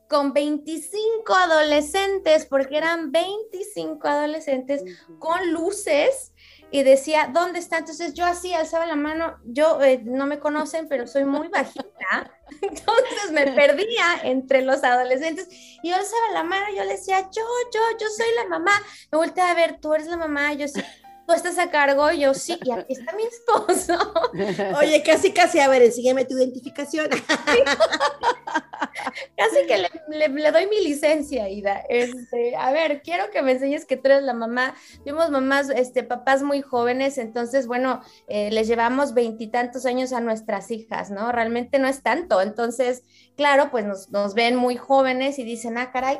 con 0.07 0.31
25 0.31 1.33
adolescentes, 1.33 2.45
porque 2.45 2.77
eran 2.77 3.11
25 3.11 4.07
adolescentes 4.07 4.83
con 5.19 5.51
luces 5.51 6.33
y 6.73 6.81
decía, 6.81 7.29
¿dónde 7.31 7.59
está? 7.59 7.77
Entonces 7.77 8.15
yo 8.15 8.25
así 8.25 8.51
alzaba 8.51 8.87
la 8.87 8.95
mano, 8.95 9.37
yo 9.45 9.79
eh, 9.83 10.01
no 10.03 10.25
me 10.25 10.39
conocen, 10.39 10.87
pero 10.89 11.05
soy 11.05 11.23
muy 11.23 11.47
bajita, 11.47 12.31
entonces 12.63 13.31
me 13.31 13.51
perdía 13.51 14.05
entre 14.23 14.63
los 14.63 14.83
adolescentes 14.83 15.47
y 15.51 15.91
yo 15.91 15.95
alzaba 15.95 16.31
la 16.33 16.43
mano, 16.43 16.65
yo 16.75 16.83
le 16.83 16.93
decía, 16.93 17.29
yo, 17.29 17.43
yo, 17.71 17.79
yo 18.01 18.07
soy 18.09 18.25
la 18.37 18.49
mamá, 18.49 18.71
me 19.11 19.19
volteé 19.19 19.43
a 19.43 19.53
ver, 19.53 19.79
tú 19.79 19.93
eres 19.93 20.07
la 20.07 20.17
mamá, 20.17 20.51
yo 20.53 20.67
sí, 20.67 20.81
tú 21.25 21.33
estás 21.33 21.57
a 21.57 21.69
cargo, 21.69 22.11
yo 22.11 22.33
sí, 22.33 22.57
y 22.63 22.71
aquí 22.71 22.93
está 22.93 23.15
mi 23.15 23.23
esposo. 23.23 23.93
Oye, 24.79 25.03
casi, 25.03 25.31
casi, 25.31 25.59
a 25.59 25.67
ver, 25.67 25.83
enséñame 25.83 26.25
tu 26.25 26.37
identificación. 26.37 27.09
casi 29.37 29.67
que 29.67 29.87
le, 30.09 30.51
doy 30.51 30.67
mi 30.67 30.83
licencia, 30.83 31.49
Ida. 31.49 31.83
Este, 31.89 32.55
a 32.55 32.71
ver, 32.71 33.01
quiero 33.01 33.29
que 33.31 33.41
me 33.41 33.53
enseñes 33.53 33.85
que 33.85 33.97
tú 33.97 34.07
eres 34.07 34.23
la 34.23 34.33
mamá. 34.33 34.75
Vimos 35.05 35.29
mamás, 35.29 35.69
este, 35.69 36.03
papás 36.03 36.43
muy 36.43 36.61
jóvenes, 36.61 37.17
entonces, 37.17 37.67
bueno, 37.67 38.01
eh, 38.27 38.51
les 38.51 38.67
llevamos 38.67 39.13
veintitantos 39.13 39.85
años 39.85 40.13
a 40.13 40.21
nuestras 40.21 40.71
hijas, 40.71 41.11
¿no? 41.11 41.31
Realmente 41.31 41.79
no 41.79 41.87
es 41.87 42.03
tanto. 42.03 42.41
Entonces, 42.41 43.03
claro, 43.35 43.69
pues 43.71 43.85
nos, 43.85 44.09
nos 44.09 44.33
ven 44.33 44.55
muy 44.55 44.75
jóvenes 44.75 45.39
y 45.39 45.43
dicen, 45.43 45.77
ah, 45.77 45.91
caray, 45.91 46.19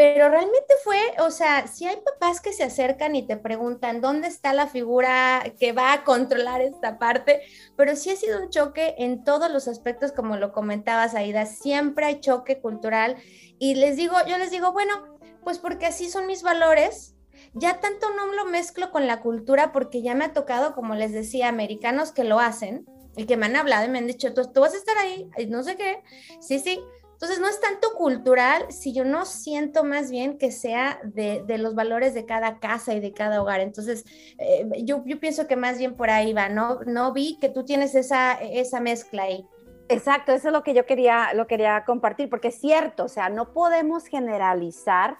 pero 0.00 0.30
realmente 0.30 0.74
fue, 0.82 0.98
o 1.18 1.30
sea, 1.30 1.66
si 1.66 1.84
hay 1.84 1.96
papás 1.96 2.40
que 2.40 2.54
se 2.54 2.62
acercan 2.62 3.14
y 3.16 3.26
te 3.26 3.36
preguntan 3.36 4.00
dónde 4.00 4.28
está 4.28 4.54
la 4.54 4.66
figura 4.66 5.44
que 5.60 5.72
va 5.72 5.92
a 5.92 6.04
controlar 6.04 6.62
esta 6.62 6.98
parte, 6.98 7.42
pero 7.76 7.94
sí 7.94 8.08
ha 8.08 8.16
sido 8.16 8.40
un 8.40 8.48
choque 8.48 8.94
en 8.96 9.24
todos 9.24 9.50
los 9.50 9.68
aspectos, 9.68 10.12
como 10.12 10.38
lo 10.38 10.52
comentabas, 10.52 11.14
Aida, 11.14 11.44
siempre 11.44 12.06
hay 12.06 12.20
choque 12.20 12.62
cultural. 12.62 13.16
Y 13.58 13.74
les 13.74 13.98
digo, 13.98 14.16
yo 14.26 14.38
les 14.38 14.50
digo, 14.50 14.72
bueno, 14.72 15.18
pues 15.44 15.58
porque 15.58 15.84
así 15.84 16.08
son 16.08 16.26
mis 16.26 16.42
valores, 16.42 17.14
ya 17.52 17.78
tanto 17.80 18.08
no 18.16 18.32
lo 18.32 18.46
mezclo 18.46 18.92
con 18.92 19.06
la 19.06 19.20
cultura 19.20 19.70
porque 19.70 20.00
ya 20.00 20.14
me 20.14 20.24
ha 20.24 20.32
tocado, 20.32 20.74
como 20.74 20.94
les 20.94 21.12
decía, 21.12 21.48
americanos 21.48 22.12
que 22.12 22.24
lo 22.24 22.40
hacen 22.40 22.86
y 23.18 23.26
que 23.26 23.36
me 23.36 23.44
han 23.44 23.56
hablado 23.56 23.84
y 23.84 23.90
me 23.90 23.98
han 23.98 24.06
dicho, 24.06 24.32
tú, 24.32 24.50
tú 24.50 24.62
vas 24.62 24.72
a 24.72 24.78
estar 24.78 24.96
ahí, 24.96 25.28
no 25.48 25.62
sé 25.62 25.76
qué, 25.76 26.02
sí, 26.40 26.58
sí, 26.58 26.80
entonces, 27.20 27.38
no 27.38 27.48
es 27.48 27.60
tanto 27.60 27.92
cultural, 27.98 28.64
si 28.70 28.94
yo 28.94 29.04
no 29.04 29.26
siento 29.26 29.84
más 29.84 30.10
bien 30.10 30.38
que 30.38 30.50
sea 30.50 30.98
de, 31.04 31.44
los 31.58 31.74
valores 31.74 32.14
de 32.14 32.24
cada 32.24 32.60
casa 32.60 32.94
y 32.94 33.00
de 33.00 33.12
cada 33.12 33.42
hogar. 33.42 33.60
Entonces, 33.60 34.06
eh, 34.38 34.66
yo, 34.84 35.04
pienso 35.20 35.46
que 35.46 35.54
más 35.54 35.76
bien 35.76 35.96
por 35.96 36.08
ahí 36.08 36.32
va, 36.32 36.48
¿no? 36.48 36.80
No 36.86 37.12
vi 37.12 37.36
que 37.38 37.50
tú 37.50 37.62
tienes 37.66 37.94
esa, 37.94 38.32
esa 38.40 38.80
mezcla 38.80 39.24
ahí. 39.24 39.46
Exacto, 39.90 40.32
eso 40.32 40.48
es 40.48 40.54
lo 40.54 40.62
que 40.62 40.72
yo 40.72 40.86
quería, 40.86 41.34
lo 41.34 41.46
quería 41.46 41.84
compartir, 41.84 42.30
porque 42.30 42.48
es 42.48 42.58
cierto, 42.58 43.04
o 43.04 43.08
sea, 43.08 43.28
no 43.28 43.52
podemos 43.52 44.06
generalizar 44.06 45.18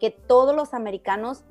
que 0.00 0.10
todos 0.10 0.56
los 0.56 0.74
americanos 0.74 1.44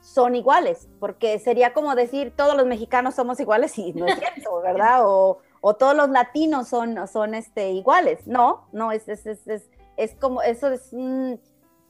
son 0.00 0.34
iguales, 0.34 0.88
porque 0.98 1.38
sería 1.38 1.72
como 1.72 1.94
decir 1.94 2.34
todos 2.36 2.56
los 2.56 2.66
mexicanos 2.66 3.14
somos 3.14 3.38
iguales 3.38 3.78
y 3.78 3.92
no 3.92 4.06
es 4.06 4.18
cierto, 4.18 4.60
¿verdad? 4.60 5.02
O, 5.04 5.38
o 5.66 5.72
todos 5.72 5.96
los 5.96 6.10
latinos 6.10 6.68
son, 6.68 7.08
son 7.08 7.34
este, 7.34 7.70
iguales. 7.70 8.26
No, 8.26 8.68
no, 8.72 8.92
es, 8.92 9.08
es, 9.08 9.24
es, 9.24 9.70
es, 9.96 10.14
como, 10.16 10.42
eso 10.42 10.68
es 10.68 10.92
un, 10.92 11.40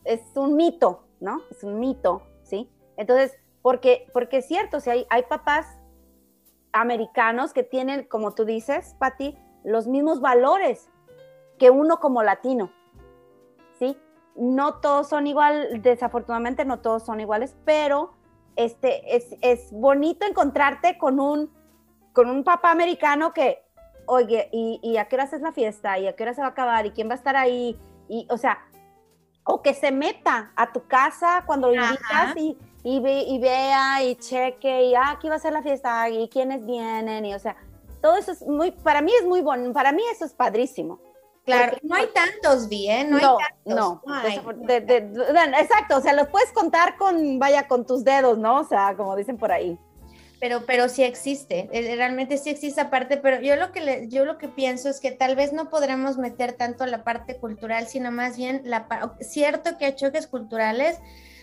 es 0.05 0.21
un 0.37 0.55
mito, 0.55 1.03
¿no? 1.19 1.43
Es 1.51 1.65
un 1.65 1.81
mito, 1.81 2.23
¿sí? 2.45 2.71
Entonces, 2.97 3.37
porque, 3.63 4.07
porque 4.13 4.37
es 4.37 4.47
cierto, 4.47 4.79
si 4.79 4.91
hay, 4.91 5.07
hay 5.11 5.25
papás 5.25 5.67
americanos 6.71 7.53
que 7.53 7.65
tienen, 7.65 8.05
como 8.05 8.33
tú 8.33 8.45
dices, 8.45 8.95
Patti, 9.01 9.37
los 9.65 9.89
mismos 9.89 10.21
valores 10.21 10.89
que 11.59 11.71
uno 11.71 11.99
como 11.99 12.23
latino, 12.23 12.71
¿sí? 13.81 13.99
No 14.37 14.75
todos 14.75 15.09
son 15.09 15.27
igual, 15.27 15.83
desafortunadamente 15.83 16.65
no 16.65 16.79
todos 16.79 17.03
son 17.03 17.19
iguales, 17.19 17.57
pero 17.65 18.13
este, 18.55 19.17
es, 19.17 19.35
es 19.41 19.73
bonito 19.73 20.25
encontrarte 20.25 20.97
con 20.97 21.19
un, 21.19 21.53
con 22.13 22.31
un 22.31 22.45
papá 22.45 22.71
americano 22.71 23.33
que 23.33 23.64
oye, 24.07 24.49
¿y, 24.53 24.97
a 24.97 25.07
qué 25.07 25.17
hora 25.17 25.25
es 25.25 25.41
la 25.41 25.53
fiesta? 25.53 25.99
¿Y 25.99 26.07
a 26.07 26.15
qué 26.15 26.23
hora 26.23 26.35
se 26.35 26.41
va 26.41 26.49
a 26.49 26.51
acabar? 26.51 26.87
¿Y 26.87 26.91
quién 26.91 27.09
va 27.09 27.13
a 27.13 27.17
estar 27.17 27.37
ahí? 27.37 27.79
Y, 28.09 28.27
o 28.31 28.37
sea, 28.37 28.59
o 29.45 29.63
que 29.63 29.75
se 29.75 29.93
meta 29.93 30.53
a 30.57 30.73
tu 30.73 30.87
casa 30.87 31.45
cuando 31.47 31.69
lo 31.69 31.75
invitas 31.75 32.37
y, 32.37 32.57
y, 32.83 32.97
y, 32.97 33.39
vea 33.39 34.03
y 34.03 34.17
cheque 34.17 34.85
y, 34.85 34.95
ah, 34.95 35.11
aquí 35.11 35.29
va 35.29 35.37
a 35.37 35.39
ser 35.39 35.53
la 35.53 35.63
fiesta 35.63 36.09
y 36.09 36.29
quiénes 36.29 36.65
vienen 36.65 37.25
y, 37.27 37.35
o 37.35 37.39
sea, 37.39 37.57
todo 38.01 38.17
eso 38.17 38.33
es 38.33 38.43
muy, 38.43 38.71
para 38.71 39.01
mí 39.01 39.13
es 39.19 39.27
muy 39.27 39.41
bueno, 39.41 39.73
para 39.73 39.93
mí 39.93 40.03
eso 40.13 40.25
es 40.25 40.33
padrísimo. 40.33 41.01
Claro, 41.45 41.77
no 41.83 41.95
hay 41.95 42.07
tantos 42.07 42.71
bien, 42.71 43.11
no, 43.11 43.17
hay 43.19 43.23
tantos. 43.23 43.65
No, 43.67 44.03
exacto, 45.59 45.99
o 45.99 46.01
sea, 46.01 46.15
los 46.15 46.29
puedes 46.29 46.51
contar 46.53 46.97
con, 46.97 47.39
vaya, 47.39 47.69
con 47.69 47.87
tus 47.87 48.03
dedos, 48.03 48.39
¿no? 48.39 48.61
O 48.61 48.65
sea, 48.65 48.95
como 48.97 49.15
dicen 49.15 49.37
por 49.37 49.53
ahí 49.53 49.79
pero, 50.45 50.67
pero 50.67 50.91
sí 50.91 51.03
existe, 51.03 51.71
eh, 51.73 51.97
realmente 51.97 52.37
sí 52.37 52.51
existe 52.51 52.79
aparte, 52.79 53.17
pero 53.17 53.41
yo 53.41 53.57
lo 53.57 53.73
que 53.73 54.09
yo 54.11 54.27
lo 54.27 54.37
que 54.37 54.47
pienso 54.47 54.91
es 54.91 55.01
que 55.01 55.11
tal 55.11 55.37
vez 55.37 55.55
no 55.55 55.71
podremos 55.71 56.19
meter 56.19 56.53
tanto 56.53 56.85
la 56.85 57.03
parte 57.03 57.39
cultural, 57.39 57.87
sino 57.87 58.13
más 58.13 58.37
bien 58.37 58.61
la 58.67 58.87
cierto 59.21 59.79
que 59.79 59.87
hay 59.87 59.95
choques 59.95 60.27
culturales, 60.27 60.99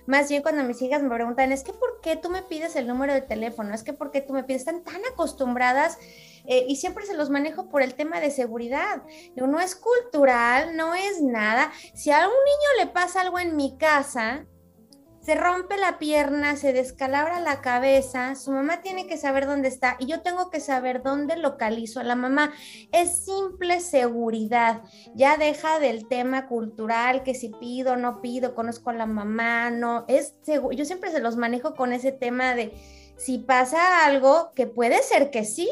más 0.06 0.30
bien 0.30 0.44
cuando 0.44 0.64
mis 0.64 0.84
hijas 0.84 1.02
me 1.02 1.10
preguntan, 1.10 1.52
es 1.52 1.64
que 1.64 1.74
¿por 1.74 2.00
qué 2.04 2.16
tú 2.16 2.30
me 2.30 2.44
pides 2.44 2.76
el 2.76 2.86
número 2.86 3.12
de 3.12 3.22
teléfono? 3.22 3.74
Es 3.74 3.82
que 3.82 3.92
¿por 3.92 4.12
qué 4.12 4.22
tú 4.22 4.34
me 4.34 4.44
pides? 4.44 4.62
Están 4.62 4.84
tan 4.84 5.04
acostumbradas 5.12 5.98
eh, 6.46 6.66
y 6.68 6.76
siempre 6.76 7.04
se 7.08 7.16
los 7.16 7.32
manejo 7.32 7.70
por 7.70 7.82
el 7.82 7.96
tema 7.96 8.20
de 8.20 8.30
seguridad. 8.30 9.02
no 9.36 9.60
es 9.60 9.76
cultural, 9.76 10.78
no 10.78 10.94
es 10.94 11.24
nada. 11.24 11.72
Si 11.96 12.12
a 12.12 12.20
un 12.20 12.26
niño 12.26 12.86
le 12.86 12.86
pasa 12.86 13.22
algo 13.22 13.40
en 13.40 13.56
mi 13.56 13.80
casa, 13.80 14.46
se 15.22 15.36
rompe 15.36 15.78
la 15.78 16.00
pierna, 16.00 16.56
se 16.56 16.74
descalabra 16.74 17.40
la 17.40 17.62
cabeza, 17.62 18.34
su 18.36 18.52
mamá 18.52 18.82
tiene 18.82 19.06
que 19.06 19.18
saber 19.18 19.46
dónde 19.46 19.68
está 19.68 19.96
y 20.00 20.08
yo 20.08 20.22
tengo 20.22 20.50
que 20.50 20.60
saber 20.60 21.04
dónde 21.04 21.38
localizo 21.38 22.00
a 22.00 22.04
la 22.04 22.16
mamá. 22.16 22.52
Es 22.92 23.24
simple 23.26 23.82
seguridad. 23.82 24.82
Ya 25.14 25.38
deja 25.38 25.80
del 25.80 26.08
tema 26.08 26.48
cultural, 26.48 27.22
que 27.22 27.36
si 27.36 27.50
pido, 27.50 27.98
no 27.98 28.22
pido, 28.22 28.56
conozco 28.56 28.90
a 28.90 28.94
la 28.94 29.06
mamá, 29.06 29.70
no. 29.70 30.06
Es 30.08 30.34
yo 30.46 30.86
siempre 30.86 31.12
se 31.12 31.20
los 31.20 31.38
manejo 31.38 31.76
con 31.76 31.94
ese 31.94 32.12
tema 32.12 32.56
de 32.56 32.74
si 33.16 33.38
pasa 33.38 34.06
algo, 34.06 34.52
que 34.56 34.66
puede 34.66 35.04
ser 35.04 35.30
que 35.30 35.46
sí, 35.46 35.70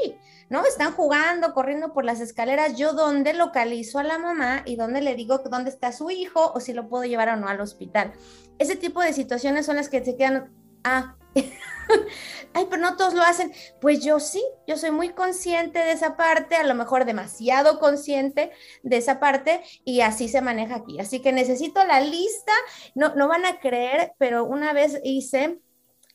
¿no? 0.50 0.64
Están 0.66 0.94
jugando, 0.94 1.56
corriendo 1.56 1.94
por 1.94 2.06
las 2.06 2.22
escaleras, 2.22 2.78
yo 2.78 2.94
dónde 2.94 3.34
localizo 3.34 3.98
a 3.98 4.04
la 4.04 4.20
mamá 4.20 4.62
y 4.66 4.76
dónde 4.76 5.02
le 5.02 5.16
digo 5.16 5.40
dónde 5.40 5.72
está 5.72 5.92
su 5.92 6.12
hijo 6.12 6.52
o 6.54 6.60
si 6.60 6.74
lo 6.74 6.88
puedo 6.88 7.06
llevar 7.06 7.30
o 7.30 7.36
no 7.38 7.48
al 7.48 7.62
hospital 7.62 8.14
ese 8.60 8.76
tipo 8.76 9.02
de 9.02 9.14
situaciones 9.14 9.66
son 9.66 9.78
las 9.78 9.90
que 9.90 10.04
se 10.04 10.16
quedan, 10.16 10.54
ah, 10.84 11.16
ay, 12.54 12.68
pero 12.70 12.82
no 12.82 12.96
todos 12.98 13.14
lo 13.14 13.24
hacen. 13.24 13.52
Pues 13.82 14.04
yo 14.04 14.20
sí, 14.20 14.44
yo 14.68 14.78
soy 14.78 14.92
muy 14.92 15.10
consciente 15.10 15.80
de 15.80 15.92
esa 15.92 16.18
parte, 16.18 16.56
a 16.56 16.64
lo 16.64 16.76
mejor 16.76 17.06
demasiado 17.06 17.80
consciente 17.80 18.52
de 18.84 18.98
esa 18.98 19.20
parte 19.20 19.62
y 19.86 20.02
así 20.02 20.28
se 20.28 20.42
maneja 20.42 20.76
aquí. 20.76 21.00
Así 21.00 21.22
que 21.22 21.32
necesito 21.32 21.84
la 21.86 22.02
lista, 22.02 22.52
no, 22.96 23.16
no 23.16 23.28
van 23.28 23.46
a 23.46 23.60
creer, 23.60 24.14
pero 24.18 24.44
una 24.44 24.74
vez 24.74 25.00
hice 25.04 25.60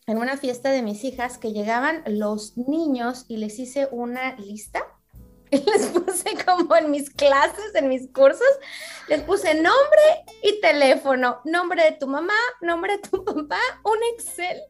en 0.07 0.19
una 0.19 0.37
fiesta 0.37 0.71
de 0.71 0.83
mis 0.83 1.03
hijas 1.05 1.39
que 1.39 1.53
llegaban 1.53 2.03
los 2.07 2.57
niños 2.59 3.25
y 3.29 3.39
les 3.39 3.59
hice 3.59 3.89
una 3.91 4.37
lista 4.37 4.85
les 5.67 5.87
puse 5.87 6.31
como 6.45 6.75
en 6.77 6.91
mis 6.91 7.11
clases, 7.11 7.75
en 7.75 7.89
mis 7.89 8.09
cursos, 8.11 8.47
les 9.09 9.23
puse 9.23 9.55
nombre 9.55 10.25
y 10.43 10.61
teléfono, 10.61 11.41
nombre 11.45 11.85
de 11.85 11.93
tu 11.93 12.07
mamá, 12.07 12.35
nombre 12.61 12.97
de 12.97 13.09
tu 13.09 13.25
papá, 13.25 13.61
un 13.85 13.99
Excel. 14.15 14.61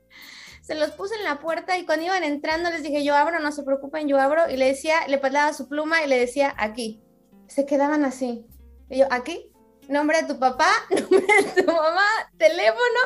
Se 0.62 0.74
los 0.74 0.92
puse 0.92 1.14
en 1.16 1.24
la 1.24 1.40
puerta 1.40 1.76
y 1.76 1.84
cuando 1.84 2.06
iban 2.06 2.24
entrando 2.24 2.70
les 2.70 2.82
dije, 2.82 3.04
yo 3.04 3.14
abro, 3.14 3.38
no 3.38 3.52
se 3.52 3.64
preocupen, 3.64 4.08
yo 4.08 4.18
abro. 4.18 4.48
Y 4.48 4.56
le 4.56 4.66
decía, 4.66 5.06
le 5.08 5.18
pasaba 5.18 5.52
su 5.52 5.68
pluma 5.68 6.02
y 6.02 6.08
le 6.08 6.18
decía, 6.18 6.54
aquí. 6.56 7.02
Se 7.48 7.66
quedaban 7.66 8.06
así. 8.06 8.46
Yo, 8.88 9.06
aquí, 9.10 9.52
nombre 9.88 10.22
de 10.22 10.26
tu 10.26 10.38
papá, 10.38 10.70
nombre 10.90 11.26
de 11.44 11.62
tu 11.62 11.70
mamá, 11.70 12.06
teléfono, 12.38 13.00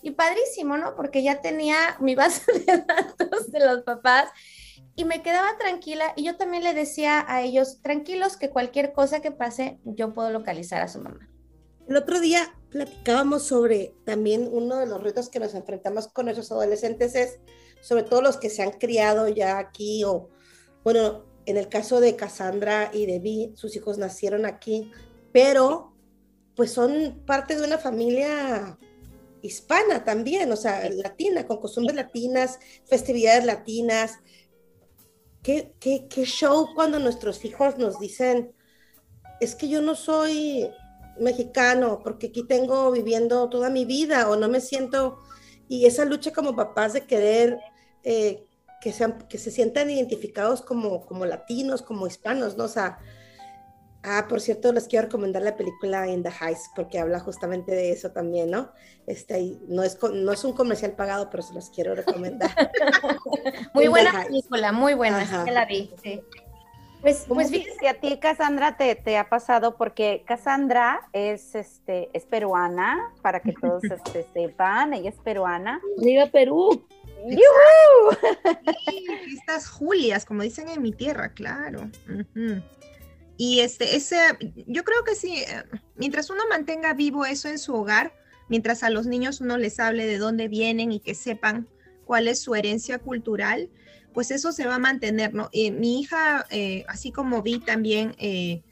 y 0.00 0.12
padrísimo, 0.12 0.78
¿no? 0.78 0.94
Porque 0.96 1.22
ya 1.22 1.42
tenía 1.42 1.96
mi 2.00 2.14
base 2.14 2.50
de 2.52 2.78
datos 2.78 3.52
de 3.52 3.60
los 3.60 3.82
papás 3.82 4.30
y 4.94 5.04
me 5.04 5.22
quedaba 5.22 5.56
tranquila 5.58 6.12
y 6.16 6.24
yo 6.24 6.36
también 6.36 6.62
le 6.62 6.74
decía 6.74 7.24
a 7.26 7.42
ellos, 7.42 7.80
tranquilos 7.82 8.36
que 8.36 8.50
cualquier 8.50 8.92
cosa 8.92 9.20
que 9.20 9.30
pase, 9.30 9.78
yo 9.84 10.12
puedo 10.12 10.30
localizar 10.30 10.82
a 10.82 10.88
su 10.88 11.00
mamá. 11.00 11.28
El 11.88 11.96
otro 11.96 12.20
día 12.20 12.54
platicábamos 12.70 13.42
sobre 13.44 13.94
también 14.04 14.48
uno 14.50 14.76
de 14.76 14.86
los 14.86 15.02
retos 15.02 15.28
que 15.28 15.40
nos 15.40 15.54
enfrentamos 15.54 16.08
con 16.08 16.26
nuestros 16.26 16.52
adolescentes 16.52 17.14
es 17.14 17.40
sobre 17.80 18.04
todo 18.04 18.22
los 18.22 18.36
que 18.36 18.50
se 18.50 18.62
han 18.62 18.72
criado 18.72 19.28
ya 19.28 19.58
aquí 19.58 20.04
o, 20.04 20.30
bueno, 20.84 21.24
en 21.46 21.56
el 21.56 21.68
caso 21.68 22.00
de 22.00 22.14
Cassandra 22.14 22.90
y 22.92 23.06
de 23.06 23.18
Vi, 23.18 23.52
sus 23.56 23.74
hijos 23.74 23.98
nacieron 23.98 24.46
aquí, 24.46 24.92
pero 25.32 25.92
pues 26.54 26.70
son 26.70 27.22
parte 27.26 27.56
de 27.56 27.64
una 27.64 27.78
familia 27.78 28.78
hispana 29.42 30.04
también, 30.04 30.52
o 30.52 30.56
sea, 30.56 30.88
latina, 30.90 31.46
con 31.46 31.58
costumbres 31.58 31.96
latinas, 31.96 32.60
festividades 32.86 33.44
latinas. 33.44 34.20
¿Qué, 35.42 35.74
qué, 35.80 36.24
show 36.24 36.68
cuando 36.74 37.00
nuestros 37.00 37.44
hijos 37.44 37.76
nos 37.76 37.98
dicen, 37.98 38.54
es 39.40 39.56
que 39.56 39.68
yo 39.68 39.82
no 39.82 39.96
soy 39.96 40.70
mexicano, 41.18 42.00
porque 42.02 42.28
aquí 42.28 42.46
tengo 42.46 42.92
viviendo 42.92 43.48
toda 43.50 43.68
mi 43.68 43.84
vida 43.84 44.28
o 44.30 44.36
no 44.36 44.48
me 44.48 44.60
siento, 44.60 45.18
y 45.68 45.86
esa 45.86 46.04
lucha 46.04 46.32
como 46.32 46.54
papás 46.54 46.92
de 46.92 47.06
querer 47.06 47.58
eh, 48.04 48.46
que, 48.80 48.92
sean, 48.92 49.26
que 49.28 49.38
se 49.38 49.50
sientan 49.50 49.90
identificados 49.90 50.62
como, 50.62 51.06
como 51.06 51.26
latinos, 51.26 51.82
como 51.82 52.06
hispanos, 52.06 52.56
¿no? 52.56 52.64
O 52.64 52.68
sea, 52.68 52.98
ah, 54.02 54.26
por 54.28 54.40
cierto, 54.40 54.72
les 54.72 54.86
quiero 54.86 55.06
recomendar 55.06 55.42
la 55.42 55.56
película 55.56 56.08
In 56.08 56.22
the 56.22 56.30
Heights, 56.30 56.70
porque 56.74 56.98
habla 56.98 57.20
justamente 57.20 57.72
de 57.72 57.92
eso 57.92 58.10
también, 58.10 58.50
¿no? 58.50 58.72
Este, 59.06 59.58
no, 59.68 59.82
es, 59.82 59.98
no 60.02 60.32
es 60.32 60.44
un 60.44 60.52
comercial 60.52 60.92
pagado, 60.92 61.30
pero 61.30 61.42
se 61.42 61.54
los 61.54 61.70
quiero 61.70 61.94
recomendar. 61.94 62.50
muy 63.74 63.88
buena 63.88 64.24
película, 64.24 64.72
muy 64.72 64.94
buena, 64.94 65.44
la 65.50 65.64
vi, 65.64 65.90
sí. 66.02 66.20
Pues, 67.02 67.24
pues 67.26 67.50
fíjate, 67.50 67.88
a 67.88 67.94
ti, 67.94 68.16
Cassandra, 68.18 68.76
te, 68.76 68.94
te, 68.94 69.18
ha 69.18 69.28
pasado 69.28 69.76
porque 69.76 70.22
Cassandra 70.24 71.00
es, 71.12 71.56
este, 71.56 72.08
es 72.12 72.24
peruana, 72.26 73.12
para 73.22 73.40
que 73.40 73.52
todos 73.52 73.82
este, 73.90 74.24
sepan, 74.32 74.94
ella 74.94 75.10
es 75.10 75.18
peruana. 75.18 75.80
¡Viva 75.98 76.26
Perú! 76.26 76.86
estas 79.36 79.68
Julias, 79.68 80.24
como 80.24 80.42
dicen 80.42 80.68
en 80.68 80.80
mi 80.80 80.92
tierra, 80.92 81.32
claro. 81.32 81.90
Y 83.44 83.58
este, 83.58 83.96
ese, 83.96 84.18
yo 84.68 84.84
creo 84.84 85.02
que 85.02 85.16
sí, 85.16 85.38
eh, 85.38 85.64
mientras 85.96 86.30
uno 86.30 86.44
mantenga 86.48 86.94
vivo 86.94 87.24
eso 87.24 87.48
en 87.48 87.58
su 87.58 87.74
hogar, 87.74 88.14
mientras 88.48 88.84
a 88.84 88.88
los 88.88 89.04
niños 89.04 89.40
uno 89.40 89.58
les 89.58 89.80
hable 89.80 90.06
de 90.06 90.18
dónde 90.18 90.46
vienen 90.46 90.92
y 90.92 91.00
que 91.00 91.16
sepan 91.16 91.66
cuál 92.04 92.28
es 92.28 92.40
su 92.40 92.54
herencia 92.54 93.00
cultural, 93.00 93.68
pues 94.14 94.30
eso 94.30 94.52
se 94.52 94.64
va 94.64 94.76
a 94.76 94.78
mantener, 94.78 95.34
¿no? 95.34 95.50
Mi 95.52 95.98
hija, 95.98 96.46
eh, 96.50 96.84
así 96.86 97.10
como 97.10 97.42
vi 97.42 97.58
también 97.58 98.14
eh, 98.18 98.62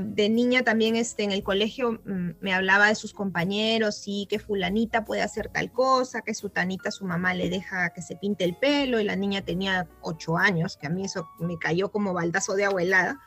de 0.00 0.28
niña 0.28 0.62
también 0.62 0.94
este, 0.94 1.24
en 1.24 1.32
el 1.32 1.42
colegio 1.42 2.00
mm, 2.04 2.30
me 2.40 2.54
hablaba 2.54 2.86
de 2.86 2.94
sus 2.94 3.12
compañeros 3.12 4.04
y 4.06 4.26
que 4.26 4.38
fulanita 4.38 5.04
puede 5.04 5.22
hacer 5.22 5.48
tal 5.48 5.72
cosa, 5.72 6.20
que 6.20 6.34
su 6.34 6.50
tanita, 6.50 6.92
su 6.92 7.04
mamá 7.04 7.34
le 7.34 7.50
deja 7.50 7.90
que 7.90 8.02
se 8.02 8.14
pinte 8.14 8.44
el 8.44 8.54
pelo 8.54 9.00
y 9.00 9.04
la 9.04 9.16
niña 9.16 9.42
tenía 9.42 9.88
ocho 10.02 10.36
años, 10.36 10.76
que 10.76 10.86
a 10.86 10.90
mí 10.90 11.04
eso 11.04 11.28
me 11.40 11.58
cayó 11.58 11.90
como 11.90 12.12
baldazo 12.12 12.54
de 12.54 12.64
abuelada. 12.64 13.18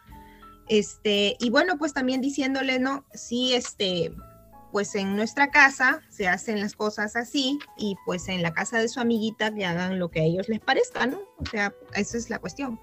Este, 0.68 1.36
y 1.40 1.50
bueno, 1.50 1.78
pues 1.78 1.94
también 1.94 2.22
diciéndole, 2.22 2.80
¿no? 2.80 3.06
Sí, 3.14 3.54
este, 3.54 4.12
pues 4.76 4.94
en 4.96 5.16
nuestra 5.16 5.52
casa 5.52 6.02
se 6.10 6.28
hacen 6.28 6.60
las 6.60 6.76
cosas 6.76 7.16
así 7.16 7.60
y 7.78 7.96
pues 8.06 8.28
en 8.28 8.42
la 8.42 8.54
casa 8.54 8.78
de 8.80 8.90
su 8.90 9.00
amiguita 9.00 9.54
que 9.56 9.66
hagan 9.66 10.00
lo 10.00 10.12
que 10.12 10.20
a 10.20 10.24
ellos 10.24 10.50
les 10.50 10.60
parezca, 10.60 11.06
¿no? 11.08 11.22
O 11.38 11.46
sea, 11.46 11.74
esa 11.94 12.18
es 12.18 12.30
la 12.30 12.40
cuestión. 12.40 12.80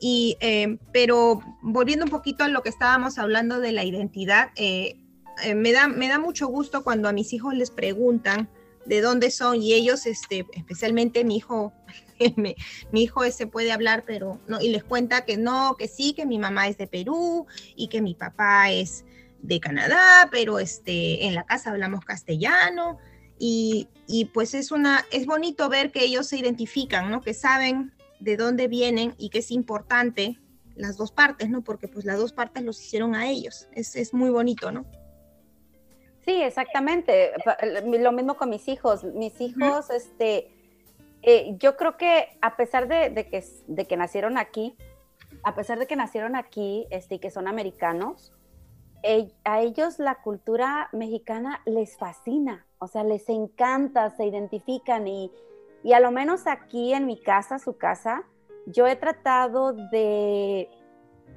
Y, 0.00 0.36
eh, 0.40 0.78
pero 0.92 1.40
volviendo 1.62 2.04
un 2.04 2.10
poquito 2.10 2.42
a 2.42 2.48
lo 2.48 2.62
que 2.64 2.68
estábamos 2.68 3.16
hablando 3.18 3.60
de 3.60 3.70
la 3.70 3.84
identidad, 3.84 4.50
eh, 4.56 4.96
eh, 5.44 5.54
me, 5.54 5.70
da, 5.70 5.86
me 5.86 6.08
da 6.08 6.18
mucho 6.18 6.48
gusto 6.48 6.82
cuando 6.82 7.08
a 7.08 7.12
mis 7.12 7.32
hijos 7.32 7.54
les 7.54 7.70
preguntan 7.70 8.48
de 8.84 9.00
dónde 9.00 9.30
son 9.30 9.62
y 9.62 9.74
ellos, 9.74 10.06
este, 10.06 10.46
especialmente 10.52 11.22
mi 11.24 11.36
hijo, 11.36 11.72
mi, 12.36 12.54
mi 12.92 13.02
hijo 13.02 13.24
ese 13.24 13.46
puede 13.46 13.72
hablar, 13.72 14.04
pero 14.06 14.40
no, 14.46 14.60
y 14.60 14.68
les 14.68 14.84
cuenta 14.84 15.24
que 15.24 15.36
no, 15.36 15.76
que 15.76 15.88
sí, 15.88 16.12
que 16.12 16.26
mi 16.26 16.38
mamá 16.38 16.68
es 16.68 16.78
de 16.78 16.86
Perú 16.86 17.46
y 17.74 17.88
que 17.88 18.02
mi 18.02 18.14
papá 18.14 18.70
es 18.70 19.04
de 19.42 19.60
Canadá, 19.60 20.28
pero 20.30 20.58
este, 20.58 21.26
en 21.26 21.34
la 21.34 21.44
casa 21.44 21.70
hablamos 21.70 22.04
castellano 22.04 22.98
y, 23.38 23.88
y, 24.06 24.26
pues 24.26 24.54
es, 24.54 24.70
una, 24.70 25.04
es 25.10 25.26
bonito 25.26 25.68
ver 25.68 25.92
que 25.92 26.04
ellos 26.04 26.26
se 26.26 26.38
identifican, 26.38 27.10
¿no? 27.10 27.20
Que 27.20 27.34
saben 27.34 27.92
de 28.18 28.36
dónde 28.36 28.66
vienen 28.66 29.14
y 29.18 29.28
que 29.28 29.40
es 29.40 29.50
importante 29.50 30.38
las 30.74 30.96
dos 30.96 31.12
partes, 31.12 31.48
¿no? 31.50 31.62
Porque 31.62 31.88
pues 31.88 32.04
las 32.04 32.18
dos 32.18 32.32
partes 32.32 32.62
los 32.62 32.80
hicieron 32.80 33.14
a 33.14 33.28
ellos. 33.28 33.68
Es, 33.72 33.94
es 33.96 34.14
muy 34.14 34.30
bonito, 34.30 34.72
¿no? 34.72 34.86
Sí, 36.24 36.42
exactamente. 36.42 37.32
Lo 37.84 38.12
mismo 38.12 38.36
con 38.36 38.50
mis 38.50 38.66
hijos. 38.68 39.04
Mis 39.04 39.40
hijos, 39.40 39.90
este, 39.90 40.50
eh, 41.26 41.56
yo 41.58 41.76
creo 41.76 41.96
que 41.98 42.28
a 42.40 42.56
pesar 42.56 42.88
de, 42.88 43.10
de, 43.10 43.28
que, 43.28 43.44
de 43.66 43.84
que 43.86 43.96
nacieron 43.96 44.38
aquí, 44.38 44.76
a 45.44 45.54
pesar 45.54 45.78
de 45.78 45.86
que 45.86 45.96
nacieron 45.96 46.36
aquí 46.36 46.86
este, 46.90 47.16
y 47.16 47.18
que 47.18 47.30
son 47.30 47.48
americanos, 47.48 48.32
a 49.44 49.60
ellos 49.60 49.98
la 49.98 50.22
cultura 50.22 50.88
mexicana 50.92 51.60
les 51.64 51.96
fascina, 51.96 52.66
o 52.78 52.88
sea, 52.88 53.04
les 53.04 53.28
encanta, 53.28 54.10
se 54.16 54.24
identifican 54.24 55.06
y, 55.06 55.30
y 55.84 55.92
a 55.92 56.00
lo 56.00 56.10
menos 56.10 56.46
aquí 56.46 56.92
en 56.92 57.06
mi 57.06 57.20
casa, 57.20 57.58
su 57.58 57.76
casa, 57.76 58.24
yo 58.66 58.86
he 58.86 58.96
tratado 58.96 59.74
de, 59.74 60.68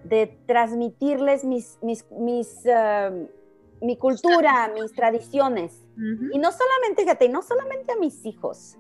de 0.03 0.27
transmitirles 0.47 1.43
mis, 1.43 1.77
mis, 1.81 2.09
mis 2.11 2.63
um, 2.65 3.27
mi 3.81 3.97
cultura, 3.97 4.71
mis 4.73 4.93
tradiciones. 4.93 5.85
Y 6.31 6.37
no 6.37 6.51
solamente, 6.51 7.03
fíjate, 7.03 7.29
no 7.29 7.41
solamente 7.41 7.93
a 7.93 7.95
mis 7.97 8.25
hijos, 8.25 8.77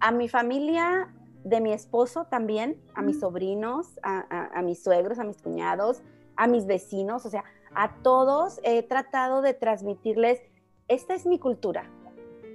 a 0.00 0.10
mi 0.12 0.28
familia 0.28 1.12
de 1.44 1.60
mi 1.60 1.72
esposo 1.72 2.26
también, 2.26 2.80
a 2.94 3.02
mis 3.02 3.20
sobrinos, 3.20 3.98
a, 4.02 4.58
a, 4.58 4.62
mis 4.62 4.82
suegros, 4.82 5.18
a 5.18 5.24
mis 5.24 5.40
cuñados, 5.40 6.02
a 6.36 6.46
mis 6.46 6.66
vecinos, 6.66 7.24
o 7.24 7.30
sea, 7.30 7.44
a 7.74 7.94
todos 8.02 8.60
he 8.64 8.82
tratado 8.82 9.42
de 9.42 9.54
transmitirles, 9.54 10.40
esta 10.88 11.14
es 11.14 11.26
mi 11.26 11.38
cultura 11.38 11.90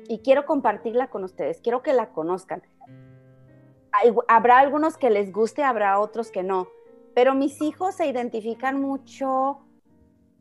y 0.07 0.19
quiero 0.19 0.45
compartirla 0.45 1.07
con 1.09 1.23
ustedes, 1.23 1.59
quiero 1.61 1.81
que 1.81 1.93
la 1.93 2.09
conozcan. 2.09 2.61
Habrá 4.27 4.59
algunos 4.59 4.97
que 4.97 5.09
les 5.09 5.31
guste, 5.31 5.63
habrá 5.63 5.99
otros 5.99 6.31
que 6.31 6.43
no, 6.43 6.67
pero 7.13 7.35
mis 7.35 7.61
hijos 7.61 7.95
se 7.95 8.07
identifican 8.07 8.81
mucho, 8.81 9.59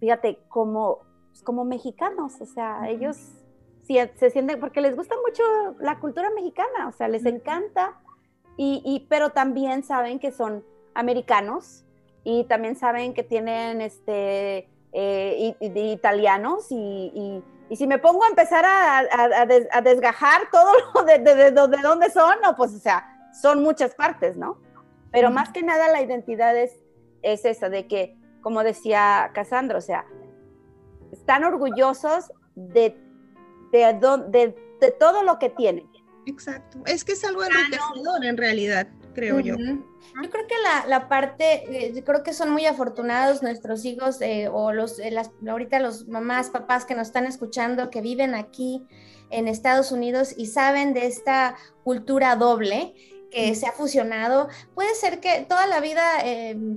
fíjate, 0.00 0.38
como, 0.48 1.00
como 1.44 1.64
mexicanos, 1.64 2.40
o 2.40 2.46
sea, 2.46 2.88
ellos 2.88 3.41
se 4.16 4.30
sienten, 4.30 4.60
porque 4.60 4.80
les 4.80 4.96
gusta 4.96 5.14
mucho 5.26 5.42
la 5.80 5.98
cultura 5.98 6.30
mexicana, 6.30 6.88
o 6.88 6.92
sea, 6.92 7.08
les 7.08 7.24
encanta, 7.26 7.98
y, 8.56 9.06
pero 9.08 9.30
también 9.30 9.82
saben 9.82 10.18
que 10.18 10.30
son 10.30 10.64
americanos, 10.94 11.84
y 12.24 12.44
también 12.44 12.76
saben 12.76 13.14
que 13.14 13.24
tienen 13.24 13.80
este, 13.80 14.68
eh, 14.92 15.56
italianos 15.60 16.66
y, 16.70 17.42
si 17.74 17.86
me 17.86 17.98
pongo 17.98 18.22
a 18.24 18.28
empezar 18.28 18.64
a, 18.66 19.80
desgajar 19.82 20.42
todo 20.52 20.70
lo 20.94 21.04
de, 21.04 21.18
de, 21.18 21.50
dónde 21.50 22.10
son, 22.10 22.36
no, 22.42 22.54
pues 22.54 22.74
o 22.74 22.78
sea, 22.78 23.08
son 23.32 23.62
muchas 23.62 23.94
partes, 23.94 24.36
¿no? 24.36 24.58
Pero 25.10 25.30
más 25.30 25.50
que 25.50 25.62
nada 25.62 25.88
la 25.88 26.02
identidad 26.02 26.56
es, 26.56 26.78
es 27.22 27.44
esa, 27.44 27.70
de 27.70 27.86
que, 27.86 28.16
como 28.42 28.62
decía 28.62 29.30
Casandro, 29.32 29.78
o 29.78 29.82
sea, 29.82 30.04
están 31.12 31.44
orgullosos 31.44 32.32
de, 32.54 32.98
de, 33.72 34.54
de 34.80 34.90
todo 34.92 35.22
lo 35.22 35.38
que 35.38 35.50
tienen. 35.50 35.88
Exacto, 36.26 36.78
es 36.86 37.04
que 37.04 37.12
es 37.12 37.24
algo 37.24 37.42
enriquecedor 37.42 38.24
en 38.24 38.36
realidad 38.36 38.86
creo 39.12 39.40
yo. 39.40 39.56
Yo 39.56 40.30
creo 40.30 40.46
que 40.46 40.54
la, 40.62 40.86
la 40.86 41.08
parte, 41.08 41.86
eh, 41.96 42.02
creo 42.04 42.22
que 42.22 42.32
son 42.32 42.50
muy 42.50 42.66
afortunados 42.66 43.42
nuestros 43.42 43.84
hijos 43.84 44.20
eh, 44.20 44.48
o 44.48 44.72
los, 44.72 44.98
eh, 44.98 45.10
las, 45.10 45.30
ahorita 45.46 45.80
los 45.80 46.08
mamás, 46.08 46.50
papás 46.50 46.84
que 46.84 46.94
nos 46.94 47.08
están 47.08 47.26
escuchando, 47.26 47.90
que 47.90 48.00
viven 48.00 48.34
aquí 48.34 48.86
en 49.30 49.48
Estados 49.48 49.92
Unidos 49.92 50.34
y 50.36 50.46
saben 50.46 50.92
de 50.92 51.06
esta 51.06 51.56
cultura 51.84 52.36
doble 52.36 52.94
que 53.32 53.54
se 53.54 53.66
ha 53.66 53.72
fusionado. 53.72 54.48
Puede 54.74 54.94
ser 54.94 55.20
que 55.20 55.46
toda 55.48 55.66
la 55.66 55.80
vida, 55.80 56.02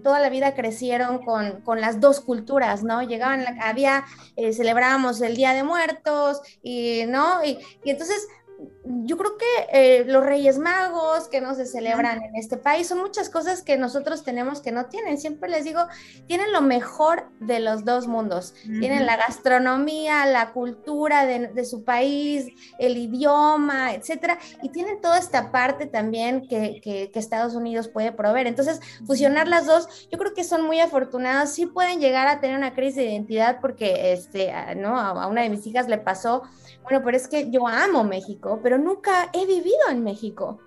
toda 0.03 0.19
la 0.19 0.29
vida 0.29 0.55
crecieron 0.55 1.23
con, 1.23 1.61
con, 1.61 1.81
las 1.81 1.99
dos 1.99 2.21
culturas, 2.21 2.83
¿no? 2.83 3.03
Llegaban, 3.03 3.45
había, 3.61 4.05
celebrábamos 4.53 5.21
el 5.21 5.35
Día 5.35 5.53
de 5.53 5.63
Muertos 5.63 6.41
y, 6.63 7.03
¿no? 7.07 7.43
Y, 7.43 7.59
y 7.83 7.89
entonces 7.91 8.27
yo 8.83 9.17
creo 9.17 9.37
que 9.37 9.45
eh, 9.71 10.05
los 10.05 10.25
Reyes 10.25 10.57
Magos 10.57 11.27
que 11.27 11.41
no 11.41 11.55
se 11.55 11.65
celebran 11.65 12.23
en 12.23 12.35
este 12.35 12.57
país 12.57 12.87
son 12.87 12.99
muchas 12.99 13.29
cosas 13.29 13.61
que 13.61 13.77
nosotros 13.77 14.23
tenemos 14.23 14.61
que 14.61 14.71
no 14.71 14.85
tienen. 14.85 15.17
Siempre 15.17 15.49
les 15.49 15.63
digo, 15.63 15.87
tienen 16.27 16.51
lo 16.51 16.61
mejor 16.61 17.29
de 17.39 17.59
los 17.59 17.85
dos 17.85 18.07
mundos. 18.07 18.53
Tienen 18.63 19.05
la 19.05 19.17
gastronomía, 19.17 20.25
la 20.25 20.51
cultura 20.51 21.25
de, 21.25 21.65
su 21.65 21.83
país, 21.83 22.47
el 22.79 22.97
idioma, 22.97 23.93
etcétera, 23.93 24.37
y 24.61 24.69
tienen 24.69 25.01
toda 25.01 25.17
esta 25.17 25.51
parte 25.51 25.87
también 25.87 26.47
que, 26.47 26.79
que, 26.81 27.11
Estados 27.15 27.55
Unidos 27.55 27.87
puede 27.87 28.11
proveer. 28.11 28.45
Entonces, 28.45 28.79
fusionar 29.07 29.47
las 29.47 29.65
dos, 29.65 30.07
yo 30.11 30.19
creo 30.19 30.33
que 30.33 30.43
son 30.43 30.63
muy 30.63 30.79
afortunados. 30.79 31.51
Sí 31.51 31.65
pueden 31.65 31.99
llegar 31.99 32.27
a 32.27 32.39
tener 32.39 32.55
una 32.55 32.75
crisis 32.75 32.97
de 32.97 33.05
identidad 33.05 33.59
porque, 33.61 34.13
este, 34.13 34.53
¿no? 34.75 34.99
a 34.99 35.27
una 35.27 35.41
de 35.41 35.49
mis 35.49 35.65
hijas 35.65 35.87
le 35.87 35.97
pasó 35.97 36.43
bueno, 36.85 37.01
pero 37.03 37.17
es 37.17 37.27
que 37.27 37.49
yo 37.49 37.67
amo 37.67 38.03
México, 38.03 38.54
pero 38.61 38.77
nunca 38.77 39.29
he 39.33 39.45
vivido 39.45 39.89
en 39.89 40.03
México. 40.03 40.59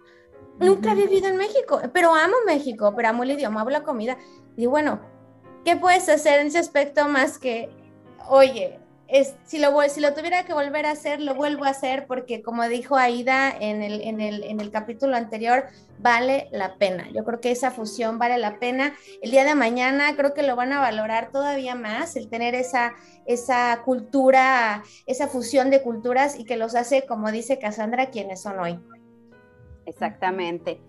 Nunca 0.59 0.93
he 0.93 0.95
vivido 0.95 1.29
en 1.29 1.37
México, 1.37 1.81
pero 1.93 2.15
amo 2.15 2.35
México, 2.45 2.93
pero 2.97 3.09
amo 3.09 3.23
el 3.23 3.31
idioma, 3.33 3.61
amo 3.61 3.71
la 3.71 3.85
comida. 3.85 4.19
Y 4.57 4.67
bueno, 4.67 5.01
¿qué 5.65 5.77
puedes 5.77 6.09
hacer 6.09 6.41
en 6.41 6.49
ese 6.49 6.59
aspecto 6.59 7.09
más 7.09 7.39
que, 7.39 7.71
oye, 8.29 8.81
es, 9.09 9.35
si, 9.45 9.59
lo, 9.59 9.81
si 9.89 10.01
lo 10.01 10.13
tuviera 10.13 10.45
que 10.45 10.53
volver 10.53 10.85
a 10.85 10.91
hacer, 10.91 11.21
lo 11.21 11.35
vuelvo 11.35 11.65
a 11.65 11.71
hacer 11.71 12.07
porque 12.07 12.43
como 12.43 12.69
dijo 12.69 12.97
Aida 12.97 13.51
en 13.59 13.83
el, 13.83 14.71
capítulo 14.71 15.17
anterior, 15.17 15.65
vale 15.99 16.49
la 16.53 16.77
pena. 16.77 17.09
Yo 17.15 17.25
creo 17.25 17.41
que 17.41 17.51
esa 17.51 17.71
fusión 17.71 18.19
vale 18.19 18.37
la 18.37 18.59
pena. 18.59 18.95
El 19.23 19.31
día 19.31 19.45
de 19.45 19.55
mañana 19.55 20.15
creo 20.15 20.35
que 20.35 20.43
lo 20.43 20.57
van 20.57 20.75
a 20.75 20.81
valorar 20.81 21.31
todavía 21.33 21.75
más, 21.75 22.17
el 22.17 22.29
tener 22.29 22.55
esa, 22.55 22.95
esa 23.25 23.81
cultura, 23.85 24.83
esa 25.07 25.27
fusión 25.27 25.71
de 25.71 25.83
culturas 25.83 26.39
y 26.39 26.45
que 26.45 26.57
los 26.57 26.75
hace, 26.75 27.07
como 27.07 27.33
dice 27.33 27.59
Cassandra, 27.59 28.11
quienes 28.11 28.43
son 28.43 28.61
hoy. 28.61 28.79
Exactamente. 29.87 30.83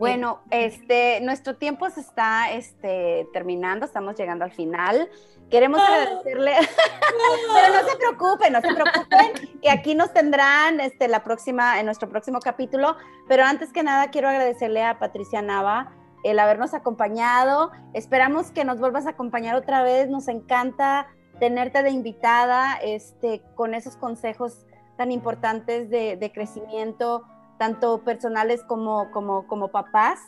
Bueno, 0.00 0.40
este, 0.50 1.20
nuestro 1.20 1.56
tiempo 1.56 1.90
se 1.90 2.00
está 2.00 2.50
este, 2.52 3.28
terminando, 3.34 3.84
estamos 3.84 4.16
llegando 4.16 4.46
al 4.46 4.50
final. 4.50 5.10
Queremos 5.50 5.78
ah. 5.78 5.94
agradecerle, 5.94 6.54
pero 7.54 7.74
no 7.74 7.86
se 7.86 7.96
preocupen, 7.98 8.52
no 8.54 8.60
se 8.62 8.74
preocupen, 8.74 9.60
que 9.60 9.68
aquí 9.68 9.94
nos 9.94 10.14
tendrán 10.14 10.80
este, 10.80 11.06
la 11.06 11.22
próxima, 11.22 11.78
en 11.78 11.84
nuestro 11.84 12.08
próximo 12.08 12.40
capítulo. 12.40 12.96
Pero 13.28 13.44
antes 13.44 13.74
que 13.74 13.82
nada, 13.82 14.10
quiero 14.10 14.30
agradecerle 14.30 14.82
a 14.82 14.98
Patricia 14.98 15.42
Nava 15.42 15.92
el 16.24 16.38
habernos 16.38 16.72
acompañado. 16.72 17.70
Esperamos 17.92 18.52
que 18.52 18.64
nos 18.64 18.80
vuelvas 18.80 19.06
a 19.06 19.10
acompañar 19.10 19.54
otra 19.54 19.82
vez. 19.82 20.08
Nos 20.08 20.28
encanta 20.28 21.08
tenerte 21.40 21.82
de 21.82 21.90
invitada 21.90 22.78
este, 22.82 23.42
con 23.54 23.74
esos 23.74 23.98
consejos 23.98 24.64
tan 24.96 25.12
importantes 25.12 25.90
de, 25.90 26.16
de 26.16 26.32
crecimiento, 26.32 27.26
tanto 27.60 28.02
personales 28.02 28.62
como, 28.66 29.10
como, 29.10 29.46
como 29.46 29.68
papás. 29.68 30.18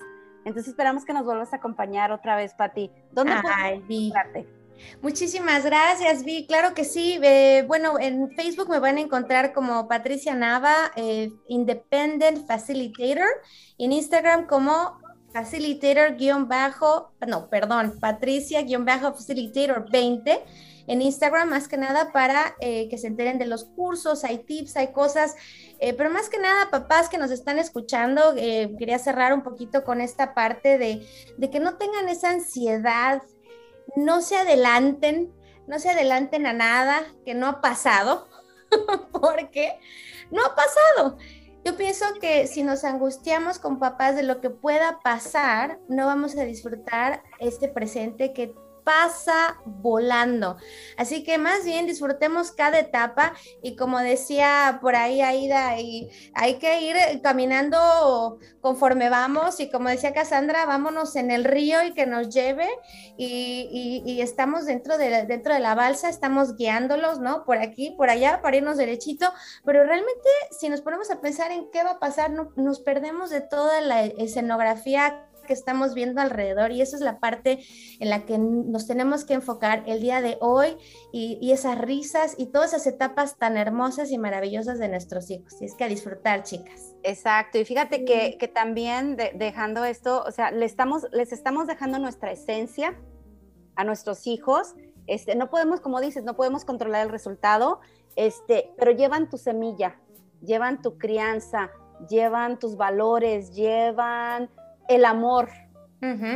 Entonces 0.45 0.68
esperamos 0.68 1.07
que 1.07 1.14
nos 1.14 1.24
vuelvas 1.24 1.55
a 1.55 1.57
acompañar 1.57 2.12
otra 2.12 2.37
vez, 2.37 2.53
Pati. 2.53 2.91
¿Dónde 3.11 3.33
puedes 3.41 4.12
Muchísimas 5.01 5.64
gracias, 5.64 6.24
Vi. 6.24 6.47
Claro 6.47 6.74
que 6.74 6.85
sí. 6.85 7.18
Eh, 7.22 7.64
bueno, 7.66 7.99
en 7.99 8.30
Facebook 8.33 8.68
me 8.68 8.80
van 8.80 8.99
a 8.99 9.01
encontrar 9.01 9.55
como 9.55 9.89
Patricia 9.89 10.35
Nava, 10.35 10.93
eh, 10.95 11.33
Independent 11.49 12.47
Facilitator, 12.47 13.28
en 13.78 13.93
Instagram 13.93 14.47
como 14.47 15.01
Facilitator-bajo, 15.33 17.12
no, 17.26 17.49
perdón, 17.49 17.99
Patricia-Facilitator 17.99 19.91
20 19.91 20.45
en 20.87 21.03
Instagram, 21.03 21.51
más 21.51 21.68
que 21.68 21.76
nada 21.76 22.12
para 22.12 22.57
eh, 22.61 22.89
que 22.89 22.99
se 22.99 23.07
enteren 23.07 23.39
de 23.39 23.47
los 23.47 23.64
cursos, 23.64 24.24
hay 24.24 24.39
tips, 24.39 24.76
hay 24.76 24.93
cosas, 24.93 25.35
pero 25.97 26.11
más 26.11 26.28
que 26.28 26.39
nada, 26.39 26.70
papás 26.70 27.09
que 27.09 27.18
nos 27.18 27.33
están 27.33 27.59
escuchando, 27.59 28.37
quería 28.37 29.01
cerrar 29.01 29.35
un 29.35 29.43
poquito 29.43 29.83
con 29.83 30.01
esta 30.01 30.33
parte 30.33 30.78
de, 30.78 31.05
de 31.39 31.51
que 31.51 31.59
no 31.59 31.76
tengan 31.76 32.09
esa 32.09 32.30
ansiedad 32.30 33.20
no 33.97 34.22
se 34.22 34.37
adelanten, 34.37 35.33
no 35.66 35.78
se 35.78 35.91
adelanten 35.91 36.47
a 36.47 36.53
nada 36.53 37.03
que 37.24 37.35
no 37.35 37.47
ha 37.47 37.61
pasado, 37.61 38.28
porque 39.12 39.78
no 40.30 40.45
ha 40.45 40.55
pasado. 40.55 41.18
Yo 41.64 41.76
pienso 41.76 42.07
que 42.20 42.49
si 42.49 42.64
nos 42.64 42.83
angustiamos 42.83 43.59
con 43.59 43.78
papás 43.78 44.16
de 44.16 44.24
lo 44.24 44.41
que 44.41 44.51
pueda 44.51 45.01
pasar, 45.01 45.78
no 45.89 46.07
vamos 46.07 46.37
a 46.37 46.45
disfrutar 46.45 47.22
este 47.39 47.68
presente 47.68 48.33
que 48.33 48.55
pasa 48.85 49.57
volando. 49.64 50.57
Así 50.97 51.24
que 51.24 51.39
más 51.39 51.64
bien 51.64 51.87
disfrutemos 51.87 52.53
cada 52.53 52.78
etapa 52.78 53.35
y 53.62 53.76
como 53.76 53.99
decía 53.99 54.78
por 54.80 54.97
ahí 54.97 55.20
Aida, 55.20 55.78
y 55.80 56.11
hay 56.35 56.59
que 56.59 56.80
ir 56.83 56.97
caminando 57.22 58.39
conforme 58.61 59.09
vamos 59.09 59.61
y 59.61 59.70
como 59.70 59.89
decía 59.89 60.12
Cassandra, 60.12 60.66
vámonos 60.66 61.16
en 61.16 61.30
el 61.30 61.45
río 61.45 61.83
y 61.83 61.93
que 61.93 62.07
nos 62.07 62.28
lleve 62.28 62.68
y, 63.16 64.20
estamos 64.22 64.66
dentro 64.66 64.99
de, 64.99 65.24
dentro 65.26 65.53
de 65.53 65.61
la 65.61 65.74
balsa, 65.74 66.09
estamos 66.09 66.57
guiándolos, 66.57 67.18
¿no? 67.18 67.45
Por 67.45 67.59
aquí, 67.59 67.91
por 67.91 68.09
allá, 68.09 68.41
para 68.41 68.57
irnos 68.57 68.76
derechito, 68.76 69.33
pero 69.64 69.85
realmente 69.85 70.28
si 70.59 70.68
nos 70.68 70.80
ponemos 70.80 71.11
a 71.11 71.20
pensar 71.20 71.51
en 71.51 71.70
qué 71.70 71.83
va 71.83 71.93
a 71.93 71.99
pasar, 71.99 72.30
no, 72.30 72.53
nos 72.57 72.80
perdemos 72.80 73.30
de 73.30 73.41
toda 73.41 73.80
la 73.80 74.05
escenografía 74.05 75.28
que 75.43 75.53
estamos 75.53 75.95
viendo 75.95 76.20
alrededor 76.20 76.72
y 76.72 76.80
esa 76.80 76.97
es 76.97 77.03
la 77.03 77.18
parte 77.18 77.64
en 78.01 78.11
la 78.11 78.24
que 78.24 78.38
nos 78.38 78.86
tenemos 78.86 79.24
que 79.24 79.34
enfocar 79.34 79.84
el 79.86 80.01
día 80.01 80.20
de 80.20 80.38
hoy 80.40 80.76
y, 81.12 81.53
esas 81.53 81.78
risas 81.78 82.34
y 82.38 82.47
todas 82.47 82.72
esas 82.72 82.86
etapas 82.86 83.36
tan 83.36 83.57
hermosas 83.57 84.11
y 84.11 84.18
maravillosas 84.18 84.78
de 84.78 84.88
nuestros 84.88 85.30
hijos. 85.30 85.61
Y 85.61 85.66
es 85.66 85.74
que 85.74 85.84
a 85.84 85.88
disfrutar, 85.88 86.45
chicas. 86.45 86.95
Exacto, 87.03 87.59
y 87.59 87.64
fíjate 87.64 88.05
que, 88.05 88.38
que, 88.38 88.49
también 88.49 89.16
dejando 89.34 89.84
esto, 89.84 90.24
o 90.26 90.30
sea, 90.30 90.51
le 90.51 90.64
estamos, 90.64 91.07
les 91.12 91.32
estamos 91.32 91.66
dejando 91.66 91.99
nuestra 91.99 92.32
esencia 92.32 92.97
a 93.76 93.84
nuestros 93.84 94.26
hijos. 94.26 94.74
Este, 95.07 95.34
no 95.34 95.51
podemos, 95.51 95.80
como 95.80 96.01
dices, 96.01 96.24
no 96.24 96.36
podemos 96.36 96.64
controlar 96.64 97.07
el 97.07 97.12
resultado, 97.12 97.80
este, 98.16 98.70
pero 98.78 98.93
llevan 98.93 99.28
tu 99.28 99.36
semilla, 99.36 99.97
llevan 100.43 100.82
tu 100.82 100.99
crianza, 100.99 101.70
llevan 102.09 102.59
tus 102.59 102.76
valores, 102.76 103.55
llevan 103.55 104.51
el 104.89 105.05
amor, 105.05 105.49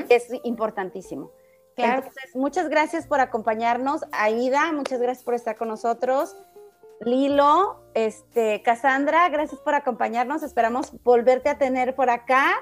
es 0.08 0.28
importantísimo. 0.44 1.32
Entonces, 1.76 2.34
muchas 2.34 2.68
gracias 2.68 3.06
por 3.06 3.20
acompañarnos. 3.20 4.02
Aida, 4.12 4.72
muchas 4.72 5.00
gracias 5.00 5.24
por 5.24 5.34
estar 5.34 5.56
con 5.56 5.68
nosotros. 5.68 6.36
Lilo, 7.00 7.82
este, 7.94 8.62
Cassandra, 8.62 9.28
gracias 9.28 9.60
por 9.60 9.74
acompañarnos. 9.74 10.42
Esperamos 10.42 10.92
volverte 11.02 11.50
a 11.50 11.58
tener 11.58 11.94
por 11.94 12.08
acá. 12.08 12.54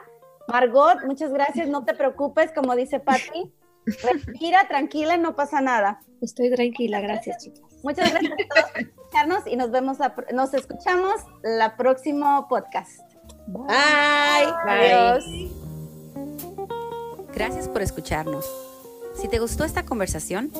Margot, 0.49 1.05
muchas 1.05 1.33
gracias. 1.33 1.69
No 1.69 1.85
te 1.85 1.95
preocupes, 1.95 2.53
como 2.53 2.75
dice 2.75 3.01
Patti. 3.01 3.53
Respira, 4.03 4.67
tranquila, 4.67 5.17
no 5.17 5.37
pasa 5.37 5.61
nada. 5.61 6.01
Estoy 6.21 6.51
tranquila, 6.51 7.01
gracias, 7.01 7.45
chicas. 7.45 7.63
Muchas 7.83 8.11
gracias 8.11 8.33
por 8.49 8.81
escucharnos 8.81 9.47
y 9.47 9.57
nos 9.57 9.71
vemos, 9.71 9.99
nos 10.33 10.55
escuchamos 10.55 11.15
la 11.43 11.77
próximo 11.77 12.47
podcast. 12.49 13.01
Bye. 13.47 14.53
Adiós. 14.67 15.74
Gracias 17.35 17.69
por 17.69 17.83
escucharnos. 17.83 18.45
Si 19.15 19.29
te 19.29 19.39
gustó 19.39 19.65
esta 19.65 19.85
conversación, 19.85 20.51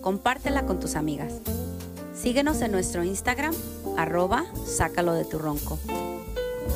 compártela 0.00 0.66
con 0.66 0.80
tus 0.80 0.96
amigas. 0.96 1.34
Síguenos 2.14 2.60
en 2.60 2.72
nuestro 2.72 3.02
Instagram, 3.02 3.54
arroba 3.96 4.44
sácalo 4.66 5.12
de 5.12 5.24
tu 5.24 5.38
ronco. 5.38 5.78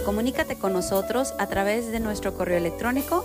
Comunícate 0.04 0.56
con 0.56 0.72
nosotros 0.72 1.34
a 1.38 1.46
través 1.46 1.90
de 1.90 2.00
nuestro 2.00 2.34
correo 2.34 2.58
electrónico, 2.58 3.24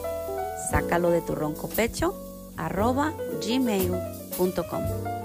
sácalo 0.69 1.09
de 1.09 1.21
tu 1.21 1.35
ronco 1.35 1.69
pecho, 1.69 2.15
arroba 2.57 3.13
gmail.com. 3.45 5.20